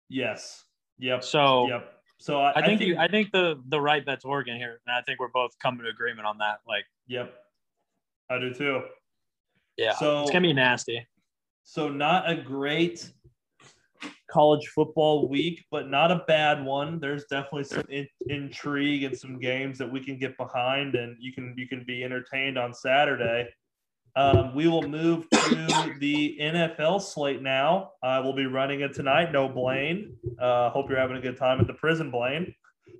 Yes. 0.09 0.67
Yep. 1.01 1.25
So 1.25 1.67
yep. 1.67 1.95
So 2.21 2.41
I, 2.41 2.51
I 2.51 2.55
think, 2.55 2.65
I 2.65 2.69
think 2.69 2.81
you, 2.81 2.97
I 2.97 3.09
think 3.09 3.33
the 3.33 3.61
the 3.67 3.81
right 3.81 4.07
bet's 4.07 4.25
Oregon 4.25 4.57
here, 4.57 4.81
and 4.87 4.95
I 4.95 5.03
think 5.03 5.19
we're 5.19 5.27
both 5.35 5.51
coming 5.61 5.83
to 5.83 5.89
agreement 5.89 6.29
on 6.29 6.39
that. 6.39 6.61
Like. 6.65 6.85
Yep. 7.09 7.35
I 8.31 8.39
do 8.39 8.55
too. 8.55 8.83
Yeah. 9.77 9.97
So 9.97 10.23
it's 10.23 10.31
gonna 10.31 10.47
be 10.47 10.53
nasty. 10.53 11.05
So 11.65 11.89
not 11.89 12.31
a 12.31 12.37
great 12.37 13.11
college 14.31 14.67
football 14.69 15.29
week, 15.29 15.65
but 15.71 15.89
not 15.89 16.11
a 16.11 16.25
bad 16.27 16.65
one. 16.65 17.01
There's 17.01 17.25
definitely 17.25 17.65
some 17.65 17.85
in- 17.89 18.09
intrigue 18.29 19.05
and 19.05 19.17
some 19.17 19.39
games 19.39 19.79
that 19.79 19.91
we 19.91 20.05
can 20.05 20.19
get 20.19 20.37
behind, 20.37 20.95
and 20.95 21.17
you 21.19 21.33
can 21.33 21.55
you 21.57 21.67
can 21.69 21.85
be 21.85 22.05
entertained 22.05 22.59
on 22.59 22.75
Saturday. 22.75 23.49
Um, 24.17 24.55
we 24.55 24.67
will 24.67 24.83
move 24.83 25.29
to 25.31 25.95
the 26.01 26.37
NFL 26.41 27.01
slate 27.01 27.41
now. 27.41 27.93
Uh, 28.03 28.21
we'll 28.25 28.35
be 28.35 28.47
running 28.47 28.81
it 28.81 28.93
tonight. 28.93 29.31
No 29.33 29.49
Blaine. 29.49 30.17
Uh, 30.41 30.71
hope 30.71 30.89
you're 30.89 30.99
having 30.99 31.17
a 31.17 31.21
good 31.21 31.37
time 31.37 31.61
at 31.61 31.67
the 31.67 31.75
prison, 31.75 32.11
Blaine. 32.11 32.53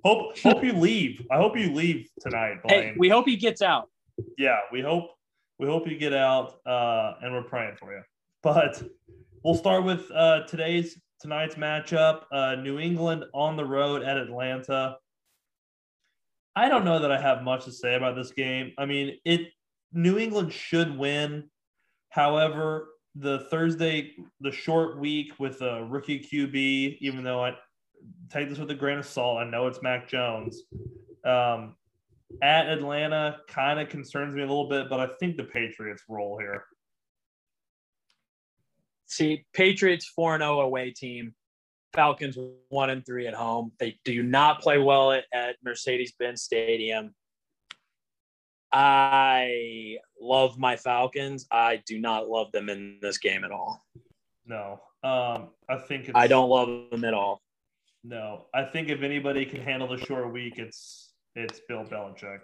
Hope 0.05 0.37
hope 0.39 0.63
you 0.63 0.73
leave. 0.73 1.25
I 1.29 1.37
hope 1.37 1.57
you 1.57 1.73
leave 1.73 2.07
tonight, 2.21 2.63
Blaine. 2.63 2.83
Hey, 2.83 2.95
we 2.97 3.09
hope 3.09 3.27
he 3.27 3.35
gets 3.35 3.61
out. 3.61 3.89
Yeah, 4.37 4.59
we 4.71 4.81
hope 4.81 5.11
we 5.57 5.67
hope 5.67 5.87
you 5.87 5.97
get 5.97 6.13
out, 6.13 6.65
uh, 6.65 7.15
and 7.21 7.33
we're 7.33 7.43
praying 7.43 7.75
for 7.77 7.93
you. 7.93 8.01
But 8.41 8.81
we'll 9.43 9.55
start 9.55 9.83
with 9.83 10.09
uh, 10.11 10.41
today's 10.47 10.99
tonight's 11.21 11.55
matchup 11.55 12.23
uh, 12.31 12.55
New 12.55 12.79
England 12.79 13.25
on 13.33 13.55
the 13.55 13.65
road 13.65 14.03
at 14.03 14.17
Atlanta. 14.17 14.97
I 16.55 16.67
don't 16.67 16.85
know 16.85 16.99
that 16.99 17.11
I 17.11 17.19
have 17.19 17.43
much 17.43 17.65
to 17.65 17.71
say 17.71 17.95
about 17.95 18.15
this 18.15 18.31
game. 18.31 18.73
I 18.77 18.85
mean, 18.85 19.17
it 19.25 19.51
New 19.93 20.17
England 20.17 20.51
should 20.53 20.97
win. 20.97 21.49
However, 22.09 22.89
the 23.15 23.47
Thursday, 23.51 24.15
the 24.41 24.51
short 24.51 24.99
week 24.99 25.33
with 25.39 25.61
a 25.61 25.83
rookie 25.85 26.19
QB, 26.19 26.97
even 26.99 27.23
though 27.23 27.43
I 27.43 27.55
take 28.31 28.49
this 28.49 28.57
with 28.57 28.71
a 28.71 28.75
grain 28.75 28.97
of 28.97 29.05
salt, 29.05 29.39
I 29.39 29.49
know 29.49 29.67
it's 29.67 29.81
Mac 29.81 30.07
Jones. 30.07 30.63
Um, 31.25 31.75
at 32.41 32.67
Atlanta 32.67 33.37
kind 33.47 33.79
of 33.79 33.89
concerns 33.89 34.35
me 34.35 34.41
a 34.41 34.45
little 34.45 34.69
bit, 34.69 34.89
but 34.89 34.99
I 34.99 35.07
think 35.19 35.37
the 35.37 35.43
Patriots 35.43 36.03
roll 36.07 36.37
here. 36.39 36.65
See, 39.09 39.43
Patriots 39.53 40.05
4 40.15 40.37
0 40.37 40.61
away 40.61 40.91
team. 40.91 41.33
Falcons 41.93 42.37
1 42.69 42.89
and 42.91 43.05
3 43.05 43.27
at 43.27 43.33
home. 43.33 43.71
They 43.79 43.99
do 44.05 44.21
not 44.21 44.61
play 44.61 44.77
well 44.77 45.11
at, 45.11 45.25
at 45.33 45.55
Mercedes 45.63 46.13
Benz 46.19 46.43
Stadium. 46.43 47.15
I 48.71 49.97
love 50.21 50.59
my 50.59 50.77
Falcons. 50.77 51.47
I 51.51 51.81
do 51.87 51.99
not 51.99 52.29
love 52.29 52.51
them 52.51 52.69
in 52.69 52.99
this 53.01 53.17
game 53.17 53.43
at 53.43 53.51
all. 53.51 53.83
No. 54.45 54.79
Um, 55.03 55.49
I 55.67 55.77
think 55.77 56.11
I 56.13 56.27
don't 56.27 56.49
love 56.49 56.91
them 56.91 57.03
at 57.03 57.15
all. 57.15 57.41
No. 58.03 58.45
I 58.53 58.63
think 58.63 58.89
if 58.89 59.01
anybody 59.01 59.45
can 59.45 59.61
handle 59.61 59.87
the 59.87 59.97
short 60.05 60.31
week, 60.31 60.59
it's 60.59 61.13
it's 61.35 61.61
Bill 61.67 61.83
Belichick. 61.83 62.41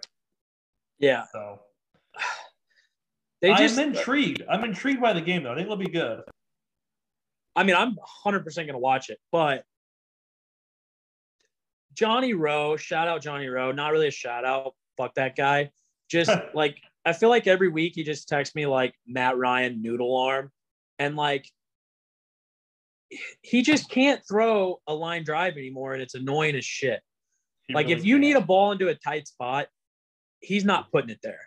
Yeah. 0.97 1.25
So 1.31 1.59
they 3.41 3.53
just, 3.53 3.77
I'm 3.77 3.89
intrigued. 3.89 4.41
I'm 4.49 4.63
intrigued 4.63 5.01
by 5.01 5.13
the 5.13 5.21
game 5.21 5.43
though. 5.43 5.51
I 5.51 5.55
think 5.55 5.65
it'll 5.65 5.77
be 5.77 5.87
good. 5.89 6.23
I 7.55 7.63
mean, 7.63 7.75
I'm 7.75 7.95
100% 8.25 8.55
going 8.55 8.67
to 8.67 8.77
watch 8.77 9.09
it, 9.09 9.19
but 9.31 9.63
Johnny 11.93 12.33
Rowe, 12.33 12.75
shout 12.75 13.07
out 13.07 13.21
Johnny 13.21 13.47
Rowe, 13.47 13.71
not 13.71 13.91
really 13.91 14.07
a 14.07 14.11
shout 14.11 14.45
out. 14.45 14.75
Fuck 14.97 15.15
that 15.15 15.35
guy. 15.35 15.71
Just 16.09 16.31
like, 16.53 16.77
I 17.05 17.13
feel 17.13 17.29
like 17.29 17.47
every 17.47 17.69
week 17.69 17.93
he 17.95 18.03
just 18.03 18.27
texts 18.27 18.55
me 18.55 18.65
like 18.65 18.93
Matt 19.07 19.37
Ryan 19.37 19.81
noodle 19.81 20.15
arm. 20.17 20.51
And 20.99 21.15
like, 21.15 21.49
he 23.41 23.61
just 23.61 23.89
can't 23.89 24.21
throw 24.27 24.81
a 24.87 24.93
line 24.93 25.23
drive 25.23 25.53
anymore. 25.53 25.93
And 25.93 26.01
it's 26.01 26.15
annoying 26.15 26.55
as 26.55 26.65
shit. 26.65 27.01
He 27.67 27.73
like, 27.73 27.87
really 27.87 27.99
if 27.99 28.05
you 28.05 28.15
can. 28.15 28.21
need 28.21 28.35
a 28.35 28.41
ball 28.41 28.71
into 28.71 28.89
a 28.89 28.95
tight 28.95 29.27
spot, 29.27 29.67
he's 30.39 30.65
not 30.65 30.91
putting 30.91 31.09
it 31.09 31.19
there. 31.23 31.41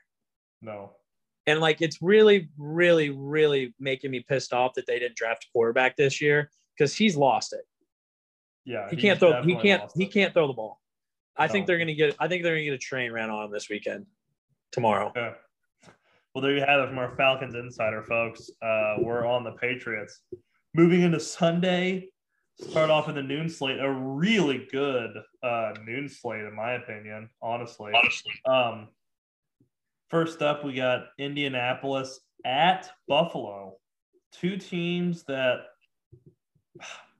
No. 0.62 0.92
And 1.48 1.60
like 1.60 1.80
it's 1.80 2.02
really, 2.02 2.50
really, 2.58 3.08
really 3.08 3.74
making 3.80 4.10
me 4.10 4.20
pissed 4.20 4.52
off 4.52 4.74
that 4.74 4.86
they 4.86 4.98
didn't 4.98 5.16
draft 5.16 5.44
a 5.44 5.52
quarterback 5.52 5.96
this 5.96 6.20
year 6.20 6.50
because 6.76 6.94
he's 6.94 7.16
lost 7.16 7.54
it. 7.54 7.62
Yeah, 8.66 8.86
he 8.90 8.96
can't 8.96 9.18
throw. 9.18 9.42
He 9.42 9.56
can't. 9.56 9.90
He 9.96 10.06
can't 10.06 10.34
throw 10.34 10.46
the 10.46 10.52
ball. 10.52 10.78
I 11.38 11.46
no. 11.46 11.52
think 11.52 11.66
they're 11.66 11.78
gonna 11.78 11.94
get. 11.94 12.14
I 12.20 12.28
think 12.28 12.42
they're 12.42 12.54
gonna 12.54 12.64
get 12.64 12.74
a 12.74 12.78
train 12.78 13.12
ran 13.12 13.30
on 13.30 13.46
him 13.46 13.50
this 13.50 13.70
weekend, 13.70 14.04
tomorrow. 14.72 15.10
Yeah. 15.16 15.32
Well, 16.34 16.42
there 16.42 16.54
you 16.54 16.60
have 16.60 16.80
it 16.80 16.88
from 16.88 16.98
our 16.98 17.16
Falcons 17.16 17.54
insider, 17.54 18.02
folks. 18.02 18.50
Uh, 18.60 18.96
we're 18.98 19.26
on 19.26 19.42
the 19.42 19.52
Patriots. 19.52 20.20
Moving 20.74 21.00
into 21.00 21.18
Sunday, 21.18 22.10
start 22.60 22.90
off 22.90 23.08
in 23.08 23.14
the 23.14 23.22
noon 23.22 23.48
slate. 23.48 23.80
A 23.80 23.90
really 23.90 24.68
good 24.70 25.10
uh, 25.42 25.72
noon 25.86 26.10
slate, 26.10 26.44
in 26.44 26.54
my 26.54 26.72
opinion. 26.72 27.30
Honestly, 27.40 27.92
honestly. 27.94 28.32
Um, 28.44 28.88
First 30.10 30.40
up, 30.42 30.64
we 30.64 30.74
got 30.74 31.06
Indianapolis 31.18 32.20
at 32.44 32.90
Buffalo. 33.06 33.74
Two 34.32 34.56
teams 34.56 35.24
that 35.24 35.60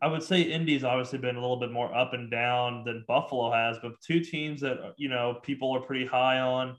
I 0.01 0.07
would 0.07 0.23
say 0.23 0.43
Indy's 0.43 0.85
obviously 0.85 1.19
been 1.19 1.37
a 1.37 1.41
little 1.41 1.59
bit 1.59 1.73
more 1.73 1.95
up 1.95 2.13
and 2.15 2.31
down 2.31 2.85
than 2.85 3.05
Buffalo 3.09 3.53
has, 3.53 3.79
but 3.83 4.01
two 4.01 4.21
teams 4.21 4.61
that 4.61 4.95
you 4.97 5.09
know 5.09 5.39
people 5.43 5.73
are 5.73 5.81
pretty 5.81 6.07
high 6.07 6.39
on. 6.39 6.77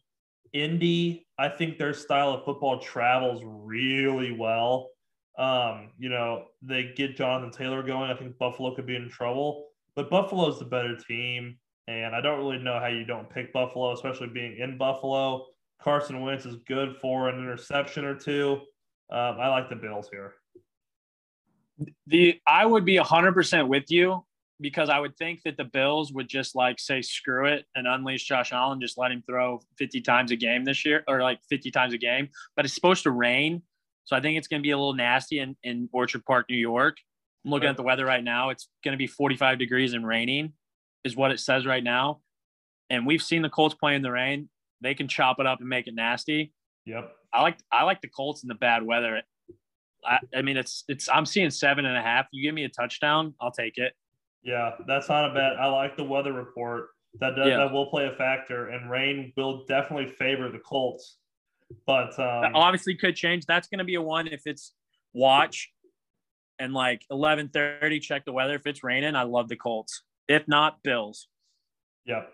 Indy, 0.53 1.27
I 1.37 1.49
think 1.49 1.77
their 1.77 1.93
style 1.93 2.31
of 2.31 2.45
football 2.45 2.79
travels 2.79 3.43
really 3.45 4.31
well. 4.31 4.89
Um, 5.37 5.91
you 5.99 6.09
know, 6.09 6.45
they 6.61 6.91
get 6.95 7.15
Jonathan 7.15 7.51
Taylor 7.51 7.83
going. 7.83 8.09
I 8.09 8.15
think 8.15 8.37
Buffalo 8.37 8.73
could 8.75 8.87
be 8.87 8.95
in 8.95 9.09
trouble, 9.09 9.67
but 9.95 10.09
Buffalo's 10.09 10.57
the 10.59 10.65
better 10.65 10.95
team. 10.95 11.57
And 11.87 12.15
I 12.15 12.21
don't 12.21 12.39
really 12.39 12.59
know 12.59 12.79
how 12.79 12.87
you 12.87 13.03
don't 13.03 13.29
pick 13.29 13.51
Buffalo, 13.51 13.93
especially 13.93 14.27
being 14.27 14.57
in 14.57 14.77
Buffalo. 14.77 15.45
Carson 15.81 16.21
Wentz 16.21 16.45
is 16.45 16.55
good 16.67 16.97
for 16.97 17.29
an 17.29 17.39
interception 17.39 18.05
or 18.05 18.15
two. 18.15 18.61
Um, 19.11 19.37
I 19.39 19.47
like 19.47 19.69
the 19.69 19.75
Bills 19.75 20.09
here. 20.11 20.35
The 22.07 22.39
I 22.45 22.65
would 22.65 22.85
be 22.85 22.97
hundred 22.97 23.33
percent 23.33 23.67
with 23.67 23.89
you 23.89 24.25
because 24.61 24.89
I 24.89 24.99
would 24.99 25.15
think 25.15 25.41
that 25.45 25.55
the 25.55 25.63
Bills 25.63 26.11
would 26.11 26.27
just 26.27 26.55
like 26.55 26.79
say 26.79 27.01
screw 27.01 27.47
it 27.47 27.65
and 27.75 27.87
unleash 27.87 28.25
Josh 28.25 28.51
Allen, 28.51 28.81
just 28.81 28.97
let 28.97 29.11
him 29.11 29.23
throw 29.25 29.61
fifty 29.77 30.01
times 30.01 30.31
a 30.31 30.35
game 30.35 30.65
this 30.65 30.85
year 30.85 31.03
or 31.07 31.21
like 31.21 31.39
fifty 31.49 31.71
times 31.71 31.93
a 31.93 31.97
game. 31.97 32.29
But 32.55 32.65
it's 32.65 32.75
supposed 32.75 33.03
to 33.03 33.11
rain, 33.11 33.63
So 34.03 34.15
I 34.15 34.21
think 34.21 34.37
it's 34.37 34.47
going 34.47 34.61
to 34.61 34.67
be 34.67 34.71
a 34.71 34.77
little 34.77 34.93
nasty 34.93 35.39
in, 35.39 35.55
in 35.63 35.87
Orchard 35.93 36.25
Park, 36.25 36.47
New 36.49 36.57
York. 36.57 36.97
I'm 37.45 37.51
looking 37.51 37.69
at 37.69 37.77
the 37.77 37.83
weather 37.83 38.05
right 38.05 38.23
now. 38.23 38.49
It's 38.49 38.67
going 38.83 38.91
to 38.91 38.97
be 38.97 39.07
45 39.07 39.57
degrees 39.57 39.93
and 39.93 40.05
raining, 40.05 40.51
is 41.05 41.15
what 41.15 41.31
it 41.31 41.39
says 41.39 41.65
right 41.65 41.83
now. 41.83 42.19
And 42.89 43.07
we've 43.07 43.21
seen 43.21 43.43
the 43.43 43.49
Colts 43.49 43.75
play 43.75 43.95
in 43.95 44.01
the 44.01 44.11
rain. 44.11 44.49
They 44.81 44.93
can 44.93 45.07
chop 45.07 45.39
it 45.39 45.45
up 45.45 45.59
and 45.59 45.69
make 45.69 45.87
it 45.87 45.95
nasty. 45.95 46.53
Yep. 46.85 47.11
I 47.33 47.41
like 47.41 47.57
I 47.71 47.83
like 47.83 48.01
the 48.01 48.07
Colts 48.07 48.43
in 48.43 48.47
the 48.47 48.55
bad 48.55 48.83
weather. 48.83 49.21
I, 50.05 50.19
I 50.35 50.41
mean, 50.41 50.57
it's 50.57 50.83
it's 50.87 51.09
I'm 51.09 51.25
seeing 51.25 51.49
seven 51.49 51.85
and 51.85 51.97
a 51.97 52.01
half. 52.01 52.27
You 52.31 52.43
give 52.43 52.55
me 52.55 52.63
a 52.63 52.69
touchdown, 52.69 53.33
I'll 53.41 53.51
take 53.51 53.77
it. 53.77 53.93
Yeah, 54.43 54.71
that's 54.87 55.09
not 55.09 55.29
a 55.29 55.33
bad. 55.33 55.57
I 55.57 55.67
like 55.67 55.97
the 55.97 56.03
weather 56.03 56.33
report. 56.33 56.87
That 57.19 57.35
does, 57.35 57.47
Yeah. 57.47 57.57
that 57.57 57.71
will 57.73 57.87
play 57.87 58.07
a 58.07 58.15
factor, 58.15 58.69
and 58.69 58.89
rain 58.89 59.33
will 59.35 59.65
definitely 59.65 60.07
favor 60.07 60.49
the 60.49 60.59
Colts. 60.59 61.17
But 61.85 62.15
That 62.17 62.45
um, 62.45 62.55
obviously 62.55 62.95
could 62.95 63.15
change. 63.15 63.45
That's 63.45 63.67
going 63.67 63.79
to 63.79 63.85
be 63.85 63.95
a 63.95 64.01
one 64.01 64.27
if 64.27 64.43
it's 64.45 64.73
watch 65.13 65.69
and 66.59 66.73
like 66.73 67.03
11:30 67.11 68.01
check 68.01 68.25
the 68.25 68.31
weather 68.31 68.55
if 68.55 68.65
it's 68.67 68.83
raining 68.83 69.15
I 69.15 69.23
love 69.23 69.49
the 69.49 69.55
Colts. 69.55 70.03
If 70.27 70.47
not 70.47 70.81
Bills. 70.83 71.27
Yep. 72.05 72.31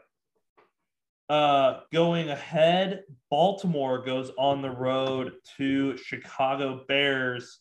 Uh, 1.28 1.80
going 1.91 2.30
ahead, 2.30 3.03
Baltimore 3.32 4.03
goes 4.03 4.32
on 4.38 4.61
the 4.61 4.69
road 4.69 5.34
to 5.57 5.97
Chicago 5.97 6.84
Bears. 6.88 7.59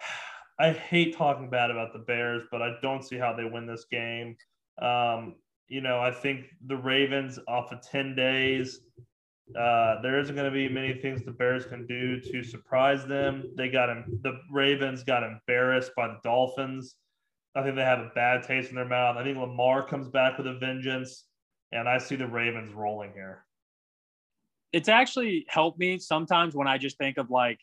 I 0.58 0.72
hate 0.72 1.16
talking 1.16 1.48
bad 1.48 1.70
about 1.70 1.92
the 1.92 2.00
Bears, 2.00 2.42
but 2.50 2.60
I 2.60 2.74
don't 2.82 3.02
see 3.02 3.16
how 3.16 3.34
they 3.34 3.44
win 3.44 3.66
this 3.66 3.86
game. 3.90 4.36
Um, 4.80 5.36
you 5.68 5.80
know, 5.80 5.98
I 5.98 6.10
think 6.10 6.44
the 6.66 6.76
Ravens 6.76 7.38
off 7.48 7.72
of 7.72 7.80
10 7.80 8.14
days, 8.14 8.80
uh, 9.58 10.02
there 10.02 10.20
isn't 10.20 10.36
going 10.36 10.50
to 10.50 10.54
be 10.54 10.68
many 10.68 10.92
things 10.92 11.22
the 11.24 11.30
Bears 11.30 11.64
can 11.64 11.86
do 11.86 12.20
to 12.20 12.42
surprise 12.42 13.06
them. 13.06 13.44
They 13.56 13.70
got 13.70 13.88
the 14.22 14.38
Ravens 14.50 15.02
got 15.02 15.22
embarrassed 15.22 15.92
by 15.96 16.08
the 16.08 16.18
Dolphins. 16.22 16.96
I 17.54 17.62
think 17.62 17.76
they 17.76 17.82
have 17.82 18.00
a 18.00 18.10
bad 18.14 18.42
taste 18.42 18.68
in 18.68 18.76
their 18.76 18.88
mouth. 18.88 19.16
I 19.16 19.24
think 19.24 19.38
Lamar 19.38 19.86
comes 19.86 20.08
back 20.08 20.36
with 20.36 20.46
a 20.46 20.58
vengeance, 20.58 21.24
and 21.72 21.88
I 21.88 21.98
see 21.98 22.16
the 22.16 22.26
Ravens 22.26 22.72
rolling 22.74 23.12
here. 23.12 23.44
It's 24.72 24.88
actually 24.88 25.46
helped 25.48 25.78
me 25.78 25.98
sometimes 25.98 26.54
when 26.54 26.68
I 26.68 26.78
just 26.78 26.98
think 26.98 27.18
of 27.18 27.30
like 27.30 27.60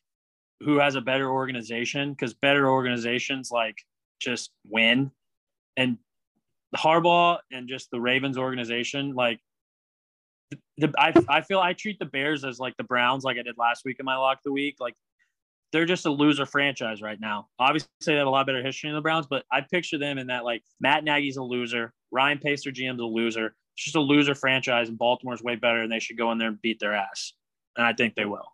who 0.62 0.78
has 0.80 0.96
a 0.96 1.02
better 1.02 1.30
organization 1.30 2.12
because 2.12 2.34
better 2.34 2.70
organizations 2.70 3.50
like 3.52 3.78
just 4.20 4.52
win. 4.68 5.12
And 5.78 5.98
the 6.72 6.78
Harbaugh 6.78 7.40
and 7.52 7.68
just 7.68 7.90
the 7.92 8.00
Ravens 8.00 8.38
organization, 8.38 9.16
like 9.16 9.40
the, 10.78 10.92
I, 10.98 11.14
I 11.28 11.42
feel 11.42 11.60
I 11.60 11.74
treat 11.74 12.00
the 12.00 12.06
Bears 12.06 12.44
as 12.44 12.60
like 12.60 12.76
the 12.78 12.84
Browns, 12.84 13.24
like 13.24 13.38
I 13.38 13.44
did 13.44 13.58
last 13.58 13.86
week 13.86 13.98
in 14.00 14.06
my 14.06 14.18
lock 14.18 14.40
the 14.44 14.52
week. 14.52 14.76
Like 14.80 14.96
they're 15.72 15.86
just 15.86 16.06
a 16.06 16.12
loser 16.12 16.46
franchise 16.46 17.02
right 17.02 17.20
now. 17.20 17.48
Obviously, 17.60 17.90
they 18.06 18.16
have 18.16 18.28
a 18.28 18.32
lot 18.32 18.46
better 18.46 18.64
history 18.64 18.90
than 18.90 18.96
the 18.96 19.02
Browns, 19.02 19.28
but 19.28 19.46
I 19.52 19.62
picture 19.62 19.98
them 19.98 20.18
in 20.18 20.28
that 20.28 20.44
like 20.44 20.64
Matt 20.80 21.04
Nagy's 21.04 21.38
a 21.38 21.44
loser, 21.44 21.94
Ryan 22.12 22.40
Pace, 22.40 22.66
GM's 22.66 23.00
a 23.00 23.06
loser. 23.06 23.56
It's 23.80 23.86
just 23.86 23.96
a 23.96 24.02
loser 24.02 24.36
franchise, 24.36 24.90
and 24.90 24.98
Baltimore's 24.98 25.42
way 25.42 25.56
better, 25.56 25.82
and 25.82 25.90
they 25.90 26.00
should 26.00 26.18
go 26.18 26.34
in 26.34 26.38
there 26.38 26.50
and 26.50 26.62
beat 26.62 26.82
their 26.82 26.94
ass. 26.94 27.32
And 27.78 27.88
I 27.88 27.94
think 27.94 28.14
they 28.14 28.26
will. 28.26 28.52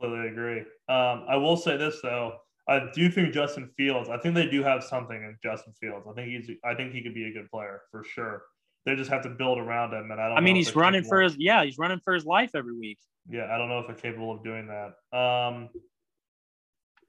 Completely 0.00 0.30
agree. 0.30 0.58
Um, 0.88 1.26
I 1.28 1.36
will 1.36 1.56
say 1.56 1.76
this 1.76 2.00
though, 2.02 2.38
I 2.68 2.88
do 2.92 3.08
think 3.08 3.32
Justin 3.32 3.70
Fields. 3.76 4.08
I 4.08 4.18
think 4.18 4.34
they 4.34 4.48
do 4.48 4.64
have 4.64 4.82
something 4.82 5.16
in 5.16 5.36
Justin 5.44 5.72
Fields. 5.80 6.08
I 6.10 6.12
think 6.14 6.28
he's. 6.30 6.56
I 6.64 6.74
think 6.74 6.92
he 6.92 7.04
could 7.04 7.14
be 7.14 7.28
a 7.28 7.32
good 7.32 7.48
player 7.52 7.82
for 7.92 8.02
sure. 8.02 8.42
They 8.84 8.96
just 8.96 9.10
have 9.10 9.22
to 9.22 9.28
build 9.28 9.58
around 9.58 9.94
him, 9.94 10.10
and 10.10 10.20
I 10.20 10.30
don't. 10.30 10.38
I 10.38 10.40
mean, 10.40 10.56
he's 10.56 10.74
running 10.74 11.02
capable- 11.02 11.18
for 11.18 11.22
his 11.22 11.36
yeah, 11.38 11.62
he's 11.62 11.78
running 11.78 12.00
for 12.00 12.12
his 12.12 12.26
life 12.26 12.50
every 12.56 12.76
week. 12.76 12.98
Yeah, 13.30 13.46
I 13.48 13.58
don't 13.58 13.68
know 13.68 13.78
if 13.78 13.86
they're 13.86 13.94
capable 13.94 14.32
of 14.32 14.42
doing 14.42 14.66
that. 14.66 15.16
Um, 15.16 15.68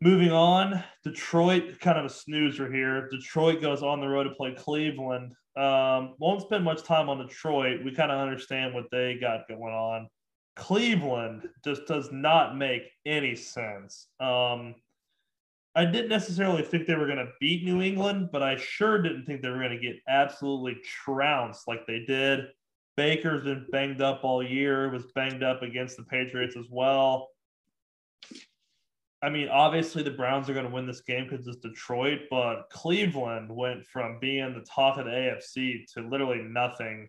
moving 0.02 0.32
on, 0.32 0.84
Detroit, 1.04 1.80
kind 1.80 1.98
of 1.98 2.06
a 2.06 2.10
snoozer 2.10 2.72
here. 2.72 3.10
Detroit 3.10 3.60
goes 3.60 3.82
on 3.82 4.02
the 4.02 4.08
road 4.08 4.26
to 4.26 4.36
play 4.36 4.54
Cleveland. 4.56 5.34
Um, 5.56 6.16
won't 6.18 6.42
spend 6.42 6.64
much 6.64 6.84
time 6.84 7.10
on 7.10 7.20
Detroit. 7.20 7.84
We 7.84 7.94
kind 7.94 8.12
of 8.12 8.20
understand 8.20 8.74
what 8.74 8.86
they 8.92 9.16
got 9.16 9.48
going 9.48 9.74
on. 9.74 10.08
Cleveland 10.56 11.50
just 11.64 11.86
does 11.88 12.12
not 12.12 12.58
make 12.58 12.84
any 13.06 13.36
sense. 13.36 14.08
Um, 14.20 14.76
I 15.76 15.86
didn't 15.86 16.10
necessarily 16.10 16.62
think 16.62 16.86
they 16.86 16.96
were 16.96 17.08
going 17.08 17.18
to 17.18 17.32
beat 17.40 17.64
New 17.64 17.82
England, 17.82 18.30
but 18.32 18.44
I 18.44 18.58
sure 18.58 19.02
didn't 19.02 19.26
think 19.26 19.42
they 19.42 19.50
were 19.50 19.58
going 19.58 19.72
to 19.72 19.80
get 19.80 19.96
absolutely 20.08 20.78
trounced 20.84 21.68
like 21.68 21.88
they 21.88 22.06
did. 22.08 22.46
Baker's 22.96 23.44
been 23.44 23.66
banged 23.72 24.02
up 24.02 24.24
all 24.24 24.44
year, 24.44 24.92
was 24.92 25.06
banged 25.16 25.42
up 25.42 25.64
against 25.64 25.98
the 25.98 26.04
Patriots 26.04 26.56
as 26.56 26.68
well. 26.70 27.30
I 29.24 29.30
mean, 29.30 29.48
obviously 29.48 30.04
the 30.04 30.12
Browns 30.12 30.50
are 30.50 30.54
going 30.54 30.66
to 30.66 30.72
win 30.72 30.86
this 30.86 31.00
game 31.00 31.28
because 31.30 31.48
it's 31.48 31.58
Detroit, 31.58 32.24
but 32.30 32.70
Cleveland 32.70 33.50
went 33.50 33.86
from 33.86 34.20
being 34.20 34.54
the 34.54 34.66
top 34.70 34.98
of 34.98 35.06
the 35.06 35.12
AFC 35.12 35.86
to 35.94 36.02
literally 36.02 36.42
nothing 36.42 37.08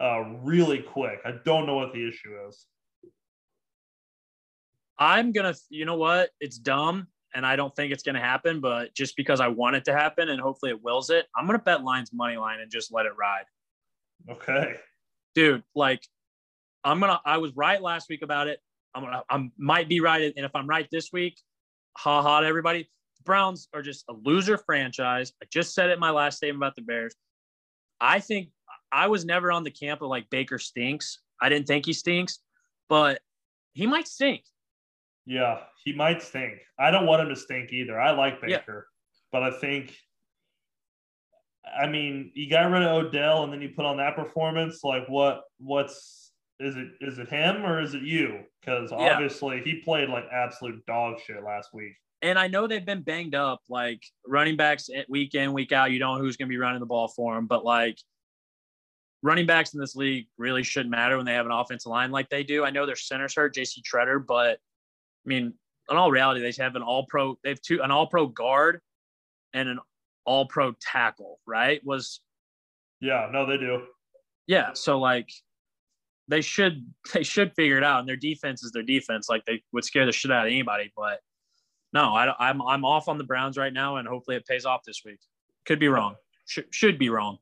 uh, 0.00 0.22
really 0.42 0.80
quick. 0.82 1.20
I 1.24 1.34
don't 1.44 1.66
know 1.66 1.76
what 1.76 1.92
the 1.92 2.08
issue 2.08 2.34
is. 2.48 2.66
I'm 4.98 5.30
gonna, 5.30 5.54
you 5.70 5.84
know 5.84 5.96
what? 5.96 6.30
It's 6.40 6.58
dumb, 6.58 7.06
and 7.34 7.46
I 7.46 7.56
don't 7.56 7.74
think 7.74 7.92
it's 7.92 8.02
gonna 8.02 8.20
happen. 8.20 8.60
But 8.60 8.94
just 8.94 9.16
because 9.16 9.40
I 9.40 9.48
want 9.48 9.76
it 9.76 9.84
to 9.86 9.92
happen, 9.92 10.28
and 10.30 10.40
hopefully 10.40 10.70
it 10.72 10.82
wills 10.82 11.10
it, 11.10 11.26
I'm 11.36 11.46
gonna 11.46 11.58
bet 11.58 11.84
Lions 11.84 12.10
money 12.12 12.36
line 12.36 12.60
and 12.60 12.70
just 12.70 12.92
let 12.92 13.06
it 13.06 13.12
ride, 13.16 13.44
Okay. 14.30 14.74
dude. 15.34 15.62
Like, 15.74 16.06
I'm 16.84 17.00
gonna. 17.00 17.20
I 17.24 17.38
was 17.38 17.54
right 17.54 17.80
last 17.80 18.08
week 18.10 18.22
about 18.22 18.48
it. 18.48 18.60
I'm 18.94 19.02
gonna. 19.04 19.22
I 19.30 19.48
might 19.56 19.88
be 19.88 20.00
right, 20.00 20.32
and 20.36 20.44
if 20.44 20.54
I'm 20.54 20.68
right 20.68 20.88
this 20.92 21.10
week, 21.12 21.36
ha 21.96 22.22
ha 22.22 22.40
to 22.40 22.46
everybody. 22.46 22.88
Browns 23.24 23.68
are 23.72 23.82
just 23.82 24.04
a 24.08 24.12
loser 24.12 24.58
franchise. 24.58 25.32
I 25.42 25.46
just 25.50 25.74
said 25.74 25.90
it 25.90 25.94
in 25.94 26.00
my 26.00 26.10
last 26.10 26.38
statement 26.38 26.58
about 26.62 26.74
the 26.74 26.82
Bears. 26.82 27.14
I 28.00 28.18
think 28.18 28.48
I 28.90 29.06
was 29.06 29.24
never 29.24 29.52
on 29.52 29.64
the 29.64 29.70
camp 29.70 30.02
of 30.02 30.08
like 30.08 30.28
Baker 30.30 30.58
stinks. 30.58 31.20
I 31.40 31.48
didn't 31.48 31.66
think 31.66 31.86
he 31.86 31.92
stinks, 31.92 32.40
but 32.88 33.20
he 33.72 33.86
might 33.86 34.08
stink. 34.08 34.42
Yeah, 35.24 35.60
he 35.84 35.92
might 35.92 36.20
stink. 36.22 36.54
I 36.78 36.90
don't 36.90 37.06
want 37.06 37.22
him 37.22 37.28
to 37.28 37.36
stink 37.36 37.72
either. 37.72 37.98
I 37.98 38.10
like 38.10 38.38
Yeah. 38.46 38.58
Baker, 38.58 38.88
but 39.30 39.42
I 39.42 39.52
think, 39.52 39.96
I 41.80 41.86
mean, 41.86 42.32
you 42.34 42.50
got 42.50 42.70
rid 42.70 42.82
of 42.82 43.06
Odell 43.06 43.44
and 43.44 43.52
then 43.52 43.62
you 43.62 43.70
put 43.70 43.84
on 43.84 43.98
that 43.98 44.16
performance. 44.16 44.82
Like, 44.82 45.08
what? 45.08 45.42
What's 45.58 46.21
is 46.60 46.76
it? 46.76 46.88
Is 47.00 47.18
it 47.18 47.28
him 47.28 47.64
or 47.64 47.80
is 47.80 47.94
it 47.94 48.02
you? 48.02 48.40
Because 48.60 48.90
Yeah. 48.92 49.14
obviously 49.14 49.60
he 49.64 49.80
played 49.80 50.08
like 50.08 50.24
absolute 50.32 50.84
dog 50.86 51.18
shit 51.26 51.42
last 51.42 51.70
week. 51.72 51.94
and 52.24 52.38
I 52.38 52.46
know 52.46 52.68
they've 52.68 52.86
been 52.86 53.02
banged 53.02 53.34
up, 53.34 53.60
like 53.68 54.00
running 54.26 54.56
backs 54.56 54.88
week 55.08 55.34
in, 55.34 55.52
week 55.52 55.72
out. 55.72 55.90
You 55.90 55.98
don't 55.98 56.18
know 56.18 56.22
who's 56.22 56.36
going 56.36 56.46
to 56.46 56.52
be 56.52 56.56
running 56.58 56.78
the 56.78 56.86
ball 56.86 57.08
for 57.08 57.34
them, 57.34 57.48
but 57.48 57.64
like 57.64 57.98
running 59.24 59.44
backs 59.46 59.74
in 59.74 59.80
this 59.80 59.96
league 59.96 60.28
really 60.38 60.62
shouldn't 60.62 60.90
matter 60.90 61.16
when 61.16 61.26
they 61.26 61.34
have 61.34 61.46
an 61.46 61.52
offensive 61.52 61.90
line 61.90 62.12
like 62.12 62.28
they 62.28 62.44
do. 62.44 62.64
I 62.64 62.70
know 62.70 62.86
their 62.86 62.94
center's 62.94 63.34
hurt, 63.34 63.54
JC 63.56 63.80
Tretter, 63.82 64.24
but 64.24 64.58
I 64.60 65.26
mean, 65.26 65.52
in 65.90 65.96
all 65.96 66.12
reality, 66.12 66.40
they 66.40 66.62
have 66.62 66.76
an 66.76 66.82
all 66.82 67.06
pro, 67.08 67.36
they 67.42 67.48
have 67.50 67.60
two, 67.60 67.82
an 67.82 67.90
all 67.90 68.06
pro 68.06 68.26
guard 68.28 68.80
and 69.52 69.68
an 69.68 69.80
all 70.24 70.46
pro 70.46 70.74
tackle, 70.80 71.40
right? 71.44 71.80
Was, 71.84 72.20
Yeah, 73.00 73.28
no, 73.32 73.46
they 73.46 73.56
do. 73.58 73.82
yeah. 74.46 74.74
So 74.74 75.00
like, 75.00 75.28
they 76.28 76.40
should 76.40 76.86
they 77.14 77.22
should 77.22 77.54
figure 77.54 77.78
it 77.78 77.84
out, 77.84 78.00
and 78.00 78.08
their 78.08 78.16
defense 78.16 78.62
is 78.62 78.72
their 78.72 78.82
defense. 78.82 79.28
Like 79.28 79.44
they 79.44 79.62
would 79.72 79.84
scare 79.84 80.06
the 80.06 80.12
shit 80.12 80.30
out 80.30 80.46
of 80.46 80.52
anybody, 80.52 80.92
but 80.96 81.20
no, 81.92 82.14
I, 82.14 82.34
I'm 82.38 82.62
I'm 82.62 82.84
off 82.84 83.08
on 83.08 83.18
the 83.18 83.24
Browns 83.24 83.56
right 83.56 83.72
now, 83.72 83.96
and 83.96 84.08
hopefully 84.08 84.36
it 84.36 84.46
pays 84.46 84.64
off 84.64 84.82
this 84.86 85.02
week. 85.04 85.18
Could 85.66 85.78
be 85.78 85.88
wrong. 85.88 86.16
Should 86.46 86.66
should 86.70 86.98
be 86.98 87.08
wrong. 87.08 87.38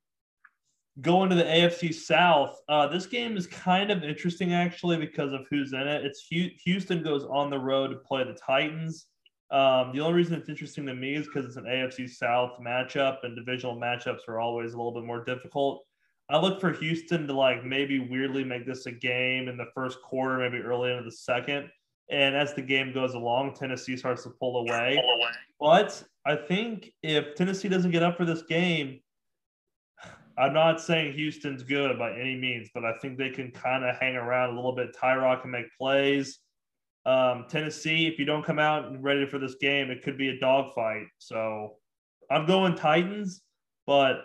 Going 1.00 1.30
to 1.30 1.36
the 1.36 1.44
AFC 1.44 1.94
South, 1.94 2.56
uh, 2.68 2.86
this 2.88 3.06
game 3.06 3.36
is 3.36 3.46
kind 3.46 3.90
of 3.90 4.02
interesting 4.02 4.52
actually 4.52 4.98
because 4.98 5.32
of 5.32 5.46
who's 5.48 5.72
in 5.72 5.86
it. 5.86 6.04
It's 6.04 6.26
Houston 6.64 7.02
goes 7.02 7.24
on 7.24 7.48
the 7.48 7.58
road 7.58 7.88
to 7.88 7.96
play 7.96 8.24
the 8.24 8.34
Titans. 8.34 9.06
Um, 9.50 9.92
the 9.92 10.00
only 10.00 10.14
reason 10.14 10.34
it's 10.34 10.48
interesting 10.48 10.86
to 10.86 10.94
me 10.94 11.14
is 11.14 11.26
because 11.26 11.44
it's 11.44 11.56
an 11.56 11.64
AFC 11.64 12.08
South 12.08 12.58
matchup, 12.60 13.18
and 13.22 13.34
divisional 13.34 13.76
matchups 13.76 14.28
are 14.28 14.40
always 14.40 14.74
a 14.74 14.76
little 14.76 14.92
bit 14.92 15.04
more 15.04 15.24
difficult. 15.24 15.84
I 16.30 16.38
look 16.38 16.60
for 16.60 16.72
Houston 16.72 17.26
to 17.26 17.32
like 17.32 17.64
maybe 17.64 17.98
weirdly 17.98 18.44
make 18.44 18.64
this 18.64 18.86
a 18.86 18.92
game 18.92 19.48
in 19.48 19.56
the 19.56 19.66
first 19.74 20.00
quarter, 20.02 20.38
maybe 20.38 20.58
early 20.58 20.92
into 20.92 21.02
the 21.02 21.12
second. 21.12 21.68
And 22.08 22.36
as 22.36 22.54
the 22.54 22.62
game 22.62 22.92
goes 22.92 23.14
along, 23.14 23.54
Tennessee 23.54 23.96
starts 23.96 24.22
to 24.24 24.30
pull 24.30 24.58
away. 24.58 25.02
But 25.58 26.02
I 26.24 26.36
think 26.36 26.92
if 27.02 27.34
Tennessee 27.34 27.68
doesn't 27.68 27.90
get 27.90 28.02
up 28.02 28.16
for 28.16 28.24
this 28.24 28.42
game, 28.42 29.00
I'm 30.38 30.52
not 30.52 30.80
saying 30.80 31.12
Houston's 31.14 31.62
good 31.62 31.98
by 31.98 32.12
any 32.12 32.36
means, 32.36 32.70
but 32.72 32.84
I 32.84 32.96
think 32.98 33.18
they 33.18 33.30
can 33.30 33.50
kind 33.50 33.84
of 33.84 33.96
hang 33.96 34.16
around 34.16 34.50
a 34.50 34.56
little 34.56 34.74
bit. 34.74 34.96
Tyrod 34.96 35.42
can 35.42 35.50
make 35.50 35.66
plays. 35.76 36.38
Um, 37.06 37.46
Tennessee, 37.48 38.06
if 38.06 38.18
you 38.18 38.24
don't 38.24 38.44
come 38.44 38.58
out 38.58 38.86
and 38.86 39.02
ready 39.02 39.26
for 39.26 39.38
this 39.38 39.56
game, 39.60 39.90
it 39.90 40.02
could 40.02 40.16
be 40.16 40.28
a 40.28 40.38
dogfight. 40.38 41.06
So 41.18 41.76
I'm 42.30 42.46
going 42.46 42.76
Titans, 42.76 43.42
but 43.86 44.22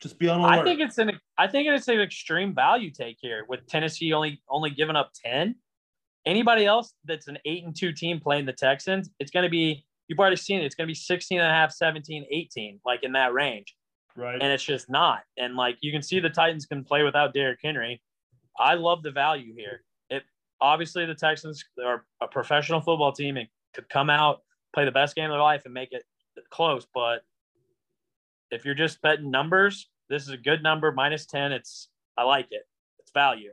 just 0.00 0.18
be 0.18 0.28
on 0.28 0.40
alert. 0.40 0.50
I 0.50 0.64
think 0.64 0.80
it's 0.80 0.98
an 0.98 1.18
I 1.38 1.46
think 1.46 1.68
it's 1.68 1.88
an 1.88 2.00
extreme 2.00 2.54
value 2.54 2.90
take 2.90 3.16
here 3.20 3.44
with 3.48 3.66
Tennessee 3.66 4.12
only 4.12 4.42
only 4.48 4.70
giving 4.70 4.96
up 4.96 5.10
ten. 5.14 5.56
Anybody 6.26 6.64
else 6.64 6.94
that's 7.04 7.28
an 7.28 7.38
eight 7.44 7.64
and 7.64 7.76
two 7.76 7.92
team 7.92 8.20
playing 8.20 8.46
the 8.46 8.52
Texans, 8.52 9.10
it's 9.20 9.30
going 9.30 9.42
to 9.44 9.50
be, 9.50 9.84
you've 10.08 10.18
already 10.18 10.36
seen 10.36 10.60
it. 10.60 10.64
It's 10.64 10.74
going 10.74 10.86
to 10.86 10.90
be 10.90 10.94
16 10.94 11.38
and 11.38 11.46
a 11.46 11.50
half, 11.50 11.70
17, 11.70 12.24
18, 12.30 12.80
like 12.82 13.02
in 13.02 13.12
that 13.12 13.34
range. 13.34 13.76
Right. 14.16 14.40
And 14.40 14.50
it's 14.50 14.64
just 14.64 14.88
not. 14.88 15.20
And 15.36 15.54
like 15.54 15.76
you 15.80 15.92
can 15.92 16.00
see 16.00 16.20
the 16.20 16.30
Titans 16.30 16.64
can 16.66 16.82
play 16.82 17.02
without 17.02 17.34
Derrick 17.34 17.58
Henry. 17.62 18.00
I 18.58 18.74
love 18.74 19.02
the 19.02 19.10
value 19.10 19.52
here. 19.54 19.82
It 20.08 20.22
obviously 20.60 21.04
the 21.04 21.14
Texans 21.14 21.64
are 21.84 22.04
a 22.22 22.26
professional 22.28 22.80
football 22.80 23.12
team 23.12 23.36
and 23.36 23.48
could 23.74 23.88
come 23.88 24.08
out, 24.08 24.42
play 24.72 24.84
the 24.84 24.92
best 24.92 25.16
game 25.16 25.26
of 25.26 25.32
their 25.32 25.40
life 25.40 25.62
and 25.64 25.74
make 25.74 25.92
it 25.92 26.04
close. 26.50 26.86
But 26.94 27.22
if 28.54 28.64
you're 28.64 28.74
just 28.74 29.02
betting 29.02 29.30
numbers, 29.30 29.90
this 30.08 30.22
is 30.22 30.30
a 30.30 30.36
good 30.36 30.62
number, 30.62 30.92
minus 30.92 31.26
10. 31.26 31.52
It's 31.52 31.88
I 32.16 32.22
like 32.22 32.46
it. 32.52 32.62
It's 33.00 33.10
value. 33.12 33.50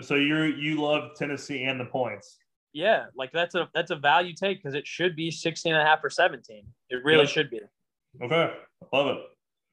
so 0.00 0.14
you 0.16 0.42
you 0.44 0.80
love 0.82 1.14
Tennessee 1.16 1.62
and 1.64 1.78
the 1.78 1.84
points. 1.84 2.38
Yeah, 2.72 3.04
like 3.14 3.32
that's 3.32 3.54
a 3.54 3.70
that's 3.74 3.90
a 3.90 3.96
value 3.96 4.34
take 4.34 4.58
because 4.62 4.74
it 4.74 4.86
should 4.86 5.14
be 5.16 5.30
16 5.30 5.72
and 5.72 5.80
a 5.80 5.84
half 5.84 6.02
or 6.04 6.10
17. 6.10 6.62
It 6.90 7.04
really 7.04 7.20
Yep. 7.20 7.28
should 7.28 7.50
be. 7.50 7.60
Okay. 8.22 8.52
Love 8.92 9.16
it. 9.16 9.22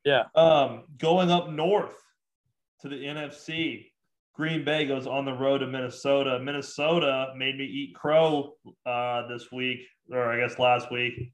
Yeah. 0.06 0.24
Um, 0.36 0.84
going 0.98 1.32
up 1.32 1.50
north 1.50 1.96
to 2.82 2.90
the 2.90 2.96
NFC, 3.04 3.92
Green 4.34 4.66
Bay 4.66 4.86
goes 4.86 5.06
on 5.06 5.26
the 5.26 5.34
road 5.34 5.60
to 5.60 5.68
Minnesota. 5.68 6.40
Minnesota 6.40 7.34
made 7.38 7.58
me 7.58 7.66
eat 7.66 7.96
crow 7.96 8.56
uh, 8.86 9.28
this 9.28 9.52
week, 9.52 9.82
or 10.12 10.32
I 10.32 10.40
guess 10.40 10.58
last 10.58 10.92
week. 10.92 11.32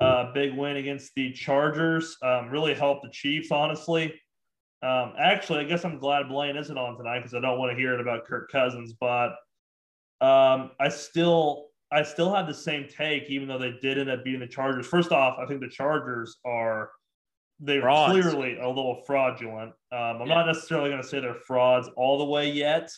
Uh, 0.00 0.32
big 0.32 0.56
win 0.56 0.76
against 0.76 1.12
the 1.14 1.32
Chargers. 1.32 2.16
Um, 2.22 2.48
really 2.48 2.72
helped 2.72 3.02
the 3.02 3.10
Chiefs, 3.10 3.50
honestly. 3.50 4.14
Um, 4.82 5.12
actually, 5.18 5.60
I 5.60 5.64
guess 5.64 5.84
I'm 5.84 5.98
glad 5.98 6.28
Blaine 6.28 6.56
isn't 6.56 6.78
on 6.78 6.96
tonight 6.96 7.18
because 7.18 7.34
I 7.34 7.40
don't 7.40 7.58
want 7.58 7.72
to 7.72 7.76
hear 7.76 7.92
it 7.94 8.00
about 8.00 8.24
Kirk 8.24 8.50
Cousins. 8.50 8.94
But 8.98 9.32
um, 10.20 10.70
I 10.80 10.88
still, 10.88 11.66
I 11.92 12.02
still 12.02 12.32
have 12.32 12.46
the 12.46 12.54
same 12.54 12.86
take, 12.88 13.24
even 13.28 13.48
though 13.48 13.58
they 13.58 13.74
did 13.82 13.98
end 13.98 14.08
up 14.08 14.24
beating 14.24 14.40
the 14.40 14.46
Chargers. 14.46 14.86
First 14.86 15.12
off, 15.12 15.36
I 15.38 15.46
think 15.46 15.60
the 15.60 15.68
Chargers 15.68 16.38
are 16.46 16.90
they're 17.60 17.80
Frauds. 17.82 18.12
clearly 18.12 18.58
a 18.58 18.68
little 18.68 19.02
fraudulent. 19.06 19.72
Um, 19.92 20.22
I'm 20.22 20.28
Yeah. 20.28 20.34
not 20.34 20.46
necessarily 20.46 20.90
going 20.90 21.02
to 21.02 21.08
say 21.08 21.20
they're 21.20 21.34
frauds 21.34 21.88
all 21.96 22.18
the 22.18 22.24
way 22.24 22.50
yet, 22.50 22.90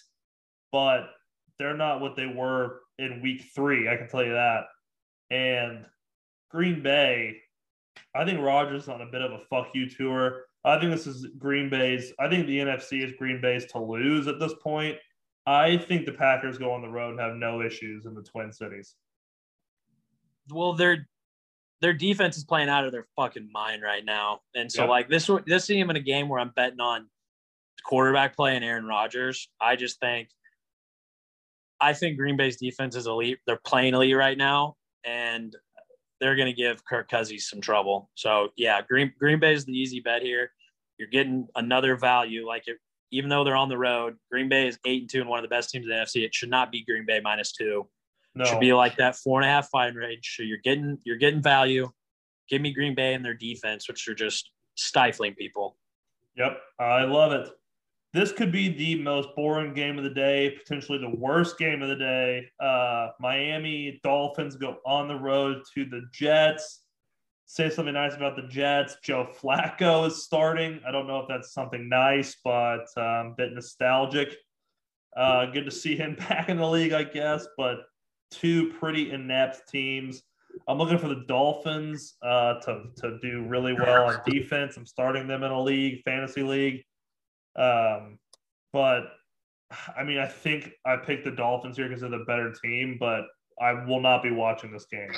but 0.73 1.11
they're 1.59 1.77
not 1.77 2.01
what 2.01 2.17
they 2.17 2.27
were 2.27 2.81
in 2.99 3.23
week 3.23 3.43
three. 3.55 3.89
I 3.89 3.97
can 3.97 4.09
tell 4.09 4.25
you 4.25 4.33
that. 4.33 4.65
And 5.31 5.87
Green 6.51 6.83
Bay, 6.83 7.41
I 8.15 8.25
think 8.25 8.41
Rodgers 8.41 8.85
is 8.85 8.89
on 8.89 9.01
a 9.01 9.07
bit 9.07 9.23
of 9.23 9.33
a 9.33 9.39
fuck 9.39 9.69
you 9.75 9.89
tour. 9.89 10.45
I 10.65 10.79
think 10.79 10.91
this 10.93 11.07
is 11.07 11.27
Green 11.39 11.71
Bay's. 11.71 12.13
I 12.19 12.29
think 12.29 12.47
the 12.47 12.59
NFC 12.59 13.03
is 13.03 13.13
Green 13.13 13.41
Bay's 13.41 13.65
to 13.73 13.79
lose 13.79 14.27
at 14.27 14.39
this 14.39 14.53
point. 14.63 14.99
I 15.47 15.79
think 15.79 16.05
the 16.05 16.13
Packers 16.13 16.59
go 16.59 16.71
on 16.73 16.83
the 16.83 16.89
road 16.89 17.13
and 17.13 17.21
have 17.21 17.35
no 17.37 17.63
issues 17.63 18.05
in 18.05 18.15
the 18.15 18.23
Twin 18.23 18.53
Cities. 18.53 18.97
well 20.53 20.73
their 20.75 21.09
their 21.81 21.93
defense 21.95 22.37
is 22.37 22.45
playing 22.45 22.69
out 22.69 22.85
of 22.85 22.93
their 22.93 23.07
fucking 23.17 23.49
mind 23.53 23.83
right 23.83 24.05
now. 24.05 24.41
And 24.55 24.71
so 24.71 24.83
Yep. 24.83 24.89
like 24.91 25.09
this 25.09 25.27
this 25.47 25.65
isn't 25.65 25.77
even 25.77 25.97
a 25.97 26.01
game 26.01 26.29
where 26.29 26.39
i'm 26.41 26.51
betting 26.55 26.81
on 26.81 27.09
quarterback 27.85 28.37
play 28.37 28.55
and 28.57 28.65
aaron 28.65 28.85
Rodgers. 28.85 29.49
i 29.61 29.77
just 29.77 29.99
think 30.01 30.29
i 31.81 31.93
think 31.95 32.19
green 32.19 32.37
bay's 32.37 32.57
defense 32.59 32.95
is 32.97 33.07
elite. 33.07 33.39
They're 33.47 33.61
playing 33.65 33.95
elite 33.95 34.17
right 34.17 34.37
now 34.37 34.77
and 35.05 35.57
they're 36.21 36.37
going 36.37 36.49
to 36.49 36.53
give 36.53 36.85
kirk 36.85 37.09
cousins 37.09 37.49
some 37.49 37.61
trouble. 37.63 38.11
So 38.15 38.51
yeah 38.57 38.83
green 38.83 39.13
green 39.19 39.39
bay 39.41 39.55
is 39.55 39.65
the 39.65 39.73
easy 39.73 40.01
bet 40.01 40.23
here. 40.23 40.53
You're 40.99 41.09
getting 41.09 41.49
another 41.57 41.97
value 41.97 42.47
like 42.47 42.65
it 42.69 42.77
even 43.11 43.29
though 43.31 43.43
they're 43.43 43.57
on 43.57 43.71
the 43.71 43.79
road 43.79 44.17
green 44.31 44.49
bay 44.51 44.69
is 44.69 44.79
eight 44.85 45.01
and 45.03 45.11
two 45.11 45.21
and 45.21 45.29
one 45.31 45.39
of 45.39 45.43
the 45.43 45.49
best 45.49 45.71
teams 45.71 45.85
in 45.87 45.91
the 45.91 45.97
nfc 45.97 46.23
it 46.25 46.35
should 46.35 46.51
not 46.51 46.71
be 46.71 46.85
green 46.85 47.07
bay 47.07 47.21
minus 47.25 47.53
two 47.53 47.89
No, 48.35 48.45
should 48.45 48.61
be 48.61 48.73
like 48.73 48.97
that 48.97 49.17
four 49.17 49.41
and 49.41 49.49
a 49.49 49.53
half 49.53 49.69
five 49.71 49.95
range. 49.95 50.35
So 50.37 50.43
you're 50.43 50.59
getting 50.59 50.99
you're 51.05 51.17
getting 51.17 51.43
value. 51.43 51.91
Give 52.49 52.61
me 52.61 52.73
Green 52.73 52.95
Bay 52.95 53.15
and 53.15 53.25
their 53.25 53.35
defense, 53.35 53.89
which 53.89 54.07
are 54.09 54.15
just 54.15 54.51
stifling 54.77 55.35
people. 55.35 55.77
Yep, 56.37 56.61
I 56.79 57.05
love 57.05 57.33
it. 57.33 57.49
This 58.13 58.33
could 58.33 58.51
be 58.51 58.69
the 58.69 59.01
most 59.01 59.29
boring 59.37 59.73
game 59.73 59.97
of 59.97 60.03
the 60.03 60.11
day, 60.11 60.51
potentially 60.59 60.99
the 60.99 61.15
worst 61.17 61.59
game 61.59 61.81
of 61.81 61.89
the 61.89 61.97
day. 61.97 62.45
Uh, 62.59 63.11
Miami 63.21 64.01
Dolphins 64.03 64.57
go 64.57 64.79
on 64.85 65.07
the 65.07 65.15
road 65.15 65.63
to 65.75 65.85
the 65.85 66.03
Jets. 66.13 66.83
Say 67.47 67.71
something 67.71 67.95
nice 67.95 68.17
about 68.17 68.35
the 68.35 68.49
Jets. 68.49 68.97
Joe 69.05 69.29
Flacco 69.41 70.09
is 70.09 70.25
starting. 70.25 70.81
I 70.87 70.91
don't 70.91 71.07
know 71.07 71.21
if 71.21 71.29
that's 71.29 71.53
something 71.53 71.89
nice, 71.89 72.37
but 72.43 72.87
um, 72.97 73.27
a 73.27 73.35
bit 73.37 73.53
nostalgic. 73.53 74.37
Uh, 75.17 75.47
good 75.47 75.65
to 75.65 75.71
see 75.71 75.97
him 75.97 76.17
back 76.29 76.49
in 76.49 76.57
the 76.57 76.69
league, 76.69 76.93
I 76.93 77.05
guess. 77.05 77.47
But 77.57 77.79
two 78.31 78.73
pretty 78.79 79.11
inept 79.11 79.69
teams. 79.69 80.23
I'm 80.69 80.79
looking 80.79 80.99
for 80.99 81.09
the 81.09 81.25
Dolphins 81.27 82.17
uh, 82.23 82.61
to, 82.61 82.85
to 82.97 83.19
do 83.21 83.45
really 83.47 83.73
well 83.73 84.05
on 84.05 84.21
defense. 84.27 84.77
I'm 84.77 84.87
starting 84.87 85.27
them 85.27 85.43
in 85.43 85.51
a 85.51 85.61
league, 85.61 86.03
fantasy 86.05 86.43
league. 86.43 86.85
Um, 87.57 88.19
but 88.73 89.13
I 89.97 90.05
mean, 90.05 90.19
I 90.19 90.27
think 90.27 90.73
I 90.85 90.97
picked 90.97 91.25
the 91.25 91.31
Dolphins 91.31 91.77
here 91.77 91.89
because 91.89 92.03
they're 92.03 92.11
the 92.11 92.25
better 92.27 92.53
team, 92.63 92.97
but 93.01 93.25
I 93.61 93.73
will 93.85 94.01
not 94.01 94.23
be 94.23 94.31
watching 94.31 94.73
this 94.73 94.87
game. 94.87 95.11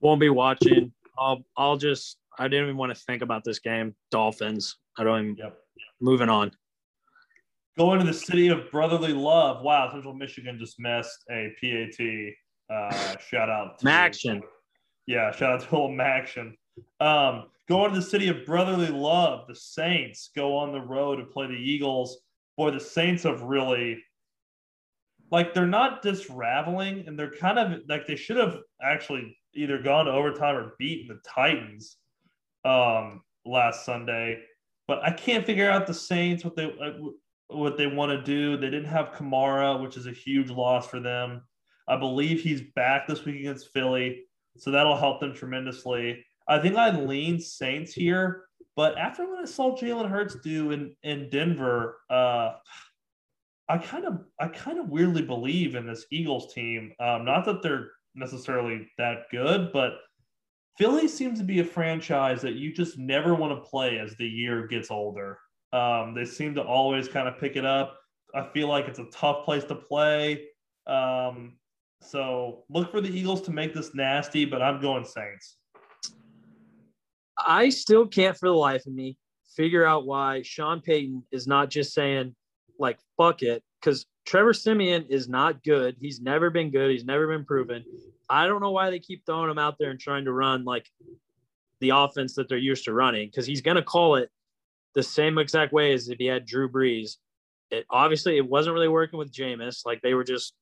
Won't 0.00 0.20
be 0.20 0.30
watching. 0.30 0.92
I'll 1.18 1.44
I'll 1.56 1.76
just 1.76 2.18
I 2.38 2.48
didn't 2.48 2.66
even 2.66 2.76
want 2.76 2.94
to 2.94 3.00
think 3.04 3.22
about 3.22 3.44
this 3.44 3.58
game. 3.58 3.94
Dolphins. 4.10 4.76
I 4.98 5.04
don't 5.04 5.20
even 5.20 5.36
Yep. 5.36 5.58
moving 6.00 6.28
on. 6.28 6.52
Going 7.76 7.98
to 7.98 8.06
the 8.06 8.14
city 8.14 8.48
of 8.48 8.70
brotherly 8.70 9.12
love. 9.12 9.64
Wow, 9.64 9.90
Central 9.92 10.14
Michigan 10.14 10.58
just 10.58 10.78
missed 10.78 11.24
a 11.30 11.52
PAT. 11.60 11.98
Uh, 12.70 13.16
shout 13.18 13.50
out 13.50 13.78
to 13.80 13.86
Maction. 13.86 14.42
Yeah, 15.06 15.32
shout 15.32 15.54
out 15.54 15.68
to 15.68 15.76
old 15.76 15.90
Maction. 15.90 16.52
Um, 17.00 17.46
going 17.68 17.92
to 17.92 17.98
the 17.98 18.06
city 18.06 18.28
of 18.28 18.46
brotherly 18.46 18.88
love. 18.88 19.46
The 19.48 19.56
Saints 19.56 20.30
go 20.36 20.56
on 20.56 20.72
the 20.72 20.80
road 20.80 21.16
to 21.16 21.24
play 21.24 21.46
the 21.46 21.54
Eagles. 21.54 22.18
Boy, 22.56 22.70
the 22.70 22.80
Saints 22.80 23.24
have 23.24 23.42
really 23.42 24.02
like 25.30 25.52
they're 25.52 25.66
not 25.66 26.02
disraveling, 26.02 27.04
and 27.06 27.18
they're 27.18 27.30
kind 27.30 27.58
of 27.58 27.80
like 27.88 28.06
they 28.06 28.16
should 28.16 28.36
have 28.36 28.58
actually 28.80 29.36
either 29.54 29.78
gone 29.78 30.06
to 30.06 30.12
overtime 30.12 30.56
or 30.56 30.74
beaten 30.78 31.08
the 31.08 31.20
Titans 31.28 31.96
um, 32.64 33.22
last 33.44 33.84
Sunday. 33.84 34.42
But 34.86 35.02
I 35.02 35.10
can't 35.10 35.44
figure 35.44 35.70
out 35.70 35.86
the 35.86 35.94
Saints 35.94 36.44
what 36.44 36.56
they 36.56 36.66
uh, 36.66 36.92
what 37.54 37.76
they 37.76 37.86
want 37.86 38.12
to 38.12 38.22
do. 38.22 38.56
They 38.56 38.70
didn't 38.70 38.88
have 38.88 39.12
Kamara, 39.12 39.80
which 39.80 39.96
is 39.96 40.06
a 40.06 40.12
huge 40.12 40.50
loss 40.50 40.86
for 40.86 41.00
them. 41.00 41.42
I 41.88 41.96
believe 41.96 42.40
he's 42.40 42.62
back 42.74 43.06
this 43.06 43.24
week 43.24 43.40
against 43.40 43.72
Philly, 43.72 44.22
so 44.56 44.70
that'll 44.70 44.96
help 44.96 45.20
them 45.20 45.34
tremendously. 45.34 46.24
I 46.48 46.58
think 46.58 46.76
I 46.76 46.90
lean 46.98 47.40
Saints 47.40 47.92
here, 47.92 48.44
but 48.76 48.98
after 48.98 49.28
what 49.28 49.40
I 49.40 49.44
saw 49.44 49.76
Jalen 49.76 50.08
Hurts 50.08 50.36
do 50.36 50.72
in 50.72 50.94
in 51.02 51.28
Denver, 51.30 51.98
uh, 52.10 52.54
I 53.68 53.78
kind 53.78 54.04
of 54.04 54.20
I 54.40 54.48
kind 54.48 54.78
of 54.78 54.88
weirdly 54.88 55.22
believe 55.22 55.74
in 55.74 55.86
this 55.86 56.06
Eagles 56.10 56.52
team. 56.52 56.92
Um, 57.00 57.24
not 57.24 57.44
that 57.46 57.62
they're 57.62 57.90
necessarily 58.14 58.88
that 58.98 59.24
good, 59.30 59.72
but 59.72 59.94
Philly 60.78 61.06
seems 61.06 61.38
to 61.38 61.44
be 61.44 61.60
a 61.60 61.64
franchise 61.64 62.42
that 62.42 62.54
you 62.54 62.72
just 62.72 62.98
never 62.98 63.34
want 63.34 63.52
to 63.52 63.68
play 63.68 63.98
as 63.98 64.16
the 64.16 64.26
year 64.26 64.66
gets 64.66 64.90
older. 64.90 65.38
Um, 65.74 66.14
they 66.14 66.24
seem 66.24 66.54
to 66.54 66.62
always 66.62 67.08
kind 67.08 67.26
of 67.26 67.38
pick 67.38 67.56
it 67.56 67.64
up. 67.64 67.98
I 68.34 68.48
feel 68.52 68.68
like 68.68 68.86
it's 68.86 69.00
a 69.00 69.06
tough 69.06 69.44
place 69.44 69.64
to 69.64 69.74
play. 69.74 70.46
Um, 70.86 71.56
so 72.00 72.64
look 72.70 72.90
for 72.90 73.00
the 73.00 73.08
Eagles 73.08 73.42
to 73.42 73.50
make 73.50 73.74
this 73.74 73.94
nasty, 73.94 74.44
but 74.44 74.62
I'm 74.62 74.80
going 74.80 75.04
Saints. 75.04 75.56
I 77.36 77.70
still 77.70 78.06
can't 78.06 78.36
for 78.36 78.48
the 78.48 78.54
life 78.54 78.86
of 78.86 78.94
me 78.94 79.16
figure 79.56 79.84
out 79.84 80.06
why 80.06 80.42
Sean 80.42 80.80
Payton 80.80 81.24
is 81.32 81.46
not 81.46 81.70
just 81.70 81.92
saying 81.92 82.34
like 82.78 82.98
fuck 83.16 83.42
it 83.42 83.62
because 83.80 84.06
Trevor 84.26 84.52
Siemian 84.52 85.06
is 85.08 85.28
not 85.28 85.62
good. 85.64 85.96
He's 86.00 86.20
never 86.20 86.50
been 86.50 86.70
good. 86.70 86.90
He's 86.90 87.04
never 87.04 87.26
been 87.26 87.44
proven. 87.44 87.84
I 88.28 88.46
don't 88.46 88.60
know 88.60 88.70
why 88.70 88.90
they 88.90 88.98
keep 88.98 89.24
throwing 89.26 89.50
him 89.50 89.58
out 89.58 89.76
there 89.78 89.90
and 89.90 90.00
trying 90.00 90.24
to 90.24 90.32
run 90.32 90.64
like 90.64 90.88
the 91.80 91.90
offense 91.90 92.34
that 92.34 92.48
they're 92.48 92.58
used 92.58 92.84
to 92.84 92.94
running 92.94 93.28
because 93.28 93.46
he's 93.46 93.60
going 93.60 93.76
to 93.76 93.82
call 93.82 94.16
it 94.16 94.30
the 94.94 95.02
same 95.02 95.38
exact 95.38 95.72
way 95.72 95.92
as 95.92 96.08
if 96.08 96.18
he 96.18 96.26
had 96.26 96.46
Drew 96.46 96.68
Brees. 96.68 97.16
It 97.70 97.86
obviously 97.90 98.36
it 98.36 98.48
wasn't 98.48 98.74
really 98.74 98.88
working 98.88 99.18
with 99.18 99.32
Jameis. 99.32 99.84
Like 99.84 100.00
they 100.02 100.14
were 100.14 100.24
just 100.24 100.54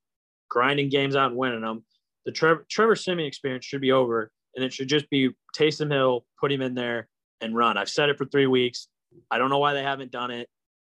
grinding 0.49 0.89
games 0.89 1.16
out 1.16 1.30
and 1.30 1.37
winning 1.37 1.61
them. 1.62 1.85
The 2.24 2.33
Trevor, 2.33 2.64
Trevor 2.70 2.95
Siemian 2.97 3.26
experience 3.26 3.64
should 3.64 3.80
be 3.80 3.93
over, 3.93 4.30
and 4.55 4.64
it 4.64 4.72
should 4.72 4.89
just 4.89 5.11
be 5.11 5.30
Taysom 5.57 5.91
Hill, 5.91 6.24
put 6.41 6.53
him 6.53 6.62
in 6.62 6.74
there 6.74 7.09
and 7.41 7.57
run. 7.57 7.76
I've 7.76 7.89
said 7.89 8.09
it 8.09 8.16
for 8.18 8.24
three 8.26 8.47
weeks. 8.47 8.89
I 9.30 9.39
don't 9.39 9.51
know 9.51 9.59
why 9.59 9.74
they 9.74 9.83
haven't 9.83 10.12
done 10.12 10.30
it. 10.30 10.49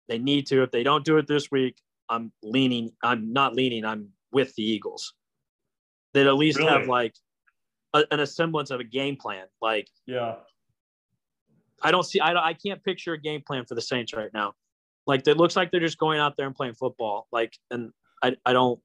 They 0.08 0.18
need 0.18 0.46
to. 0.46 0.62
If 0.62 0.70
they 0.70 0.82
don't 0.82 1.04
do 1.04 1.18
it 1.18 1.26
this 1.26 1.50
week, 1.50 1.76
I'm 2.08 2.32
leaning. 2.42 2.92
I'm 3.02 3.32
not 3.32 3.54
leaning. 3.54 3.84
I'm 3.84 4.08
with 4.32 4.54
the 4.54 4.62
Eagles. 4.62 5.12
That 6.14 6.26
at 6.26 6.34
least 6.36 6.58
Really? 6.58 6.70
have 6.70 6.88
like 6.88 7.14
a, 7.94 8.04
an 8.10 8.24
semblance 8.26 8.70
of 8.70 8.80
a 8.80 8.84
game 8.84 9.16
plan. 9.16 9.46
Like 9.60 9.88
Yeah. 10.06 10.36
I 11.82 11.90
don't 11.90 12.04
see. 12.04 12.20
I 12.20 12.32
don't, 12.32 12.42
I 12.42 12.54
can't 12.54 12.82
picture 12.82 13.12
a 13.12 13.20
game 13.20 13.42
plan 13.46 13.64
for 13.64 13.74
the 13.74 13.82
Saints 13.82 14.12
right 14.12 14.30
now. 14.32 14.54
Like 15.06 15.26
it 15.26 15.36
looks 15.36 15.56
like 15.56 15.70
they're 15.70 15.80
just 15.80 15.98
going 15.98 16.20
out 16.20 16.36
there 16.36 16.46
and 16.46 16.54
playing 16.54 16.74
football. 16.74 17.28
Like 17.32 17.56
and 17.70 17.92
I, 18.22 18.36
I 18.44 18.52
don't 18.52 18.80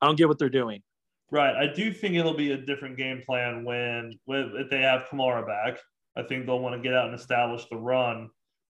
I 0.00 0.06
don't 0.06 0.16
get 0.16 0.28
what 0.28 0.38
they're 0.38 0.48
doing. 0.48 0.82
Right. 1.30 1.54
I 1.54 1.72
do 1.72 1.92
think 1.92 2.14
it'll 2.14 2.34
be 2.34 2.52
a 2.52 2.56
different 2.56 2.96
game 2.96 3.22
plan 3.24 3.64
when, 3.64 4.18
when 4.24 4.52
if 4.56 4.70
they 4.70 4.80
have 4.80 5.02
Kamara 5.10 5.46
back. 5.46 5.78
I 6.16 6.22
think 6.22 6.46
they'll 6.46 6.58
want 6.58 6.74
to 6.74 6.80
get 6.80 6.94
out 6.94 7.06
and 7.06 7.14
establish 7.14 7.66
the 7.70 7.76
run. 7.76 8.30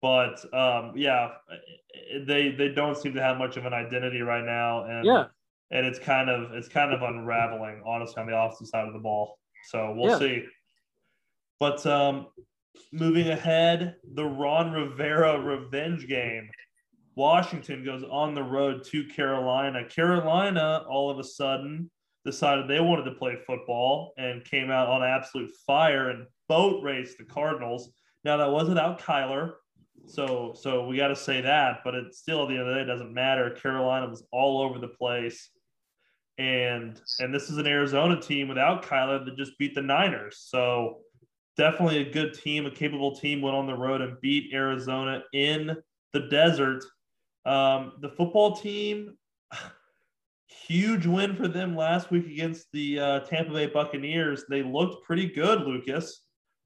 But 0.03 0.43
um, 0.55 0.93
yeah, 0.97 1.33
they 2.27 2.51
they 2.51 2.69
don't 2.69 2.97
seem 2.97 3.15
to 3.15 3.23
have 3.23 3.37
much 3.39 3.57
of 3.57 3.67
an 3.67 3.73
identity 3.73 4.21
right 4.21 4.45
now, 4.45 4.85
and 4.85 5.05
Yeah. 5.07 5.27
and 5.71 5.87
it's 5.87 5.99
kind 5.99 6.29
of 6.29 6.53
it's 6.53 6.69
kind 6.69 6.93
of 6.93 7.03
unraveling, 7.03 7.83
honestly, 7.87 8.21
on 8.21 8.27
the 8.27 8.35
opposite 8.35 8.67
side 8.67 8.87
of 8.87 8.95
the 8.95 8.99
ball. 8.99 9.39
So 9.65 9.95
we'll 9.95 10.11
Yeah. 10.11 10.19
see. 10.19 10.45
But 11.59 11.85
um, 11.87 12.29
moving 12.93 13.29
ahead, 13.29 13.97
the 14.15 14.25
Ron 14.25 14.73
Rivera 14.73 15.41
revenge 15.41 16.07
game. 16.09 16.49
Washington 17.17 17.85
goes 17.85 18.03
on 18.11 18.35
the 18.35 18.43
road 18.43 18.85
to 18.85 19.05
Carolina. 19.05 19.85
Carolina, 19.89 20.85
all 20.89 21.11
of 21.11 21.19
a 21.19 21.25
sudden, 21.25 21.91
decided 22.25 22.69
they 22.69 22.81
wanted 22.81 23.05
to 23.05 23.13
play 23.13 23.37
football 23.47 24.13
and 24.17 24.45
came 24.45 24.71
out 24.71 24.89
on 24.89 25.03
absolute 25.03 25.51
fire 25.67 26.11
and 26.11 26.27
boat 26.49 26.83
raced 26.83 27.19
the 27.19 27.25
Cardinals. 27.25 27.93
Now 28.25 28.37
that 28.37 28.51
was 28.51 28.69
without 28.69 29.01
Kyler, 29.01 29.53
so 30.07 30.55
so 30.55 30.87
we 30.87 30.97
got 30.97 31.09
to 31.09 31.17
say 31.17 31.41
that, 31.41 31.81
but 31.85 31.95
it 31.95 32.15
still 32.15 32.43
at 32.43 32.49
the 32.49 32.55
end 32.55 32.69
of 32.69 32.75
the 32.75 32.81
day 32.81 32.87
doesn't 32.87 33.13
matter. 33.13 33.51
Carolina 33.51 34.09
was 34.09 34.25
all 34.33 34.61
over 34.61 34.79
the 34.79 34.89
place, 34.89 35.51
and 36.39 37.01
and 37.19 37.35
this 37.35 37.51
is 37.51 37.59
an 37.59 37.67
Arizona 37.67 38.21
team 38.21 38.49
without 38.49 38.85
Kyler 38.85 39.25
that 39.25 39.37
just 39.37 39.59
beat 39.59 39.75
the 39.75 39.83
Niners. 39.83 40.45
So 40.49 40.99
definitely 41.61 41.99
a 41.99 42.11
good 42.11 42.33
team, 42.33 42.65
a 42.65 42.71
capable 42.71 43.15
team 43.15 43.43
went 43.43 43.55
on 43.55 43.67
the 43.67 43.75
road 43.75 44.01
and 44.01 44.19
beat 44.23 44.55
Arizona 44.55 45.23
in 45.35 45.77
the 46.15 46.21
desert. 46.31 46.83
Um, 47.45 47.93
the 48.01 48.09
football 48.09 48.57
team, 48.57 49.19
huge 50.47 51.05
win 51.05 51.37
for 51.37 51.49
them 51.49 51.77
last 51.77 52.11
week 52.11 52.27
against 52.27 52.69
the 52.73 52.99
uh, 52.99 53.21
Tampa 53.21 53.53
Bay 53.53 53.67
Buccaneers. 53.67 54.45
They 54.49 54.63
looked 54.63 55.05
pretty 55.05 55.27
good, 55.27 55.61
Lucas. 55.61 56.23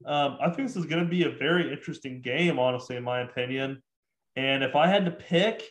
Um, 0.07 0.38
I 0.40 0.49
think 0.51 0.68
this 0.68 0.76
is 0.76 0.86
going 0.86 1.03
to 1.03 1.11
be 1.11 1.24
a 1.24 1.30
very 1.30 1.72
interesting 1.72 2.20
game, 2.20 2.61
honestly, 2.61 2.95
in 2.95 3.03
my 3.03 3.22
opinion. 3.22 3.82
And 4.36 4.62
if 4.62 4.76
I 4.76 4.86
had 4.86 5.05
to 5.07 5.11
pick, 5.11 5.64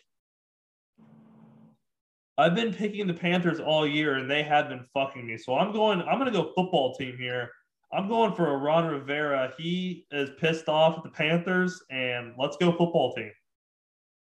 I've 2.37 2.55
been 2.55 2.73
picking 2.73 3.07
the 3.07 3.13
Panthers 3.13 3.61
all 3.61 3.87
year, 3.87 4.15
and 4.15 4.29
they 4.29 4.43
have 4.43 4.67
been 4.67 4.83
fucking 4.93 5.25
me. 5.25 5.37
So 5.37 5.55
I'm 5.55 5.71
going. 5.71 6.01
I'm 6.01 6.19
going 6.19 6.29
to 6.29 6.37
go 6.37 6.51
football 6.53 6.93
team 6.95 7.15
here. 7.17 7.51
I'm 7.93 8.07
going 8.07 8.33
for 8.33 8.49
a 8.49 8.57
Ron 8.57 8.87
Rivera. 8.87 9.53
He 9.57 10.05
is 10.11 10.31
pissed 10.39 10.67
off 10.67 10.97
at 10.97 11.03
the 11.03 11.09
Panthers, 11.09 11.81
and 11.91 12.33
let's 12.37 12.57
go 12.57 12.71
football 12.71 13.13
team. 13.13 13.31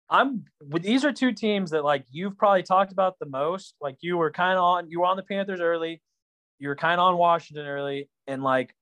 I'm 0.07 0.45
these 0.81 1.03
are 1.03 1.11
two 1.11 1.31
teams 1.31 1.71
that 1.71 1.83
like 1.83 2.05
you've 2.11 2.37
probably 2.37 2.61
talked 2.61 2.91
about 2.91 3.17
the 3.19 3.25
most. 3.25 3.73
Like 3.81 3.97
you 4.01 4.17
were 4.17 4.29
kind 4.29 4.57
of 4.57 4.63
on 4.63 4.89
you 4.89 4.99
were 4.99 5.07
on 5.07 5.17
the 5.17 5.23
Panthers 5.23 5.59
early, 5.59 6.01
you 6.59 6.67
were 6.67 6.75
kind 6.75 6.99
of 6.99 7.07
on 7.07 7.17
Washington 7.17 7.65
early, 7.65 8.07
and 8.27 8.43
like 8.43 8.75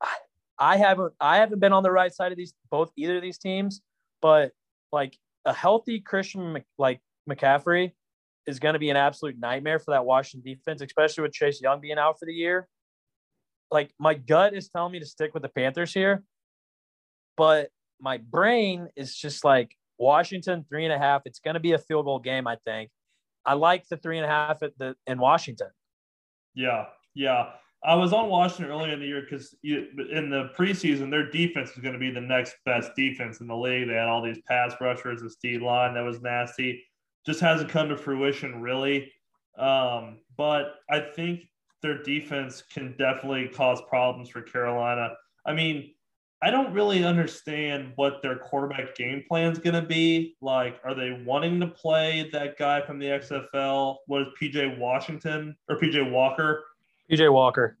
I, 0.00 0.14
I 0.58 0.76
haven't 0.76 1.14
I 1.20 1.38
haven't 1.38 1.58
been 1.58 1.72
on 1.72 1.82
the 1.82 1.90
right 1.90 2.14
side 2.14 2.30
of 2.30 2.38
these 2.38 2.54
both 2.70 2.92
either 2.96 3.16
of 3.16 3.22
these 3.22 3.38
teams, 3.38 3.80
but 4.22 4.52
like 4.92 5.18
a 5.44 5.52
healthy 5.52 5.98
Christian 5.98 6.62
like 6.78 7.00
McCaffrey 7.28 7.90
is 8.46 8.60
going 8.60 8.74
to 8.74 8.78
be 8.78 8.90
an 8.90 8.96
absolute 8.96 9.36
nightmare 9.38 9.80
for 9.80 9.90
that 9.90 10.04
Washington 10.04 10.54
defense, 10.54 10.80
especially 10.80 11.22
with 11.22 11.32
Chase 11.32 11.60
Young 11.60 11.80
being 11.80 11.98
out 11.98 12.20
for 12.20 12.26
the 12.26 12.32
year. 12.32 12.68
Like 13.70 13.92
my 13.98 14.14
gut 14.14 14.54
is 14.54 14.68
telling 14.68 14.92
me 14.92 15.00
to 15.00 15.06
stick 15.06 15.32
with 15.34 15.42
the 15.42 15.48
Panthers 15.48 15.92
here, 15.92 16.22
but 17.36 17.70
my 18.00 18.18
brain 18.18 18.88
is 18.96 19.14
just 19.14 19.44
like 19.44 19.76
Washington 19.98 20.64
three 20.68 20.84
and 20.84 20.92
a 20.92 20.98
half. 20.98 21.22
It's 21.24 21.38
going 21.38 21.54
to 21.54 21.60
be 21.60 21.72
a 21.72 21.78
field 21.78 22.06
goal 22.06 22.18
game, 22.18 22.46
I 22.46 22.56
think. 22.64 22.90
I 23.44 23.54
like 23.54 23.86
the 23.88 23.96
three 23.96 24.18
and 24.18 24.26
a 24.26 24.28
half 24.28 24.62
at 24.62 24.76
the 24.78 24.96
in 25.06 25.18
Washington. 25.18 25.68
Yeah, 26.54 26.86
yeah. 27.14 27.50
I 27.82 27.94
was 27.94 28.12
on 28.12 28.28
Washington 28.28 28.66
earlier 28.66 28.92
in 28.92 29.00
the 29.00 29.06
year 29.06 29.22
because 29.22 29.54
in 29.62 30.28
the 30.28 30.50
preseason, 30.58 31.10
their 31.10 31.30
defense 31.30 31.74
was 31.74 31.82
going 31.82 31.94
to 31.94 31.98
be 31.98 32.10
the 32.10 32.20
next 32.20 32.56
best 32.66 32.90
defense 32.94 33.40
in 33.40 33.46
the 33.46 33.56
league. 33.56 33.88
They 33.88 33.94
had 33.94 34.08
all 34.08 34.22
these 34.22 34.40
pass 34.46 34.74
rushers, 34.80 35.22
a 35.22 35.30
Steve 35.30 35.62
line 35.62 35.94
that 35.94 36.04
was 36.04 36.20
nasty. 36.20 36.84
Just 37.24 37.40
hasn't 37.40 37.70
come 37.70 37.88
to 37.88 37.96
fruition, 37.96 38.60
really. 38.60 39.10
Um, 39.58 40.18
but 40.36 40.74
I 40.90 41.00
think 41.00 41.40
their 41.82 42.02
defense 42.02 42.62
can 42.62 42.94
definitely 42.98 43.48
cause 43.48 43.80
problems 43.88 44.28
for 44.28 44.42
Carolina. 44.42 45.14
I 45.46 45.54
mean, 45.54 45.94
I 46.42 46.50
don't 46.50 46.72
really 46.72 47.04
understand 47.04 47.92
what 47.96 48.22
their 48.22 48.36
quarterback 48.36 48.94
game 48.94 49.24
plan 49.28 49.52
is 49.52 49.58
going 49.58 49.74
to 49.74 49.86
be. 49.86 50.36
Like, 50.40 50.80
are 50.84 50.94
they 50.94 51.22
wanting 51.26 51.60
to 51.60 51.66
play 51.66 52.30
that 52.32 52.56
guy 52.56 52.80
from 52.80 52.98
the 52.98 53.06
XFL? 53.06 53.96
What 54.06 54.22
is 54.22 54.28
PJ 54.40 54.78
Washington 54.78 55.56
or 55.68 55.76
PJ 55.76 56.10
Walker? 56.10 56.64
PJ 57.10 57.30
Walker. 57.32 57.76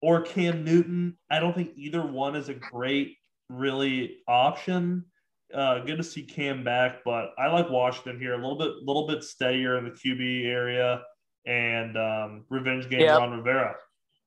or 0.00 0.22
Cam 0.22 0.64
Newton. 0.64 1.16
I 1.30 1.38
don't 1.40 1.54
think 1.54 1.72
either 1.76 2.06
one 2.06 2.34
is 2.36 2.48
a 2.48 2.54
great, 2.54 3.16
really 3.50 4.18
option. 4.28 5.04
Uh, 5.52 5.80
good 5.80 5.96
to 5.96 6.02
see 6.04 6.22
Cam 6.22 6.64
back, 6.64 7.04
but 7.04 7.32
I 7.38 7.48
like 7.48 7.68
Washington 7.70 8.18
here 8.18 8.32
a 8.32 8.36
little 8.36 8.58
bit, 8.58 8.68
a 8.68 8.84
little 8.84 9.06
bit 9.06 9.22
steadier 9.22 9.78
in 9.78 9.84
the 9.84 9.90
QB 9.90 10.46
area 10.46 11.02
and 11.46 11.96
um, 11.96 12.44
revenge 12.50 12.88
game 12.88 13.00
Yeah. 13.00 13.16
Ron 13.16 13.32
Rivera. 13.32 13.74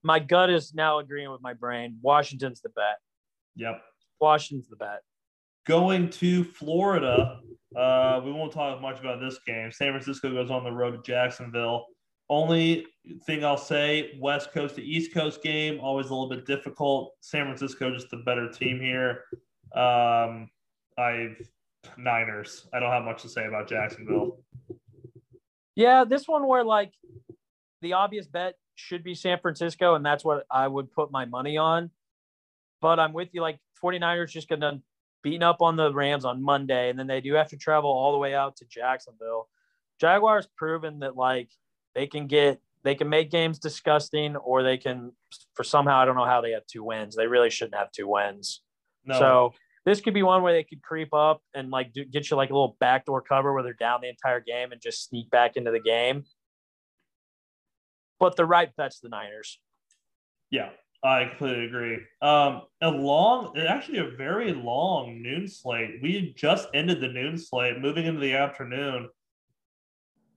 My 0.03 0.19
gut 0.19 0.49
is 0.49 0.73
now 0.73 0.99
agreeing 0.99 1.31
with 1.31 1.41
my 1.41 1.53
brain. 1.53 1.97
Washington's 2.01 2.61
the 2.61 2.69
bet. 2.69 2.97
Yep. 3.55 3.81
Washington's 4.21 4.69
the 4.69 4.77
bet. 4.77 5.01
Going 5.67 6.09
to 6.11 6.43
Florida, 6.43 7.39
uh, 7.75 8.21
we 8.23 8.31
won't 8.31 8.51
talk 8.51 8.81
much 8.81 8.99
about 8.99 9.19
this 9.19 9.39
game. 9.45 9.71
San 9.71 9.91
Francisco 9.91 10.31
goes 10.31 10.49
on 10.49 10.63
the 10.63 10.71
road 10.71 10.91
to 10.91 11.01
Jacksonville. 11.11 11.85
Only 12.29 12.85
thing 13.25 13.43
I'll 13.43 13.57
say, 13.57 14.17
West 14.19 14.51
Coast 14.53 14.75
to 14.75 14.83
East 14.83 15.13
Coast 15.13 15.43
game, 15.43 15.79
always 15.81 16.07
a 16.07 16.13
little 16.13 16.29
bit 16.29 16.45
difficult. 16.45 17.13
San 17.21 17.45
Francisco 17.45 17.91
just 17.91 18.13
a 18.13 18.17
better 18.17 18.47
team 18.49 18.79
here. 18.79 19.25
Um, 19.75 20.49
I've 20.97 21.37
Niners. 21.97 22.67
I 22.73 22.79
don't 22.79 22.91
have 22.91 23.03
much 23.03 23.21
to 23.23 23.29
say 23.29 23.45
about 23.45 23.67
Jacksonville. 23.67 24.39
Yeah, 25.79 26.03
this 26.03 26.27
one 26.27 26.45
where 26.45 26.65
like 26.65 26.91
the 27.81 27.93
obvious 27.93 28.27
bet 28.27 28.55
should 28.75 29.01
be 29.01 29.15
San 29.15 29.39
Francisco, 29.39 29.95
and 29.95 30.05
that's 30.05 30.25
what 30.25 30.45
I 30.51 30.67
would 30.67 30.91
put 30.91 31.09
my 31.09 31.23
money 31.23 31.55
on. 31.55 31.89
But 32.81 32.99
I'm 32.99 33.13
with 33.13 33.29
you. 33.31 33.41
Like 33.41 33.59
49ers 33.81 34.29
just 34.29 34.49
got 34.49 34.59
done 34.59 34.83
beating 35.23 35.41
up 35.41 35.61
on 35.61 35.77
the 35.77 35.93
Rams 35.93 36.25
on 36.25 36.43
Monday, 36.43 36.89
and 36.89 36.99
then 36.99 37.07
they 37.07 37.21
do 37.21 37.33
have 37.35 37.47
to 37.51 37.57
travel 37.57 37.89
all 37.89 38.11
the 38.11 38.17
way 38.17 38.35
out 38.35 38.57
to 38.57 38.65
Jacksonville. 38.65 39.47
Jaguars 40.01 40.49
proven 40.57 40.99
that 40.99 41.15
like 41.15 41.49
they 41.95 42.07
can 42.07 42.27
get 42.27 42.59
they 42.83 42.95
can 42.95 43.07
make 43.07 43.31
games 43.31 43.57
disgusting, 43.57 44.35
or 44.35 44.63
they 44.63 44.75
can 44.75 45.13
for 45.53 45.63
somehow 45.63 45.99
I 45.99 46.03
don't 46.03 46.17
know 46.17 46.25
how 46.25 46.41
they 46.41 46.51
have 46.51 46.67
two 46.67 46.83
wins. 46.83 47.15
They 47.15 47.27
really 47.27 47.49
shouldn't 47.49 47.75
have 47.75 47.93
two 47.93 48.09
wins. 48.09 48.63
No, 49.05 49.17
So 49.17 49.53
this 49.89 50.01
could 50.01 50.13
be 50.13 50.21
one 50.21 50.43
where 50.43 50.53
they 50.53 50.63
could 50.63 50.83
creep 50.83 51.13
up 51.13 51.41
and 51.55 51.71
like 51.71 51.91
do, 51.93 52.05
get 52.05 52.29
you 52.29 52.37
like 52.37 52.51
a 52.51 52.53
little 52.53 52.77
backdoor 52.79 53.21
cover 53.21 53.53
where 53.53 53.63
they're 53.63 53.73
down 53.73 54.01
the 54.01 54.09
entire 54.09 54.39
game 54.39 54.71
and 54.71 54.79
just 54.79 55.09
sneak 55.09 55.29
back 55.31 55.57
into 55.57 55.71
the 55.71 55.79
game. 55.79 56.25
But 58.19 58.35
the 58.35 58.45
right 58.45 58.69
bet's 58.75 58.99
the 58.99 59.09
Niners. 59.09 59.59
yeah, 60.51 60.69
I 61.03 61.25
completely 61.25 61.65
agree. 61.65 61.97
Um, 62.21 62.63
a 62.81 62.89
long, 62.89 63.57
actually, 63.57 63.99
a 63.99 64.11
very 64.15 64.53
long 64.53 65.23
noon 65.23 65.47
slate. 65.47 65.99
We 66.03 66.35
just 66.37 66.67
ended 66.73 67.01
the 67.01 67.07
noon 67.07 67.37
slate, 67.37 67.79
moving 67.79 68.05
into 68.05 68.19
the 68.19 68.35
afternoon. 68.35 69.09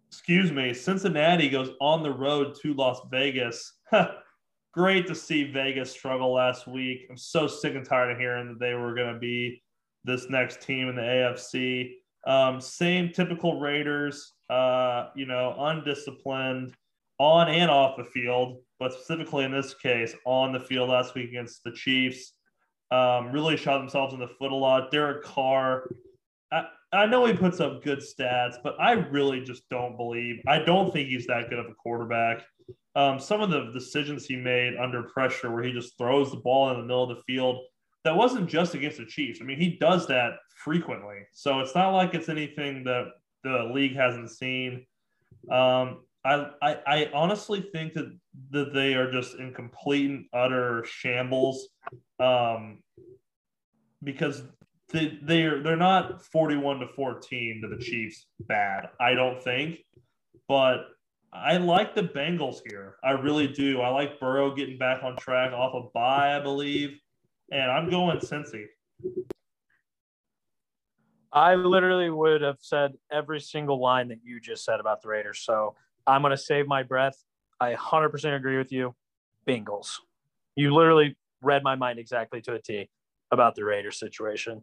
Excuse 0.08 0.52
me. 0.52 0.72
Cincinnati 0.72 1.50
goes 1.50 1.70
on 1.80 2.02
the 2.02 2.12
road 2.12 2.56
to 2.62 2.74
Las 2.74 3.00
Vegas. 3.10 3.78
Great 4.72 5.06
to 5.06 5.14
see 5.14 5.44
Vegas 5.44 5.90
struggle 5.90 6.32
last 6.32 6.66
week. 6.66 7.06
I'm 7.10 7.16
so 7.16 7.46
sick 7.46 7.74
and 7.74 7.84
tired 7.84 8.12
of 8.12 8.18
hearing 8.18 8.48
that 8.48 8.58
they 8.58 8.72
were 8.72 8.94
going 8.94 9.12
to 9.12 9.20
be 9.20 9.62
this 10.04 10.30
next 10.30 10.62
team 10.62 10.88
in 10.88 10.96
the 10.96 11.02
AFC. 11.02 11.92
Um, 12.26 12.58
same 12.58 13.10
typical 13.10 13.60
Raiders, 13.60 14.32
uh, 14.48 15.08
you 15.14 15.26
know, 15.26 15.54
undisciplined 15.58 16.72
on 17.18 17.48
and 17.48 17.70
off 17.70 17.98
the 17.98 18.04
field, 18.04 18.62
but 18.78 18.94
specifically 18.94 19.44
in 19.44 19.52
this 19.52 19.74
case, 19.74 20.14
on 20.24 20.52
the 20.52 20.60
field 20.60 20.88
last 20.88 21.14
week 21.14 21.28
against 21.28 21.62
the 21.64 21.72
Chiefs. 21.72 22.32
Um, 22.90 23.30
really 23.30 23.56
shot 23.56 23.78
themselves 23.78 24.14
in 24.14 24.20
the 24.20 24.28
foot 24.28 24.52
a 24.52 24.54
lot. 24.54 24.90
Derek 24.90 25.22
Carr, 25.22 25.88
I, 26.50 26.64
I 26.92 27.06
know 27.06 27.24
he 27.26 27.34
puts 27.34 27.60
up 27.60 27.82
good 27.82 28.00
stats, 28.00 28.56
but 28.62 28.76
I 28.80 28.92
really 28.92 29.40
just 29.42 29.68
don't 29.70 29.96
believe, 29.96 30.42
I 30.46 30.58
don't 30.58 30.92
think 30.92 31.08
he's 31.08 31.26
that 31.26 31.50
good 31.50 31.58
of 31.58 31.66
a 31.66 31.74
quarterback. 31.74 32.42
Um, 32.94 33.18
some 33.18 33.40
of 33.40 33.50
the 33.50 33.70
decisions 33.72 34.26
he 34.26 34.36
made 34.36 34.76
under 34.76 35.02
pressure, 35.04 35.50
where 35.50 35.62
he 35.62 35.72
just 35.72 35.96
throws 35.96 36.30
the 36.30 36.36
ball 36.38 36.70
in 36.70 36.76
the 36.76 36.82
middle 36.82 37.10
of 37.10 37.16
the 37.16 37.22
field, 37.22 37.58
that 38.04 38.16
wasn't 38.16 38.48
just 38.48 38.74
against 38.74 38.98
the 38.98 39.06
Chiefs. 39.06 39.40
I 39.40 39.44
mean, 39.44 39.58
he 39.58 39.76
does 39.78 40.06
that 40.08 40.32
frequently. 40.64 41.20
So 41.32 41.60
it's 41.60 41.74
not 41.74 41.90
like 41.90 42.14
it's 42.14 42.28
anything 42.28 42.84
that 42.84 43.06
the 43.44 43.70
league 43.72 43.96
hasn't 43.96 44.30
seen. 44.30 44.86
Um, 45.50 46.00
I, 46.24 46.50
I, 46.62 46.78
I 46.86 47.10
honestly 47.14 47.68
think 47.72 47.94
that, 47.94 48.16
that 48.50 48.72
they 48.72 48.94
are 48.94 49.10
just 49.10 49.36
in 49.36 49.52
complete 49.54 50.10
and 50.10 50.24
utter 50.32 50.84
shambles 50.84 51.68
um, 52.20 52.82
because 54.02 54.42
they 54.92 55.18
they're 55.22 55.62
they're 55.62 55.76
not 55.76 56.22
41 56.26 56.80
to 56.80 56.88
14 56.88 57.62
to 57.62 57.68
the 57.68 57.82
Chiefs 57.82 58.26
bad, 58.40 58.90
I 59.00 59.14
don't 59.14 59.42
think. 59.42 59.78
But 60.48 60.84
I 61.32 61.56
like 61.56 61.94
the 61.94 62.02
Bengals 62.02 62.58
here. 62.66 62.96
I 63.02 63.12
really 63.12 63.48
do. 63.48 63.80
I 63.80 63.88
like 63.88 64.20
Burrow 64.20 64.54
getting 64.54 64.76
back 64.76 65.02
on 65.02 65.16
track 65.16 65.52
off 65.52 65.74
of 65.74 65.92
bye, 65.92 66.36
I 66.36 66.40
believe. 66.40 66.98
And 67.50 67.70
I'm 67.70 67.88
going 67.88 68.18
Cincy. 68.18 68.66
I 71.32 71.54
literally 71.54 72.10
would 72.10 72.42
have 72.42 72.58
said 72.60 72.92
every 73.10 73.40
single 73.40 73.80
line 73.80 74.08
that 74.08 74.18
you 74.22 74.40
just 74.40 74.64
said 74.64 74.80
about 74.80 75.00
the 75.00 75.08
Raiders. 75.08 75.40
So 75.40 75.74
I'm 76.06 76.20
going 76.20 76.32
to 76.32 76.36
save 76.36 76.66
my 76.66 76.82
breath. 76.82 77.16
I 77.58 77.74
100% 77.74 78.36
agree 78.36 78.58
with 78.58 78.70
you. 78.70 78.94
Bengals. 79.48 79.96
You 80.54 80.74
literally 80.74 81.16
read 81.40 81.62
my 81.62 81.74
mind 81.76 81.98
exactly 81.98 82.42
to 82.42 82.54
a 82.54 82.60
T 82.60 82.90
about 83.30 83.54
the 83.54 83.64
Raiders 83.64 83.98
situation. 83.98 84.62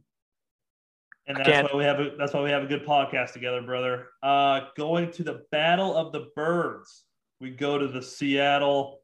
And 1.29 1.37
that's 1.37 1.71
why 1.71 1.77
we 1.77 1.83
have 1.83 1.99
a 1.99 2.15
that's 2.17 2.33
why 2.33 2.41
we 2.41 2.49
have 2.49 2.63
a 2.63 2.67
good 2.67 2.83
podcast 2.83 3.33
together, 3.33 3.61
brother. 3.61 4.07
Uh, 4.23 4.61
going 4.75 5.11
to 5.11 5.23
the 5.23 5.43
Battle 5.51 5.95
of 5.95 6.11
the 6.11 6.31
Birds, 6.35 7.05
we 7.39 7.51
go 7.51 7.77
to 7.77 7.87
the 7.87 8.01
Seattle 8.01 9.01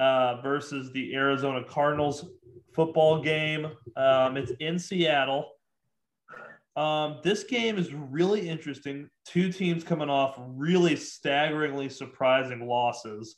uh, 0.00 0.40
versus 0.40 0.90
the 0.92 1.14
Arizona 1.14 1.62
Cardinals 1.62 2.24
football 2.72 3.22
game. 3.22 3.66
Um, 3.94 4.38
it's 4.38 4.52
in 4.58 4.78
Seattle. 4.78 5.50
Um, 6.76 7.18
this 7.22 7.44
game 7.44 7.76
is 7.76 7.92
really 7.92 8.48
interesting. 8.48 9.10
Two 9.26 9.52
teams 9.52 9.84
coming 9.84 10.08
off 10.08 10.36
really 10.38 10.96
staggeringly 10.96 11.90
surprising 11.90 12.66
losses. 12.66 13.36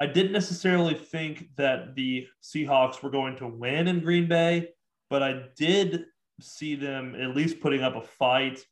I 0.00 0.06
didn't 0.06 0.32
necessarily 0.32 0.94
think 0.94 1.48
that 1.56 1.96
the 1.96 2.28
Seahawks 2.40 3.02
were 3.02 3.10
going 3.10 3.36
to 3.38 3.48
win 3.48 3.88
in 3.88 3.98
Green 3.98 4.28
Bay, 4.28 4.68
but 5.10 5.24
I 5.24 5.42
did 5.56 6.04
see 6.40 6.74
them 6.74 7.14
at 7.14 7.34
least 7.34 7.60
putting 7.60 7.82
up 7.82 7.96
a 7.96 8.02
fight. 8.02 8.64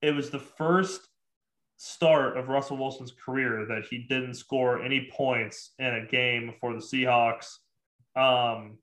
It 0.00 0.14
was 0.14 0.30
the 0.30 0.38
first 0.38 1.08
start 1.76 2.36
of 2.36 2.48
Russell 2.48 2.76
Wilson's 2.76 3.12
career 3.12 3.66
that 3.68 3.84
he 3.90 3.98
didn't 3.98 4.34
score 4.34 4.82
any 4.82 5.08
points 5.12 5.72
in 5.78 5.86
a 5.86 6.06
game 6.06 6.54
for 6.60 6.72
the 6.72 6.78
Seahawks. 6.78 7.56
Um, 8.14 8.78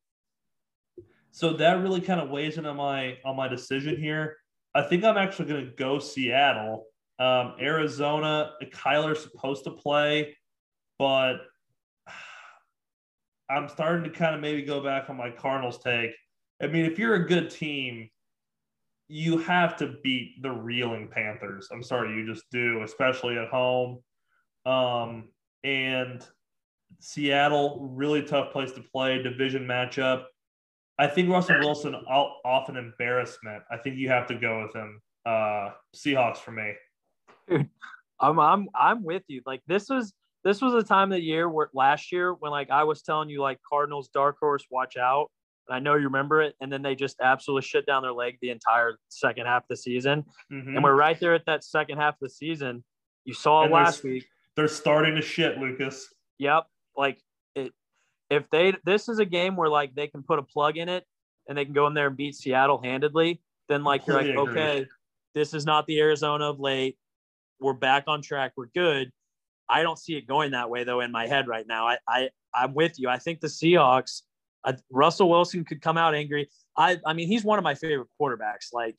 so 1.32 1.54
that 1.54 1.82
really 1.82 2.02
kind 2.02 2.20
of 2.20 2.30
weighs 2.30 2.58
in 2.58 2.66
on 2.66 2.78
my 2.78 3.18
on 3.24 3.36
my 3.36 3.48
decision 3.48 3.96
here. 3.96 4.38
I 4.76 4.82
think 4.82 5.04
I'm 5.04 5.18
actually 5.18 5.48
going 5.48 5.66
to 5.66 5.72
go 5.72 6.00
Seattle. 6.00 6.86
Um, 7.20 7.56
Arizona, 7.60 8.52
Kyler's 8.64 9.22
supposed 9.22 9.64
to 9.66 9.72
play, 9.72 10.38
but 10.98 11.38
I'm 13.50 13.68
starting 13.70 14.04
to 14.04 14.18
kind 14.18 14.36
of 14.36 14.42
maybe 14.42 14.62
go 14.62 14.82
back 14.82 15.10
on 15.10 15.18
my 15.18 15.30
Cardinals 15.30 15.80
take. 15.80 16.12
I 16.62 16.68
mean, 16.68 16.86
if 16.86 17.00
you're 17.00 17.16
a 17.16 17.28
good 17.28 17.50
team, 17.50 18.10
you 19.10 19.40
have 19.40 19.76
to 19.78 19.96
beat 20.04 20.42
the 20.42 20.52
reeling 20.52 21.10
Panthers. 21.12 21.68
I'm 21.72 21.84
sorry, 21.84 22.16
you 22.16 22.32
just 22.32 22.46
do, 22.52 22.84
especially 22.84 23.38
at 23.38 23.50
home. 23.50 24.04
Um, 24.66 25.30
and 25.64 26.26
Seattle, 27.00 27.90
really 27.92 28.22
tough 28.22 28.52
place 28.52 28.72
to 28.74 28.82
play, 28.82 29.22
division 29.22 29.66
matchup. 29.66 30.26
I 31.00 31.08
think 31.08 31.30
Russell 31.30 31.60
Wilson 31.60 31.96
off 31.96 32.70
an 32.70 32.78
embarrassment. 32.78 33.64
I 33.72 33.78
think 33.78 33.98
you 33.98 34.10
have 34.10 34.28
to 34.28 34.36
go 34.36 34.64
with 34.64 34.76
him. 34.76 35.02
Uh, 35.26 35.72
Seahawks 35.96 36.38
for 36.38 36.52
me. 36.52 36.74
I'm 38.20 38.40
I'm 38.40 38.68
I'm 38.76 39.04
with 39.04 39.24
you. 39.28 39.42
Like 39.46 39.62
this 39.66 39.90
was 39.90 40.14
this 40.44 40.62
was 40.62 40.74
a 40.74 40.84
time 40.86 41.12
of 41.12 41.18
the 41.18 41.24
year 41.24 41.50
where 41.50 41.70
last 41.74 42.12
year 42.12 42.34
when 42.34 42.52
like 42.52 42.70
I 42.70 42.84
was 42.84 43.02
telling 43.02 43.30
you 43.30 43.42
like 43.42 43.60
Cardinals 43.68 44.10
dark 44.10 44.38
horse 44.40 44.66
watch 44.70 44.98
out. 44.98 45.32
I 45.72 45.80
know 45.80 45.96
you 45.96 46.06
remember 46.06 46.42
it. 46.42 46.56
And 46.62 46.72
then 46.72 46.82
they 46.82 46.96
just 46.96 47.18
absolutely 47.22 47.68
shit 47.68 47.86
down 47.86 48.02
their 48.02 48.12
leg 48.12 48.38
the 48.42 48.50
entire 48.50 48.98
second 49.10 49.46
half 49.46 49.64
of 49.64 49.68
the 49.70 49.78
season. 49.78 50.26
Mm-hmm. 50.52 50.76
And 50.76 50.84
we're 50.84 50.96
right 50.96 51.20
there 51.20 51.34
at 51.34 51.46
that 51.46 51.64
second 51.64 51.98
half 51.98 52.16
of 52.16 52.20
the 52.22 52.30
season. 52.30 52.84
You 53.26 53.34
saw 53.34 53.64
and 53.64 53.72
last 53.72 54.04
week. 54.04 54.26
They're 54.56 54.68
starting 54.68 55.16
to 55.16 55.22
shit, 55.22 55.58
Lucas. 55.58 56.08
Yep. 56.40 56.66
Like 56.98 57.22
it 57.56 57.72
if 58.30 58.50
they 58.50 58.74
this 58.86 59.10
is 59.10 59.20
a 59.20 59.26
game 59.26 59.56
where 59.56 59.70
like 59.70 59.96
they 59.96 60.08
can 60.08 60.24
put 60.24 60.40
a 60.40 60.44
plug 60.44 60.78
in 60.78 60.90
it 60.90 61.06
and 61.48 61.58
they 61.58 61.66
can 61.66 61.74
go 61.74 61.88
in 61.88 61.94
there 61.94 62.08
and 62.08 62.18
beat 62.18 62.36
Seattle 62.36 62.82
handedly, 62.84 63.42
then 63.68 63.84
like 63.84 64.06
you're 64.08 64.18
like, 64.18 64.28
agree. 64.28 64.38
okay, 64.38 64.86
this 65.36 65.54
is 65.54 65.66
not 65.66 65.86
the 65.88 66.00
Arizona 66.00 66.50
of 66.50 66.60
late. 66.60 66.98
We're 67.60 67.74
back 67.74 68.06
on 68.08 68.22
track. 68.22 68.54
We're 68.58 68.68
good. 68.68 69.12
I 69.70 69.84
don't 69.84 70.00
see 70.00 70.14
it 70.14 70.28
going 70.28 70.52
that 70.52 70.70
way 70.70 70.84
though 70.84 71.02
in 71.02 71.12
my 71.12 71.28
head 71.28 71.48
right 71.48 71.66
now. 71.68 71.88
I 71.88 71.98
I 72.08 72.30
I'm 72.54 72.74
with 72.74 73.00
you. 73.00 73.10
I 73.10 73.20
think 73.20 73.42
the 73.42 73.48
Seahawks 73.48 74.24
uh, 74.64 74.74
Russell 74.92 75.30
Wilson 75.30 75.64
could 75.64 75.82
come 75.82 75.98
out 75.98 76.14
angry. 76.14 76.50
I, 76.78 76.98
I 77.06 77.14
mean, 77.14 77.28
he's 77.28 77.44
one 77.44 77.58
of 77.58 77.64
my 77.64 77.76
favorite 77.76 78.08
quarterbacks. 78.20 78.74
Like, 78.74 78.98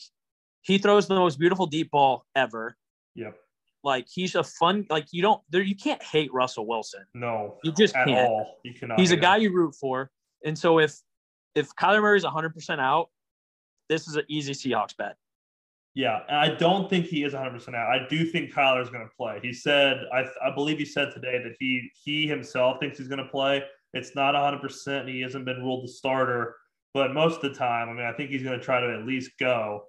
he 0.62 0.78
throws 0.78 1.08
the 1.08 1.14
most 1.14 1.38
beautiful 1.38 1.66
deep 1.66 1.90
ball 1.90 2.24
ever. 2.34 2.76
Yep. 3.14 3.36
Like 3.82 4.06
he's 4.12 4.34
a 4.34 4.44
fun. 4.44 4.86
Like 4.90 5.06
you 5.10 5.22
don't 5.22 5.40
there. 5.48 5.62
You 5.62 5.74
can't 5.74 6.02
hate 6.02 6.32
Russell 6.32 6.66
Wilson. 6.66 7.06
No, 7.14 7.56
you 7.64 7.72
just 7.72 7.94
can't. 7.94 8.10
All. 8.10 8.58
You 8.62 8.74
cannot. 8.74 9.00
He's 9.00 9.10
a 9.10 9.16
guy 9.16 9.36
him. 9.36 9.44
you 9.44 9.54
root 9.54 9.74
for. 9.74 10.10
And 10.44 10.58
so 10.58 10.78
if 10.78 10.96
if 11.54 11.74
Kyler 11.76 12.02
Murray's 12.02 12.24
100 12.24 12.54
percent 12.54 12.80
out, 12.80 13.08
this 13.88 14.06
is 14.06 14.16
an 14.16 14.24
easy 14.28 14.52
Seahawks 14.52 14.96
bet. 14.96 15.16
Yeah, 15.94 16.20
I 16.28 16.50
don't 16.50 16.88
think 16.88 17.06
he 17.06 17.24
is 17.24 17.32
100 17.32 17.52
percent 17.52 17.74
out. 17.74 17.88
I 17.88 18.06
do 18.08 18.24
think 18.26 18.52
Kyler's 18.52 18.90
going 18.90 19.08
to 19.08 19.16
play. 19.16 19.40
He 19.42 19.52
said, 19.52 20.02
I, 20.12 20.24
I 20.46 20.54
believe 20.54 20.78
he 20.78 20.84
said 20.84 21.10
today 21.12 21.42
that 21.42 21.54
he 21.58 21.90
he 22.04 22.26
himself 22.26 22.80
thinks 22.80 22.98
he's 22.98 23.08
going 23.08 23.24
to 23.24 23.30
play. 23.30 23.62
It's 23.92 24.14
not 24.14 24.34
100%. 24.34 25.00
And 25.00 25.08
he 25.08 25.20
hasn't 25.20 25.44
been 25.44 25.62
ruled 25.62 25.84
the 25.84 25.88
starter, 25.88 26.56
but 26.94 27.12
most 27.12 27.36
of 27.36 27.42
the 27.42 27.58
time, 27.58 27.88
I 27.88 27.92
mean, 27.92 28.04
I 28.04 28.12
think 28.12 28.30
he's 28.30 28.42
going 28.42 28.58
to 28.58 28.64
try 28.64 28.80
to 28.80 28.94
at 28.94 29.06
least 29.06 29.32
go. 29.38 29.84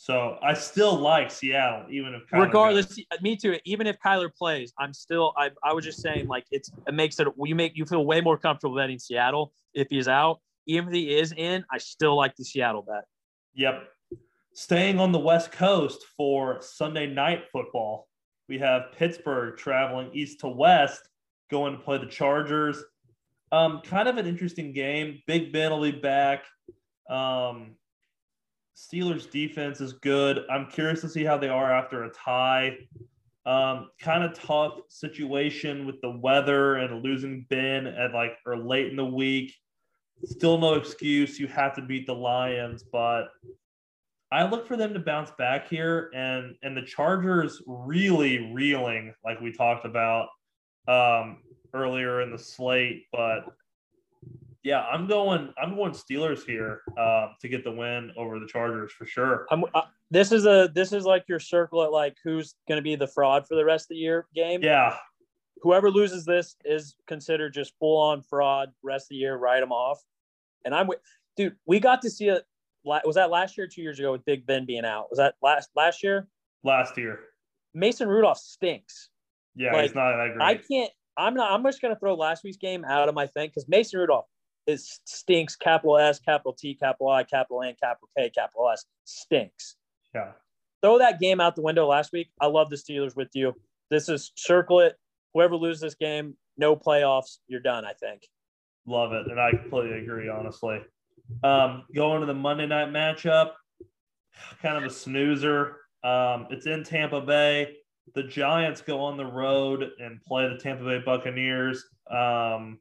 So 0.00 0.38
I 0.42 0.54
still 0.54 0.96
like 0.96 1.28
Seattle, 1.28 1.86
even 1.90 2.14
if 2.14 2.22
Kyler 2.28 2.46
regardless, 2.46 2.86
goes. 2.86 3.20
me 3.20 3.34
too. 3.34 3.56
Even 3.64 3.88
if 3.88 3.96
Kyler 3.98 4.32
plays, 4.32 4.72
I'm 4.78 4.94
still. 4.94 5.34
I, 5.36 5.50
I 5.64 5.72
was 5.72 5.84
just 5.84 6.00
saying, 6.00 6.28
like 6.28 6.44
it's 6.52 6.70
it 6.86 6.94
makes 6.94 7.18
it 7.18 7.26
you 7.36 7.56
make 7.56 7.76
you 7.76 7.84
feel 7.84 8.06
way 8.06 8.20
more 8.20 8.38
comfortable 8.38 8.76
betting 8.76 9.00
Seattle 9.00 9.52
if 9.74 9.88
he's 9.90 10.06
out. 10.06 10.38
Even 10.68 10.90
if 10.90 10.94
he 10.94 11.18
is 11.18 11.32
in, 11.36 11.64
I 11.72 11.78
still 11.78 12.16
like 12.16 12.36
the 12.36 12.44
Seattle 12.44 12.82
bet. 12.82 13.06
Yep. 13.54 13.88
Staying 14.54 15.00
on 15.00 15.10
the 15.10 15.18
West 15.18 15.50
Coast 15.50 16.04
for 16.16 16.58
Sunday 16.60 17.08
night 17.08 17.46
football, 17.50 18.06
we 18.48 18.56
have 18.58 18.92
Pittsburgh 18.96 19.56
traveling 19.56 20.10
east 20.12 20.40
to 20.40 20.48
west, 20.48 21.08
going 21.50 21.76
to 21.76 21.82
play 21.82 21.98
the 21.98 22.06
Chargers. 22.06 22.80
Um, 23.50 23.80
kind 23.82 24.08
of 24.08 24.16
an 24.16 24.26
interesting 24.26 24.72
game. 24.72 25.22
Big 25.26 25.52
Ben 25.52 25.70
will 25.70 25.82
be 25.82 25.92
back. 25.92 26.44
Um, 27.08 27.76
Steelers 28.76 29.30
defense 29.30 29.80
is 29.80 29.94
good. 29.94 30.44
I'm 30.50 30.66
curious 30.66 31.00
to 31.00 31.08
see 31.08 31.24
how 31.24 31.36
they 31.38 31.48
are 31.48 31.72
after 31.72 32.04
a 32.04 32.10
tie. 32.10 32.76
Um, 33.46 33.90
kind 33.98 34.22
of 34.22 34.38
tough 34.38 34.80
situation 34.88 35.86
with 35.86 36.00
the 36.02 36.10
weather 36.10 36.76
and 36.76 37.02
losing 37.02 37.46
Ben 37.48 37.86
at 37.86 38.12
like 38.12 38.36
or 38.46 38.56
late 38.56 38.88
in 38.88 38.96
the 38.96 39.04
week. 39.04 39.54
Still 40.24 40.58
no 40.58 40.74
excuse. 40.74 41.40
You 41.40 41.46
have 41.48 41.74
to 41.76 41.82
beat 41.82 42.06
the 42.06 42.14
Lions, 42.14 42.84
but 42.84 43.28
I 44.30 44.46
look 44.48 44.66
for 44.66 44.76
them 44.76 44.92
to 44.92 45.00
bounce 45.00 45.30
back 45.38 45.68
here 45.68 46.10
and 46.14 46.54
and 46.62 46.76
the 46.76 46.82
Chargers 46.82 47.62
really 47.66 48.52
reeling 48.52 49.14
like 49.24 49.40
we 49.40 49.52
talked 49.52 49.86
about. 49.86 50.28
Um, 50.86 51.38
earlier 51.74 52.22
in 52.22 52.30
the 52.30 52.38
slate, 52.38 53.06
but 53.12 53.44
yeah, 54.64 54.82
I'm 54.82 55.06
going. 55.06 55.52
I'm 55.62 55.76
going 55.76 55.92
Steelers 55.92 56.44
here 56.44 56.82
uh, 56.98 57.28
to 57.40 57.48
get 57.48 57.64
the 57.64 57.70
win 57.70 58.12
over 58.16 58.38
the 58.38 58.46
Chargers 58.46 58.92
for 58.92 59.06
sure. 59.06 59.46
Uh, 59.50 59.82
this 60.10 60.32
is 60.32 60.46
a 60.46 60.70
this 60.74 60.92
is 60.92 61.04
like 61.04 61.24
your 61.28 61.38
circle 61.38 61.82
at 61.84 61.92
like 61.92 62.16
who's 62.24 62.54
going 62.66 62.76
to 62.76 62.82
be 62.82 62.96
the 62.96 63.06
fraud 63.06 63.46
for 63.46 63.54
the 63.54 63.64
rest 63.64 63.84
of 63.84 63.90
the 63.90 63.96
year 63.96 64.26
game. 64.34 64.62
Yeah. 64.62 64.96
Whoever 65.62 65.90
loses 65.90 66.24
this 66.24 66.56
is 66.64 66.96
considered 67.06 67.52
just 67.54 67.72
full 67.78 68.00
on 68.00 68.22
fraud. 68.22 68.70
Rest 68.82 69.06
of 69.06 69.08
the 69.10 69.16
year, 69.16 69.36
write 69.36 69.60
them 69.60 69.72
off. 69.72 70.00
And 70.64 70.74
I'm 70.74 70.86
with, 70.86 70.98
dude. 71.36 71.56
We 71.66 71.80
got 71.80 72.02
to 72.02 72.10
see 72.10 72.28
it. 72.28 72.44
Was 72.84 73.16
that 73.16 73.30
last 73.30 73.56
year, 73.58 73.66
two 73.66 73.82
years 73.82 73.98
ago, 73.98 74.12
with 74.12 74.24
Big 74.24 74.46
Ben 74.46 74.66
being 74.66 74.84
out? 74.84 75.06
Was 75.10 75.18
that 75.18 75.34
last 75.42 75.70
last 75.74 76.02
year? 76.02 76.28
Last 76.64 76.96
year. 76.96 77.20
Mason 77.74 78.08
Rudolph 78.08 78.38
stinks. 78.38 79.10
Yeah, 79.54 79.72
like, 79.72 79.82
he's 79.82 79.94
not 79.94 80.16
that 80.16 80.34
great. 80.34 80.44
I 80.44 80.54
can't. 80.56 80.90
I'm 81.18 81.34
not. 81.34 81.50
I'm 81.50 81.64
just 81.64 81.82
going 81.82 81.92
to 81.92 81.98
throw 81.98 82.14
last 82.14 82.44
week's 82.44 82.56
game 82.56 82.84
out 82.84 83.08
of 83.08 83.14
my 83.14 83.26
thing 83.26 83.48
because 83.48 83.68
Mason 83.68 83.98
Rudolph 83.98 84.26
is 84.68 85.00
stinks. 85.04 85.56
Capital 85.56 85.98
S, 85.98 86.20
capital 86.20 86.52
T, 86.52 86.74
capital 86.74 87.08
I, 87.08 87.24
capital 87.24 87.62
N, 87.62 87.74
capital 87.82 88.08
K, 88.16 88.30
capital 88.30 88.70
S 88.70 88.84
stinks. 89.04 89.76
Yeah. 90.14 90.32
Throw 90.80 90.98
that 90.98 91.18
game 91.18 91.40
out 91.40 91.56
the 91.56 91.62
window 91.62 91.88
last 91.88 92.12
week. 92.12 92.28
I 92.40 92.46
love 92.46 92.70
the 92.70 92.76
Steelers 92.76 93.16
with 93.16 93.30
you. 93.34 93.52
This 93.90 94.08
is 94.08 94.30
circle 94.36 94.78
it. 94.80 94.94
Whoever 95.34 95.56
loses 95.56 95.80
this 95.80 95.94
game, 95.96 96.36
no 96.56 96.76
playoffs. 96.76 97.38
You're 97.48 97.60
done. 97.60 97.84
I 97.84 97.94
think. 97.94 98.22
Love 98.86 99.12
it, 99.12 99.26
and 99.26 99.40
I 99.40 99.50
completely 99.50 99.98
agree. 99.98 100.28
Honestly, 100.28 100.78
um, 101.42 101.82
going 101.94 102.20
to 102.20 102.26
the 102.26 102.34
Monday 102.34 102.66
night 102.66 102.88
matchup, 102.88 103.52
kind 104.62 104.76
of 104.76 104.84
a 104.84 104.90
snoozer. 104.90 105.76
Um, 106.04 106.46
it's 106.50 106.66
in 106.66 106.84
Tampa 106.84 107.20
Bay 107.20 107.74
the 108.14 108.22
Giants 108.22 108.80
go 108.80 109.00
on 109.00 109.16
the 109.16 109.26
road 109.26 109.90
and 110.00 110.22
play 110.22 110.48
the 110.48 110.56
Tampa 110.56 110.84
Bay 110.84 111.02
Buccaneers. 111.04 111.84
Um, 112.10 112.78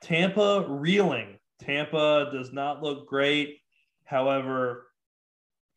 Tampa 0.00 0.64
reeling. 0.68 1.38
Tampa 1.60 2.30
does 2.32 2.52
not 2.52 2.82
look 2.82 3.08
great. 3.08 3.58
However, 4.04 4.86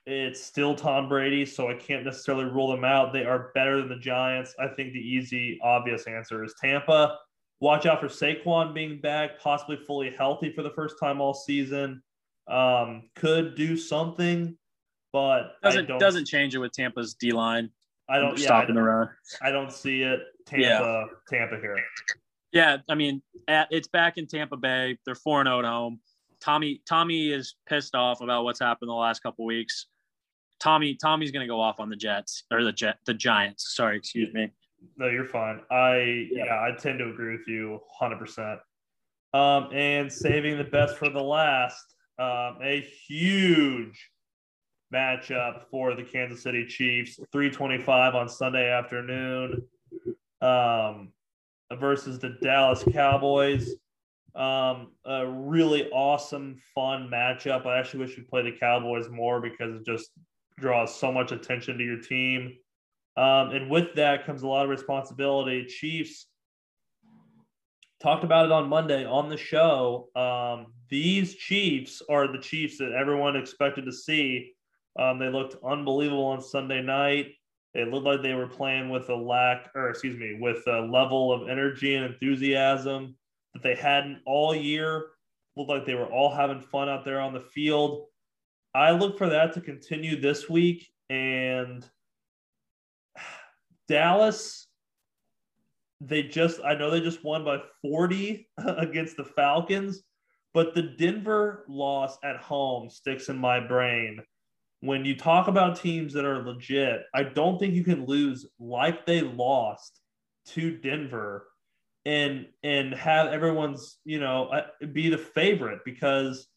it's 0.06 0.44
still 0.44 0.76
Tom 0.76 1.08
Brady, 1.08 1.46
so 1.46 1.70
I 1.70 1.76
can't 1.76 2.04
necessarily 2.04 2.46
rule 2.46 2.72
them 2.72 2.84
out. 2.84 3.14
They 3.14 3.24
are 3.24 3.52
better 3.54 3.78
than 3.78 3.90
the 3.90 3.98
Giants. 3.98 4.56
I 4.60 4.68
think 4.68 4.94
the 4.94 5.00
easy, 5.00 5.60
obvious 5.62 6.08
answer 6.08 6.44
is 6.44 6.54
Tampa. 6.62 7.18
Watch 7.60 7.86
out 7.86 8.00
for 8.00 8.08
Saquon 8.08 8.74
being 8.74 9.00
back, 9.00 9.40
possibly 9.40 9.78
fully 9.78 10.12
healthy 10.18 10.52
for 10.52 10.64
the 10.64 10.72
first 10.72 10.96
time 11.00 11.22
all 11.22 11.34
season. 11.34 12.02
Um, 12.48 13.10
could 13.16 13.56
do 13.56 13.78
something, 13.78 14.58
but 15.14 15.62
doesn't 15.62 15.88
doesn't 16.00 16.26
change 16.26 16.56
it 16.56 16.58
with 16.58 16.72
Tampa's 16.72 17.14
D 17.14 17.32
line. 17.32 17.70
I 18.12 18.20
don't 18.20 18.38
yeah, 18.38 18.46
stopping 18.46 18.76
the 18.76 18.84
run. 18.84 19.10
I 19.42 19.52
don't 19.52 19.72
see 19.72 20.02
it. 20.02 20.20
Tampa, 20.46 20.62
yeah. 20.62 21.06
Tampa 21.30 21.56
here. 21.56 21.78
Yeah, 22.52 22.78
I 22.90 22.96
mean, 22.96 23.22
at, 23.48 23.70
it's 23.72 23.88
back 23.88 24.18
in 24.18 24.28
Tampa 24.28 24.58
Bay. 24.58 24.98
They're 25.06 25.16
four 25.16 25.40
and 25.40 25.48
zero 25.48 25.58
oh 25.58 25.60
at 25.60 25.66
home. 25.66 26.00
Tommy 26.42 26.82
Tommy 26.88 27.32
is 27.32 27.56
pissed 27.68 27.96
off 27.96 28.20
about 28.22 28.44
what's 28.44 28.60
happened 28.60 28.90
the 28.90 28.94
last 28.94 29.24
couple 29.24 29.46
weeks. 29.46 29.88
Tommy 30.60 30.96
Tommy's 30.96 31.32
going 31.32 31.46
to 31.46 31.48
go 31.48 31.62
off 31.62 31.80
on 31.80 31.90
the 31.90 31.96
Jets 31.96 32.44
or 32.52 32.64
the 32.64 32.74
Jet 32.74 32.98
the 33.06 33.14
Giants. 33.14 33.76
Sorry, 33.76 33.98
excuse 33.98 34.34
me. 34.34 34.52
No, 34.98 35.08
you're 35.08 35.26
fine. 35.26 35.62
I 35.72 36.28
yeah, 36.32 36.46
yeah 36.46 36.62
I 36.62 36.76
tend 36.78 37.00
to 37.00 37.10
agree 37.10 37.38
with 37.38 37.48
you 37.48 37.80
100. 38.00 38.20
percent 38.20 38.60
Um, 39.34 39.70
and 39.72 40.12
saving 40.12 40.58
the 40.58 40.66
best 40.66 40.98
for 40.98 41.10
the 41.10 41.22
last, 41.22 41.96
um, 42.20 42.58
a 42.62 42.86
huge 43.08 44.11
matchup 44.94 45.64
for 45.70 45.96
the 45.96 46.04
Kansas 46.04 46.44
City 46.44 46.66
Chiefs, 46.66 47.16
325 47.32 48.16
on 48.16 48.30
Sunday 48.30 48.70
afternoon 48.70 49.64
um, 50.42 51.12
versus 51.74 52.20
the 52.20 52.38
Dallas 52.42 52.84
Cowboys. 52.92 53.76
Um, 54.36 54.92
a 55.06 55.28
really 55.28 55.90
awesome, 55.92 56.62
fun 56.74 57.10
matchup. 57.12 57.66
I 57.66 57.80
actually 57.80 58.02
wish 58.02 58.18
we 58.18 58.24
played 58.24 58.46
the 58.46 58.58
Cowboys 58.58 59.10
more 59.10 59.42
because 59.42 59.76
it 59.76 59.86
just 59.86 60.12
draws 60.58 60.96
so 60.96 61.12
much 61.12 61.32
attention 61.32 61.78
to 61.78 61.84
your 61.84 62.00
team. 62.00 62.58
Um, 63.18 63.52
and 63.52 63.70
with 63.70 63.94
that 63.96 64.26
comes 64.26 64.44
a 64.44 64.48
lot 64.48 64.64
of 64.64 64.70
responsibility. 64.70 65.66
Chiefs 65.66 66.28
talked 68.02 68.24
about 68.24 68.46
it 68.46 68.52
on 68.52 68.70
Monday 68.70 69.06
on 69.06 69.30
the 69.30 69.38
show. 69.38 70.10
Um, 70.16 70.74
these 70.90 71.36
Chiefs 71.36 72.02
are 72.10 72.32
the 72.32 72.40
Chiefs 72.40 72.78
that 72.78 72.94
everyone 72.94 73.36
expected 73.36 73.86
to 73.86 73.92
see. 73.92 74.54
Um, 75.00 75.20
they 75.20 75.30
looked 75.30 75.56
unbelievable 75.64 76.26
on 76.26 76.42
Sunday 76.42 76.82
night. 76.82 77.28
It 77.74 77.88
looked 77.88 78.06
like 78.06 78.22
they 78.22 78.34
were 78.34 78.48
playing 78.48 78.90
with 78.90 79.10
a 79.10 79.16
lack, 79.16 79.72
or 79.76 79.90
excuse 79.90 80.18
me, 80.18 80.38
with 80.40 80.66
a 80.68 80.82
level 80.82 81.32
of 81.32 81.48
energy 81.48 81.96
and 81.96 82.06
enthusiasm 82.06 83.16
that 83.54 83.64
they 83.64 83.76
hadn't 83.76 84.22
all 84.26 84.54
year. 84.54 85.08
Looked 85.56 85.70
like 85.70 85.86
they 85.86 85.96
were 85.96 86.12
all 86.12 86.34
having 86.34 86.60
fun 86.60 86.90
out 86.90 87.06
there 87.06 87.22
on 87.22 87.34
the 87.34 87.40
field. 87.40 88.08
I 88.74 88.92
look 88.92 89.18
for 89.18 89.30
that 89.30 89.54
to 89.54 89.62
continue 89.62 90.20
this 90.20 90.50
week. 90.50 90.90
And 91.10 91.86
Dallas, 93.88 94.68
they 96.02 96.24
just, 96.24 96.60
I 96.66 96.76
know 96.76 96.90
they 96.90 97.02
just 97.02 97.24
won 97.24 97.46
by 97.46 97.60
40 97.82 98.50
against 98.58 99.18
the 99.18 99.26
Falcons, 99.26 100.04
but 100.54 100.74
the 100.74 100.84
Denver 100.84 101.66
loss 101.70 102.18
at 102.24 102.38
home 102.38 102.90
sticks 102.90 103.30
in 103.30 103.38
my 103.38 103.60
brain. 103.60 104.22
When 104.82 105.06
you 105.06 105.16
talk 105.16 105.48
about 105.48 105.78
teams 105.78 106.14
that 106.14 106.26
are 106.26 106.44
legit, 106.44 107.04
I 107.14 107.24
don't 107.24 107.60
think 107.60 107.74
you 107.74 107.84
can 107.84 108.06
lose 108.06 108.48
like 108.60 109.06
they 109.06 109.22
lost 109.22 110.00
to 110.48 110.78
Denver 110.78 111.48
and 112.06 112.48
and 112.64 112.94
have 112.96 113.28
everyone's 113.28 114.00
you 114.06 114.20
know 114.20 114.48
uh, 114.48 114.86
be 114.92 115.10
the 115.10 115.18
favorite 115.18 115.82
because 115.86 116.48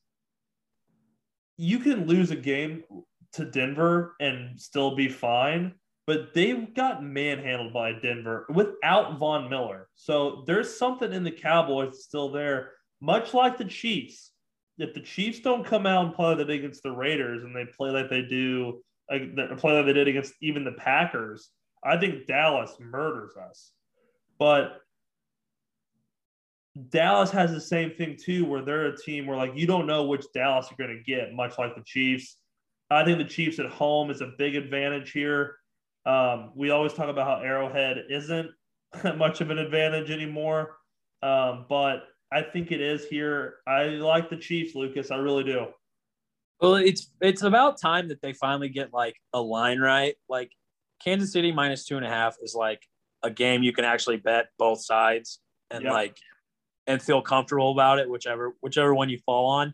you 1.56 1.78
can 1.78 2.06
lose 2.06 2.30
a 2.30 2.36
game 2.36 2.82
to 3.34 3.44
Denver 3.44 4.14
and 4.20 4.60
still 4.60 4.96
be 4.96 5.08
fine, 5.08 5.74
but 6.06 6.34
they 6.34 6.52
got 6.54 7.02
manhandled 7.02 7.72
by 7.72 7.92
Denver 7.92 8.46
without 8.48 9.18
Von 9.18 9.50
Miller. 9.50 9.88
So 9.94 10.44
there's 10.46 10.76
something 10.76 11.12
in 11.12 11.24
the 11.24 11.30
Cowboys 11.30 12.04
still 12.04 12.30
there, 12.30 12.72
much 13.00 13.34
like 13.34 13.58
the 13.58 13.64
Chiefs. 13.64 14.32
If 14.78 14.94
the 14.94 15.00
Chiefs 15.00 15.40
don't 15.40 15.64
come 15.64 15.86
out 15.86 16.04
and 16.06 16.14
play 16.14 16.34
did 16.34 16.50
against 16.50 16.82
the 16.82 16.90
Raiders 16.90 17.44
and 17.44 17.54
they 17.54 17.64
play 17.64 17.90
like 17.90 18.10
they 18.10 18.22
do, 18.22 18.82
like 19.10 19.36
play 19.58 19.76
like 19.76 19.86
they 19.86 19.92
did 19.92 20.08
against 20.08 20.34
even 20.40 20.64
the 20.64 20.72
Packers, 20.72 21.50
I 21.84 21.96
think 21.96 22.26
Dallas 22.26 22.76
murders 22.80 23.36
us. 23.36 23.72
But 24.38 24.80
Dallas 26.88 27.30
has 27.30 27.52
the 27.52 27.60
same 27.60 27.92
thing 27.92 28.16
too, 28.20 28.44
where 28.44 28.62
they're 28.62 28.86
a 28.86 28.96
team 28.96 29.26
where 29.26 29.36
like 29.36 29.52
you 29.54 29.66
don't 29.66 29.86
know 29.86 30.04
which 30.04 30.24
Dallas 30.34 30.66
you're 30.70 30.86
going 30.86 30.98
to 30.98 31.04
get, 31.04 31.34
much 31.34 31.56
like 31.58 31.76
the 31.76 31.84
Chiefs. 31.84 32.36
I 32.90 33.04
think 33.04 33.18
the 33.18 33.24
Chiefs 33.24 33.58
at 33.58 33.66
home 33.66 34.10
is 34.10 34.20
a 34.20 34.32
big 34.38 34.56
advantage 34.56 35.12
here. 35.12 35.56
Um, 36.04 36.50
we 36.54 36.70
always 36.70 36.92
talk 36.92 37.08
about 37.08 37.26
how 37.26 37.44
Arrowhead 37.44 38.04
isn't 38.10 38.50
much 39.16 39.40
of 39.40 39.50
an 39.50 39.58
advantage 39.58 40.10
anymore, 40.10 40.76
um, 41.22 41.66
but 41.68 42.04
I 42.34 42.42
think 42.42 42.72
it 42.72 42.80
is 42.80 43.06
here. 43.06 43.58
I 43.64 43.84
like 43.84 44.28
the 44.28 44.36
Chiefs, 44.36 44.74
Lucas. 44.74 45.12
I 45.12 45.16
really 45.16 45.44
do. 45.44 45.66
Well, 46.60 46.74
it's 46.74 47.12
it's 47.20 47.42
about 47.42 47.80
time 47.80 48.08
that 48.08 48.20
they 48.22 48.32
finally 48.32 48.68
get 48.68 48.92
like 48.92 49.14
a 49.32 49.40
line 49.40 49.78
right. 49.78 50.16
Like 50.28 50.50
Kansas 51.02 51.32
City 51.32 51.52
minus 51.52 51.84
two 51.84 51.96
and 51.96 52.04
a 52.04 52.08
half 52.08 52.36
is 52.42 52.54
like 52.54 52.82
a 53.22 53.30
game 53.30 53.62
you 53.62 53.72
can 53.72 53.84
actually 53.84 54.16
bet 54.16 54.48
both 54.58 54.84
sides, 54.84 55.38
and 55.70 55.84
yep. 55.84 55.92
like 55.92 56.16
and 56.88 57.00
feel 57.00 57.22
comfortable 57.22 57.70
about 57.70 58.00
it, 58.00 58.10
whichever 58.10 58.56
whichever 58.60 58.92
one 58.92 59.08
you 59.08 59.18
fall 59.24 59.46
on. 59.46 59.72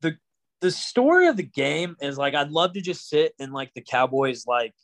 The 0.00 0.16
the 0.60 0.70
story 0.70 1.26
of 1.26 1.36
the 1.36 1.42
game 1.42 1.96
is 2.00 2.16
like 2.16 2.36
I'd 2.36 2.52
love 2.52 2.74
to 2.74 2.80
just 2.80 3.08
sit 3.08 3.34
in 3.40 3.50
like 3.50 3.74
the 3.74 3.82
Cowboys 3.82 4.46
like 4.46 4.74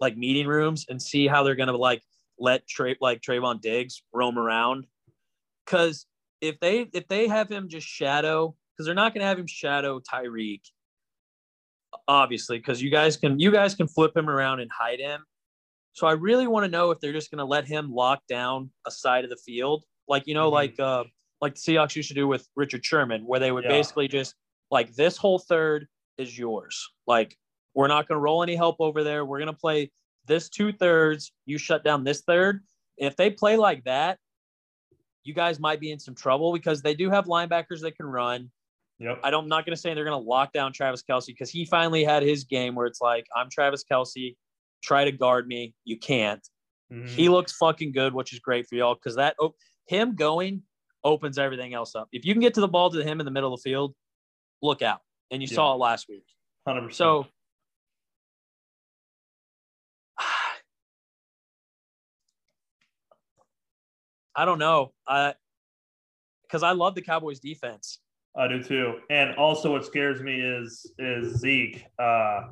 like 0.00 0.18
meeting 0.18 0.46
rooms 0.46 0.84
and 0.88 1.00
see 1.00 1.26
how 1.26 1.44
they're 1.44 1.54
gonna 1.54 1.76
like 1.76 2.02
let 2.38 2.66
Trey 2.66 2.96
like 3.00 3.22
Trevon 3.22 3.62
Diggs 3.62 4.02
roam 4.12 4.38
around. 4.38 4.84
Cause 5.66 6.06
if 6.40 6.58
they 6.60 6.88
if 6.92 7.08
they 7.08 7.28
have 7.28 7.50
him 7.50 7.68
just 7.68 7.86
shadow, 7.86 8.54
because 8.72 8.86
they're 8.86 8.94
not 8.94 9.14
gonna 9.14 9.26
have 9.26 9.38
him 9.38 9.46
shadow 9.46 10.00
Tyreek, 10.00 10.62
obviously, 12.08 12.58
because 12.58 12.82
you 12.82 12.90
guys 12.90 13.16
can 13.16 13.38
you 13.38 13.50
guys 13.50 13.74
can 13.74 13.88
flip 13.88 14.16
him 14.16 14.28
around 14.28 14.60
and 14.60 14.70
hide 14.70 15.00
him. 15.00 15.24
So 15.92 16.06
I 16.06 16.12
really 16.12 16.46
want 16.46 16.64
to 16.64 16.70
know 16.70 16.90
if 16.90 17.00
they're 17.00 17.12
just 17.12 17.30
gonna 17.30 17.44
let 17.44 17.66
him 17.66 17.92
lock 17.92 18.20
down 18.28 18.70
a 18.86 18.90
side 18.90 19.24
of 19.24 19.30
the 19.30 19.36
field 19.36 19.84
like 20.10 20.26
you 20.26 20.34
know, 20.34 20.48
mm-hmm. 20.48 20.54
like 20.54 20.80
uh, 20.80 21.04
like 21.40 21.54
the 21.54 21.60
Seahawks 21.60 21.96
used 21.96 22.08
to 22.08 22.14
do 22.14 22.28
with 22.28 22.46
Richard 22.56 22.84
Sherman, 22.84 23.22
where 23.24 23.40
they 23.40 23.52
would 23.52 23.64
yeah. 23.64 23.70
basically 23.70 24.08
just 24.08 24.34
like 24.70 24.92
this 24.94 25.16
whole 25.16 25.38
third 25.38 25.86
is 26.18 26.36
yours. 26.36 26.90
Like 27.06 27.38
we're 27.74 27.88
not 27.88 28.08
going 28.08 28.16
to 28.16 28.20
roll 28.20 28.42
any 28.42 28.56
help 28.56 28.76
over 28.80 29.02
there. 29.02 29.24
We're 29.24 29.38
going 29.38 29.46
to 29.46 29.58
play 29.58 29.90
this 30.26 30.50
two 30.50 30.72
thirds. 30.72 31.32
You 31.46 31.56
shut 31.56 31.84
down 31.84 32.04
this 32.04 32.22
third. 32.22 32.62
If 32.98 33.16
they 33.16 33.30
play 33.30 33.56
like 33.56 33.84
that, 33.84 34.18
you 35.24 35.34
guys 35.34 35.60
might 35.60 35.80
be 35.80 35.90
in 35.90 35.98
some 35.98 36.14
trouble 36.14 36.52
because 36.52 36.82
they 36.82 36.94
do 36.94 37.10
have 37.10 37.26
linebackers 37.26 37.80
that 37.82 37.96
can 37.96 38.06
run. 38.06 38.50
Yep. 38.98 39.20
I 39.22 39.30
don't, 39.30 39.44
I'm 39.44 39.48
not 39.48 39.64
going 39.64 39.74
to 39.74 39.80
say 39.80 39.94
they're 39.94 40.04
going 40.04 40.22
to 40.22 40.28
lock 40.28 40.52
down 40.52 40.72
Travis 40.72 41.02
Kelce 41.02 41.28
because 41.28 41.50
he 41.50 41.64
finally 41.64 42.04
had 42.04 42.22
his 42.22 42.44
game 42.44 42.74
where 42.74 42.86
it's 42.86 43.00
like, 43.00 43.26
I'm 43.34 43.48
Travis 43.50 43.84
Kelce. 43.90 44.36
try 44.82 45.04
to 45.04 45.12
guard 45.12 45.46
me. 45.46 45.74
You 45.84 45.98
can't. 45.98 46.46
Mm-hmm. 46.92 47.06
He 47.06 47.28
looks 47.28 47.52
fucking 47.52 47.92
good, 47.92 48.12
which 48.12 48.32
is 48.32 48.40
great 48.40 48.66
for 48.66 48.74
y'all 48.74 48.94
because 48.94 49.16
that, 49.16 49.36
oh, 49.40 49.54
him 49.86 50.14
going 50.14 50.62
opens 51.02 51.38
everything 51.38 51.72
else 51.72 51.94
up. 51.94 52.08
If 52.12 52.24
you 52.24 52.34
can 52.34 52.42
get 52.42 52.54
to 52.54 52.60
the 52.60 52.68
ball 52.68 52.90
to 52.90 53.02
him 53.02 53.20
in 53.20 53.24
the 53.24 53.30
middle 53.30 53.54
of 53.54 53.60
the 53.60 53.70
field, 53.70 53.94
look 54.60 54.82
out. 54.82 55.00
And 55.30 55.40
you 55.40 55.48
yeah. 55.50 55.54
saw 55.54 55.74
it 55.74 55.78
last 55.78 56.08
week. 56.08 56.24
100%. 56.68 56.92
So 56.92 57.26
I 64.40 64.46
don't 64.46 64.58
know. 64.58 64.92
Because 65.06 66.62
I 66.62 66.72
love 66.72 66.94
the 66.94 67.02
Cowboys 67.02 67.40
defense. 67.40 67.98
I 68.34 68.48
do 68.48 68.62
too. 68.62 68.94
And 69.10 69.36
also 69.36 69.72
what 69.72 69.84
scares 69.84 70.22
me 70.22 70.40
is 70.40 70.90
is 70.98 71.36
Zeke. 71.36 71.84
Uh 71.98 72.42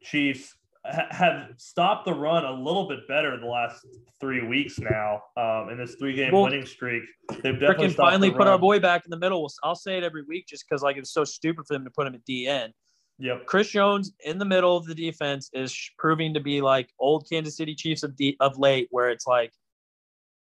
Chiefs 0.00 0.54
have 0.84 1.48
stopped 1.56 2.04
the 2.04 2.12
run 2.12 2.44
a 2.44 2.52
little 2.52 2.86
bit 2.86 3.08
better 3.08 3.36
the 3.40 3.46
last 3.46 3.84
three 4.20 4.46
weeks 4.46 4.78
now. 4.78 5.22
Um, 5.36 5.70
in 5.70 5.78
this 5.78 5.96
three 5.96 6.14
game 6.14 6.30
well, 6.30 6.44
winning 6.44 6.66
streak, 6.66 7.02
they've 7.42 7.58
definitely 7.58 7.88
finally 7.88 8.30
put 8.30 8.46
our 8.46 8.58
boy 8.58 8.78
back 8.78 9.04
in 9.04 9.10
the 9.10 9.18
middle. 9.18 9.50
I'll 9.64 9.74
say 9.74 9.96
it 9.96 10.04
every 10.04 10.22
week 10.22 10.46
just 10.46 10.64
because 10.68 10.82
like 10.82 10.98
it's 10.98 11.12
so 11.12 11.24
stupid 11.24 11.66
for 11.66 11.72
them 11.72 11.84
to 11.84 11.90
put 11.90 12.06
him 12.06 12.14
at 12.14 12.24
DN. 12.26 12.70
Yep. 13.18 13.46
Chris 13.46 13.70
Jones 13.70 14.12
in 14.24 14.38
the 14.38 14.44
middle 14.44 14.76
of 14.76 14.86
the 14.86 14.94
defense 14.94 15.50
is 15.52 15.74
proving 15.98 16.34
to 16.34 16.40
be 16.40 16.60
like 16.60 16.90
old 17.00 17.26
Kansas 17.28 17.56
City 17.56 17.74
Chiefs 17.74 18.04
of 18.04 18.14
de- 18.14 18.36
of 18.38 18.56
late, 18.58 18.86
where 18.90 19.08
it's 19.08 19.26
like 19.26 19.52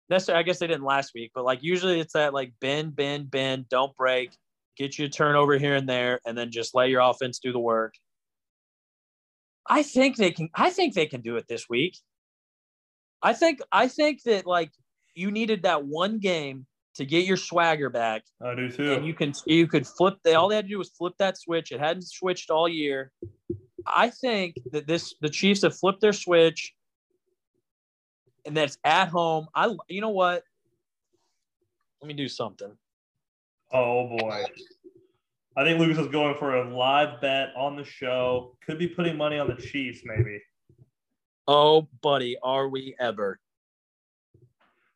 necessarily. 0.10 0.39
I 0.39 0.43
guess 0.43 0.60
they 0.60 0.68
didn't 0.68 0.84
last 0.84 1.12
week, 1.14 1.32
but 1.34 1.45
like 1.45 1.60
usually 1.62 1.99
it's 1.99 2.14
that 2.14 2.34
like 2.34 2.54
bend, 2.60 2.95
bend, 2.95 3.32
bend, 3.32 3.70
don't 3.70 3.95
break, 3.95 4.32
get 4.78 4.97
you 4.97 5.06
a 5.06 5.10
turnover 5.10 5.58
here 5.58 5.76
and 5.76 5.88
there, 5.88 6.20
and 6.26 6.38
then 6.38 6.51
just 6.51 6.76
let 6.76 6.89
your 6.89 7.01
offense 7.01 7.39
do 7.39 7.51
the 7.51 7.60
work. 7.60 7.93
I 9.68 9.84
think 9.84 10.18
they 10.18 10.32
can. 10.32 10.49
I 10.56 10.70
think 10.70 10.93
they 10.93 11.06
can 11.06 11.22
do 11.22 11.38
it 11.38 11.45
this 11.47 11.68
week. 11.70 11.97
I 13.22 13.34
think. 13.34 13.62
I 13.72 13.88
think 13.88 14.24
that 14.24 14.45
like 14.45 14.72
you 15.16 15.32
needed 15.32 15.64
that 15.64 15.86
one 15.86 16.20
game 16.20 16.66
to 16.95 17.06
get 17.06 17.26
your 17.26 17.38
swagger 17.38 17.89
back. 17.89 18.24
I 18.41 18.56
do 18.56 18.70
too. 18.70 18.93
And 18.93 19.06
you 19.06 19.14
can 19.14 19.34
you 19.45 19.68
could 19.68 19.88
flip. 19.88 20.18
They 20.24 20.36
all 20.36 20.49
they 20.49 20.56
had 20.56 20.66
to 20.66 20.70
do 20.70 20.78
was 20.78 20.89
flip 20.89 21.14
that 21.20 21.38
switch. 21.38 21.72
It 21.72 21.80
hadn't 21.80 22.04
switched 22.04 22.49
all 22.49 22.68
year. 22.68 23.12
I 23.88 24.10
think 24.10 24.56
that 24.72 24.88
this 24.88 25.16
the 25.22 25.30
Chiefs 25.30 25.64
have 25.64 25.76
flipped 25.76 26.01
their 26.01 26.14
switch, 26.14 26.74
and 28.45 28.55
that's 28.55 28.77
at 28.83 29.09
home. 29.09 29.47
I 29.55 29.75
you 29.87 30.01
know 30.01 30.09
what? 30.09 30.43
Let 32.01 32.07
me 32.07 32.13
do 32.13 32.27
something. 32.27 32.71
Oh 33.71 34.17
boy. 34.17 34.43
I 35.55 35.63
think 35.63 35.79
Lucas 35.79 35.99
is 35.99 36.07
going 36.07 36.35
for 36.35 36.55
a 36.55 36.75
live 36.75 37.21
bet 37.21 37.49
on 37.55 37.75
the 37.75 37.83
show. 37.83 38.57
Could 38.65 38.79
be 38.79 38.87
putting 38.87 39.15
money 39.15 39.37
on 39.37 39.47
the 39.47 39.55
Chiefs, 39.55 40.01
maybe. 40.03 40.41
Oh, 41.47 41.87
buddy, 42.01 42.37
are 42.41 42.67
we 42.67 42.95
ever? 42.99 43.39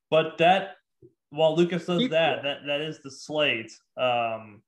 But 0.09 0.37
that, 0.39 0.77
while 1.29 1.55
Lucas 1.55 1.85
does 1.85 2.09
that, 2.09 2.41
that 2.43 2.65
that 2.65 2.81
is 2.81 2.99
the 3.03 3.11
slate. 3.11 3.71
Um, 3.97 4.63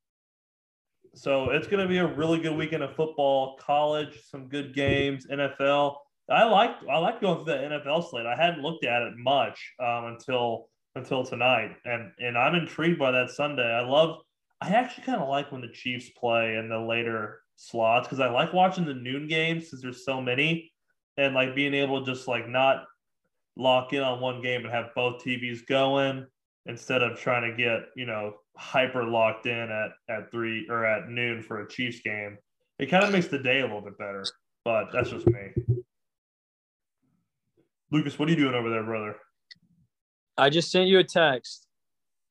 so 1.15 1.49
it's 1.49 1.67
going 1.67 1.81
to 1.81 1.87
be 1.87 1.97
a 1.97 2.07
really 2.07 2.39
good 2.39 2.55
weekend 2.55 2.83
of 2.83 2.95
football, 2.95 3.57
college, 3.57 4.19
some 4.29 4.47
good 4.47 4.75
games, 4.75 5.25
NFL. 5.25 5.95
I 6.29 6.43
like 6.43 6.71
I 6.89 6.97
like 6.97 7.21
going 7.21 7.43
through 7.43 7.53
the 7.53 7.59
NFL 7.59 8.09
slate. 8.09 8.25
I 8.25 8.35
hadn't 8.35 8.61
looked 8.61 8.85
at 8.85 9.01
it 9.01 9.13
much 9.17 9.73
um, 9.79 10.05
until 10.05 10.69
until 10.95 11.23
tonight, 11.23 11.75
and 11.85 12.11
and 12.19 12.37
I'm 12.37 12.55
intrigued 12.55 12.99
by 12.99 13.11
that 13.11 13.31
Sunday. 13.31 13.63
I 13.63 13.81
love. 13.81 14.21
I 14.61 14.69
actually 14.69 15.05
kind 15.05 15.21
of 15.21 15.29
like 15.29 15.51
when 15.51 15.61
the 15.61 15.69
Chiefs 15.69 16.09
play 16.09 16.57
in 16.57 16.67
the 16.67 16.79
later 16.79 17.39
slots 17.55 18.07
because 18.07 18.19
I 18.19 18.29
like 18.29 18.53
watching 18.53 18.85
the 18.85 18.93
noon 18.93 19.27
games 19.27 19.65
because 19.65 19.81
there's 19.81 20.05
so 20.05 20.21
many, 20.21 20.71
and 21.17 21.33
like 21.33 21.55
being 21.55 21.73
able 21.73 22.03
to 22.03 22.11
just 22.11 22.27
like 22.27 22.47
not 22.47 22.83
lock 23.55 23.93
in 23.93 24.01
on 24.01 24.21
one 24.21 24.41
game 24.41 24.63
and 24.63 24.73
have 24.73 24.93
both 24.95 25.23
TVs 25.23 25.65
going 25.67 26.25
instead 26.65 27.01
of 27.01 27.19
trying 27.19 27.49
to 27.49 27.57
get 27.57 27.87
you 27.95 28.05
know 28.05 28.33
hyper 28.55 29.03
locked 29.03 29.47
in 29.47 29.71
at 29.71 29.91
at 30.09 30.29
three 30.31 30.67
or 30.69 30.85
at 30.85 31.09
noon 31.09 31.41
for 31.41 31.61
a 31.61 31.67
Chiefs 31.67 32.01
game. 32.01 32.37
It 32.77 32.87
kind 32.87 33.03
of 33.03 33.11
makes 33.11 33.27
the 33.27 33.39
day 33.39 33.59
a 33.59 33.65
little 33.65 33.81
bit 33.81 33.97
better, 33.97 34.25
but 34.63 34.91
that's 34.93 35.09
just 35.09 35.27
me. 35.27 35.78
Lucas, 37.91 38.19
what 38.19 38.27
are 38.27 38.31
you 38.31 38.37
doing 38.37 38.53
over 38.53 38.69
there, 38.69 38.83
brother? 38.83 39.15
I 40.37 40.49
just 40.49 40.71
sent 40.71 40.87
you 40.87 40.99
a 40.99 41.03
text. 41.03 41.67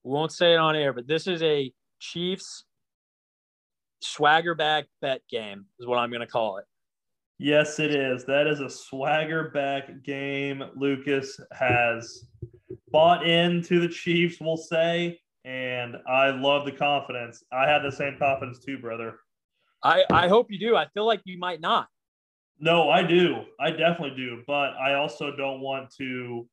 We 0.04 0.12
won't 0.12 0.32
say 0.32 0.54
it 0.54 0.58
on 0.58 0.76
air, 0.76 0.92
but 0.92 1.08
this 1.08 1.26
is 1.26 1.42
a 1.42 1.72
Chiefs 2.00 2.64
swagger 4.00 4.54
back 4.54 4.86
bet 5.02 5.22
game, 5.28 5.66
is 5.80 5.86
what 5.86 5.98
I'm 5.98 6.10
going 6.10 6.20
to 6.20 6.26
call 6.26 6.58
it. 6.58 6.64
Yes, 7.40 7.78
it 7.78 7.94
is. 7.94 8.24
That 8.24 8.46
is 8.46 8.60
a 8.60 8.70
swagger 8.70 9.50
back 9.50 10.02
game. 10.04 10.62
Lucas 10.76 11.38
has 11.52 12.24
bought 12.90 13.26
into 13.26 13.80
the 13.80 13.88
Chiefs, 13.88 14.38
we'll 14.40 14.56
say, 14.56 15.20
and 15.44 15.96
I 16.08 16.30
love 16.30 16.64
the 16.64 16.72
confidence. 16.72 17.42
I 17.52 17.68
have 17.68 17.82
the 17.82 17.92
same 17.92 18.16
confidence 18.18 18.60
too, 18.64 18.78
brother. 18.78 19.16
I, 19.82 20.04
I 20.10 20.28
hope 20.28 20.50
you 20.50 20.58
do. 20.58 20.76
I 20.76 20.86
feel 20.94 21.06
like 21.06 21.20
you 21.24 21.38
might 21.38 21.60
not. 21.60 21.88
No, 22.60 22.90
I 22.90 23.02
do. 23.02 23.44
I 23.60 23.70
definitely 23.70 24.16
do. 24.16 24.42
But 24.46 24.74
I 24.74 24.94
also 24.94 25.34
don't 25.34 25.60
want 25.60 25.90
to 25.96 26.48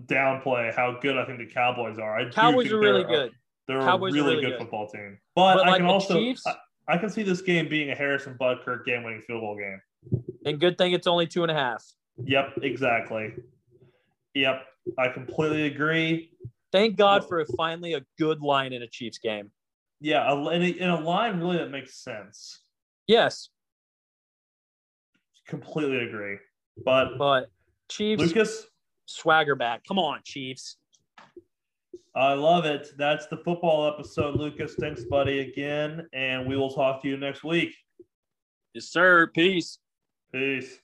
downplay 0.00 0.74
how 0.74 0.98
good 1.00 1.16
I 1.16 1.24
think 1.24 1.38
the 1.38 1.46
Cowboys 1.46 1.98
are. 1.98 2.18
I 2.18 2.30
Cowboys 2.30 2.72
are 2.72 2.78
really 2.78 3.04
good. 3.04 3.32
They're 3.68 3.80
Cowboys 3.80 4.12
a 4.12 4.16
really, 4.16 4.30
really 4.30 4.42
good, 4.42 4.50
good, 4.50 4.58
football 4.58 4.88
team. 4.88 5.18
But, 5.34 5.54
but 5.54 5.66
I 5.66 5.70
like 5.70 5.80
can 5.80 5.86
also 5.86 6.14
Chiefs, 6.14 6.46
I, 6.46 6.56
I, 6.88 6.98
can 6.98 7.10
see 7.10 7.22
this 7.22 7.42
game 7.42 7.68
being 7.68 7.90
a 7.90 7.94
Harrison 7.94 8.36
Butker 8.40 8.84
game 8.84 9.04
winning 9.04 9.20
field 9.20 9.40
goal 9.40 9.56
game. 9.56 9.80
And 10.44 10.58
good 10.58 10.76
thing 10.76 10.92
it's 10.92 11.06
only 11.06 11.26
two 11.26 11.42
and 11.42 11.50
a 11.50 11.54
half. 11.54 11.84
Yep, 12.24 12.58
exactly. 12.62 13.34
Yep, 14.34 14.62
I 14.98 15.08
completely 15.08 15.66
agree. 15.66 16.32
Thank 16.72 16.96
God 16.96 17.28
for 17.28 17.40
a, 17.40 17.46
finally 17.56 17.94
a 17.94 18.02
good 18.18 18.40
line 18.40 18.72
in 18.72 18.82
a 18.82 18.88
Chiefs 18.88 19.18
game. 19.18 19.50
Yeah, 20.00 20.32
in 20.32 20.62
a, 20.62 20.66
in 20.66 20.88
a 20.88 21.00
line 21.00 21.38
really 21.38 21.58
that 21.58 21.70
makes 21.70 21.94
sense. 21.94 22.60
Yes, 23.06 23.50
completely 25.52 25.98
agree. 25.98 26.38
But 26.82 27.18
but 27.18 27.50
Chiefs 27.90 28.22
Lucas 28.22 28.66
swagger 29.04 29.54
back. 29.54 29.82
Come 29.86 29.98
on, 29.98 30.20
Chiefs. 30.24 30.78
I 32.14 32.32
love 32.32 32.64
it. 32.64 32.88
That's 32.96 33.26
the 33.26 33.36
football 33.38 33.86
episode, 33.86 34.36
Lucas. 34.36 34.74
Thanks, 34.78 35.04
buddy, 35.04 35.40
again. 35.40 36.06
And 36.12 36.46
we 36.46 36.56
will 36.56 36.70
talk 36.70 37.02
to 37.02 37.08
you 37.08 37.16
next 37.16 37.42
week. 37.44 37.74
Yes, 38.74 38.86
sir. 38.86 39.28
Peace. 39.28 39.78
Peace. 40.32 40.78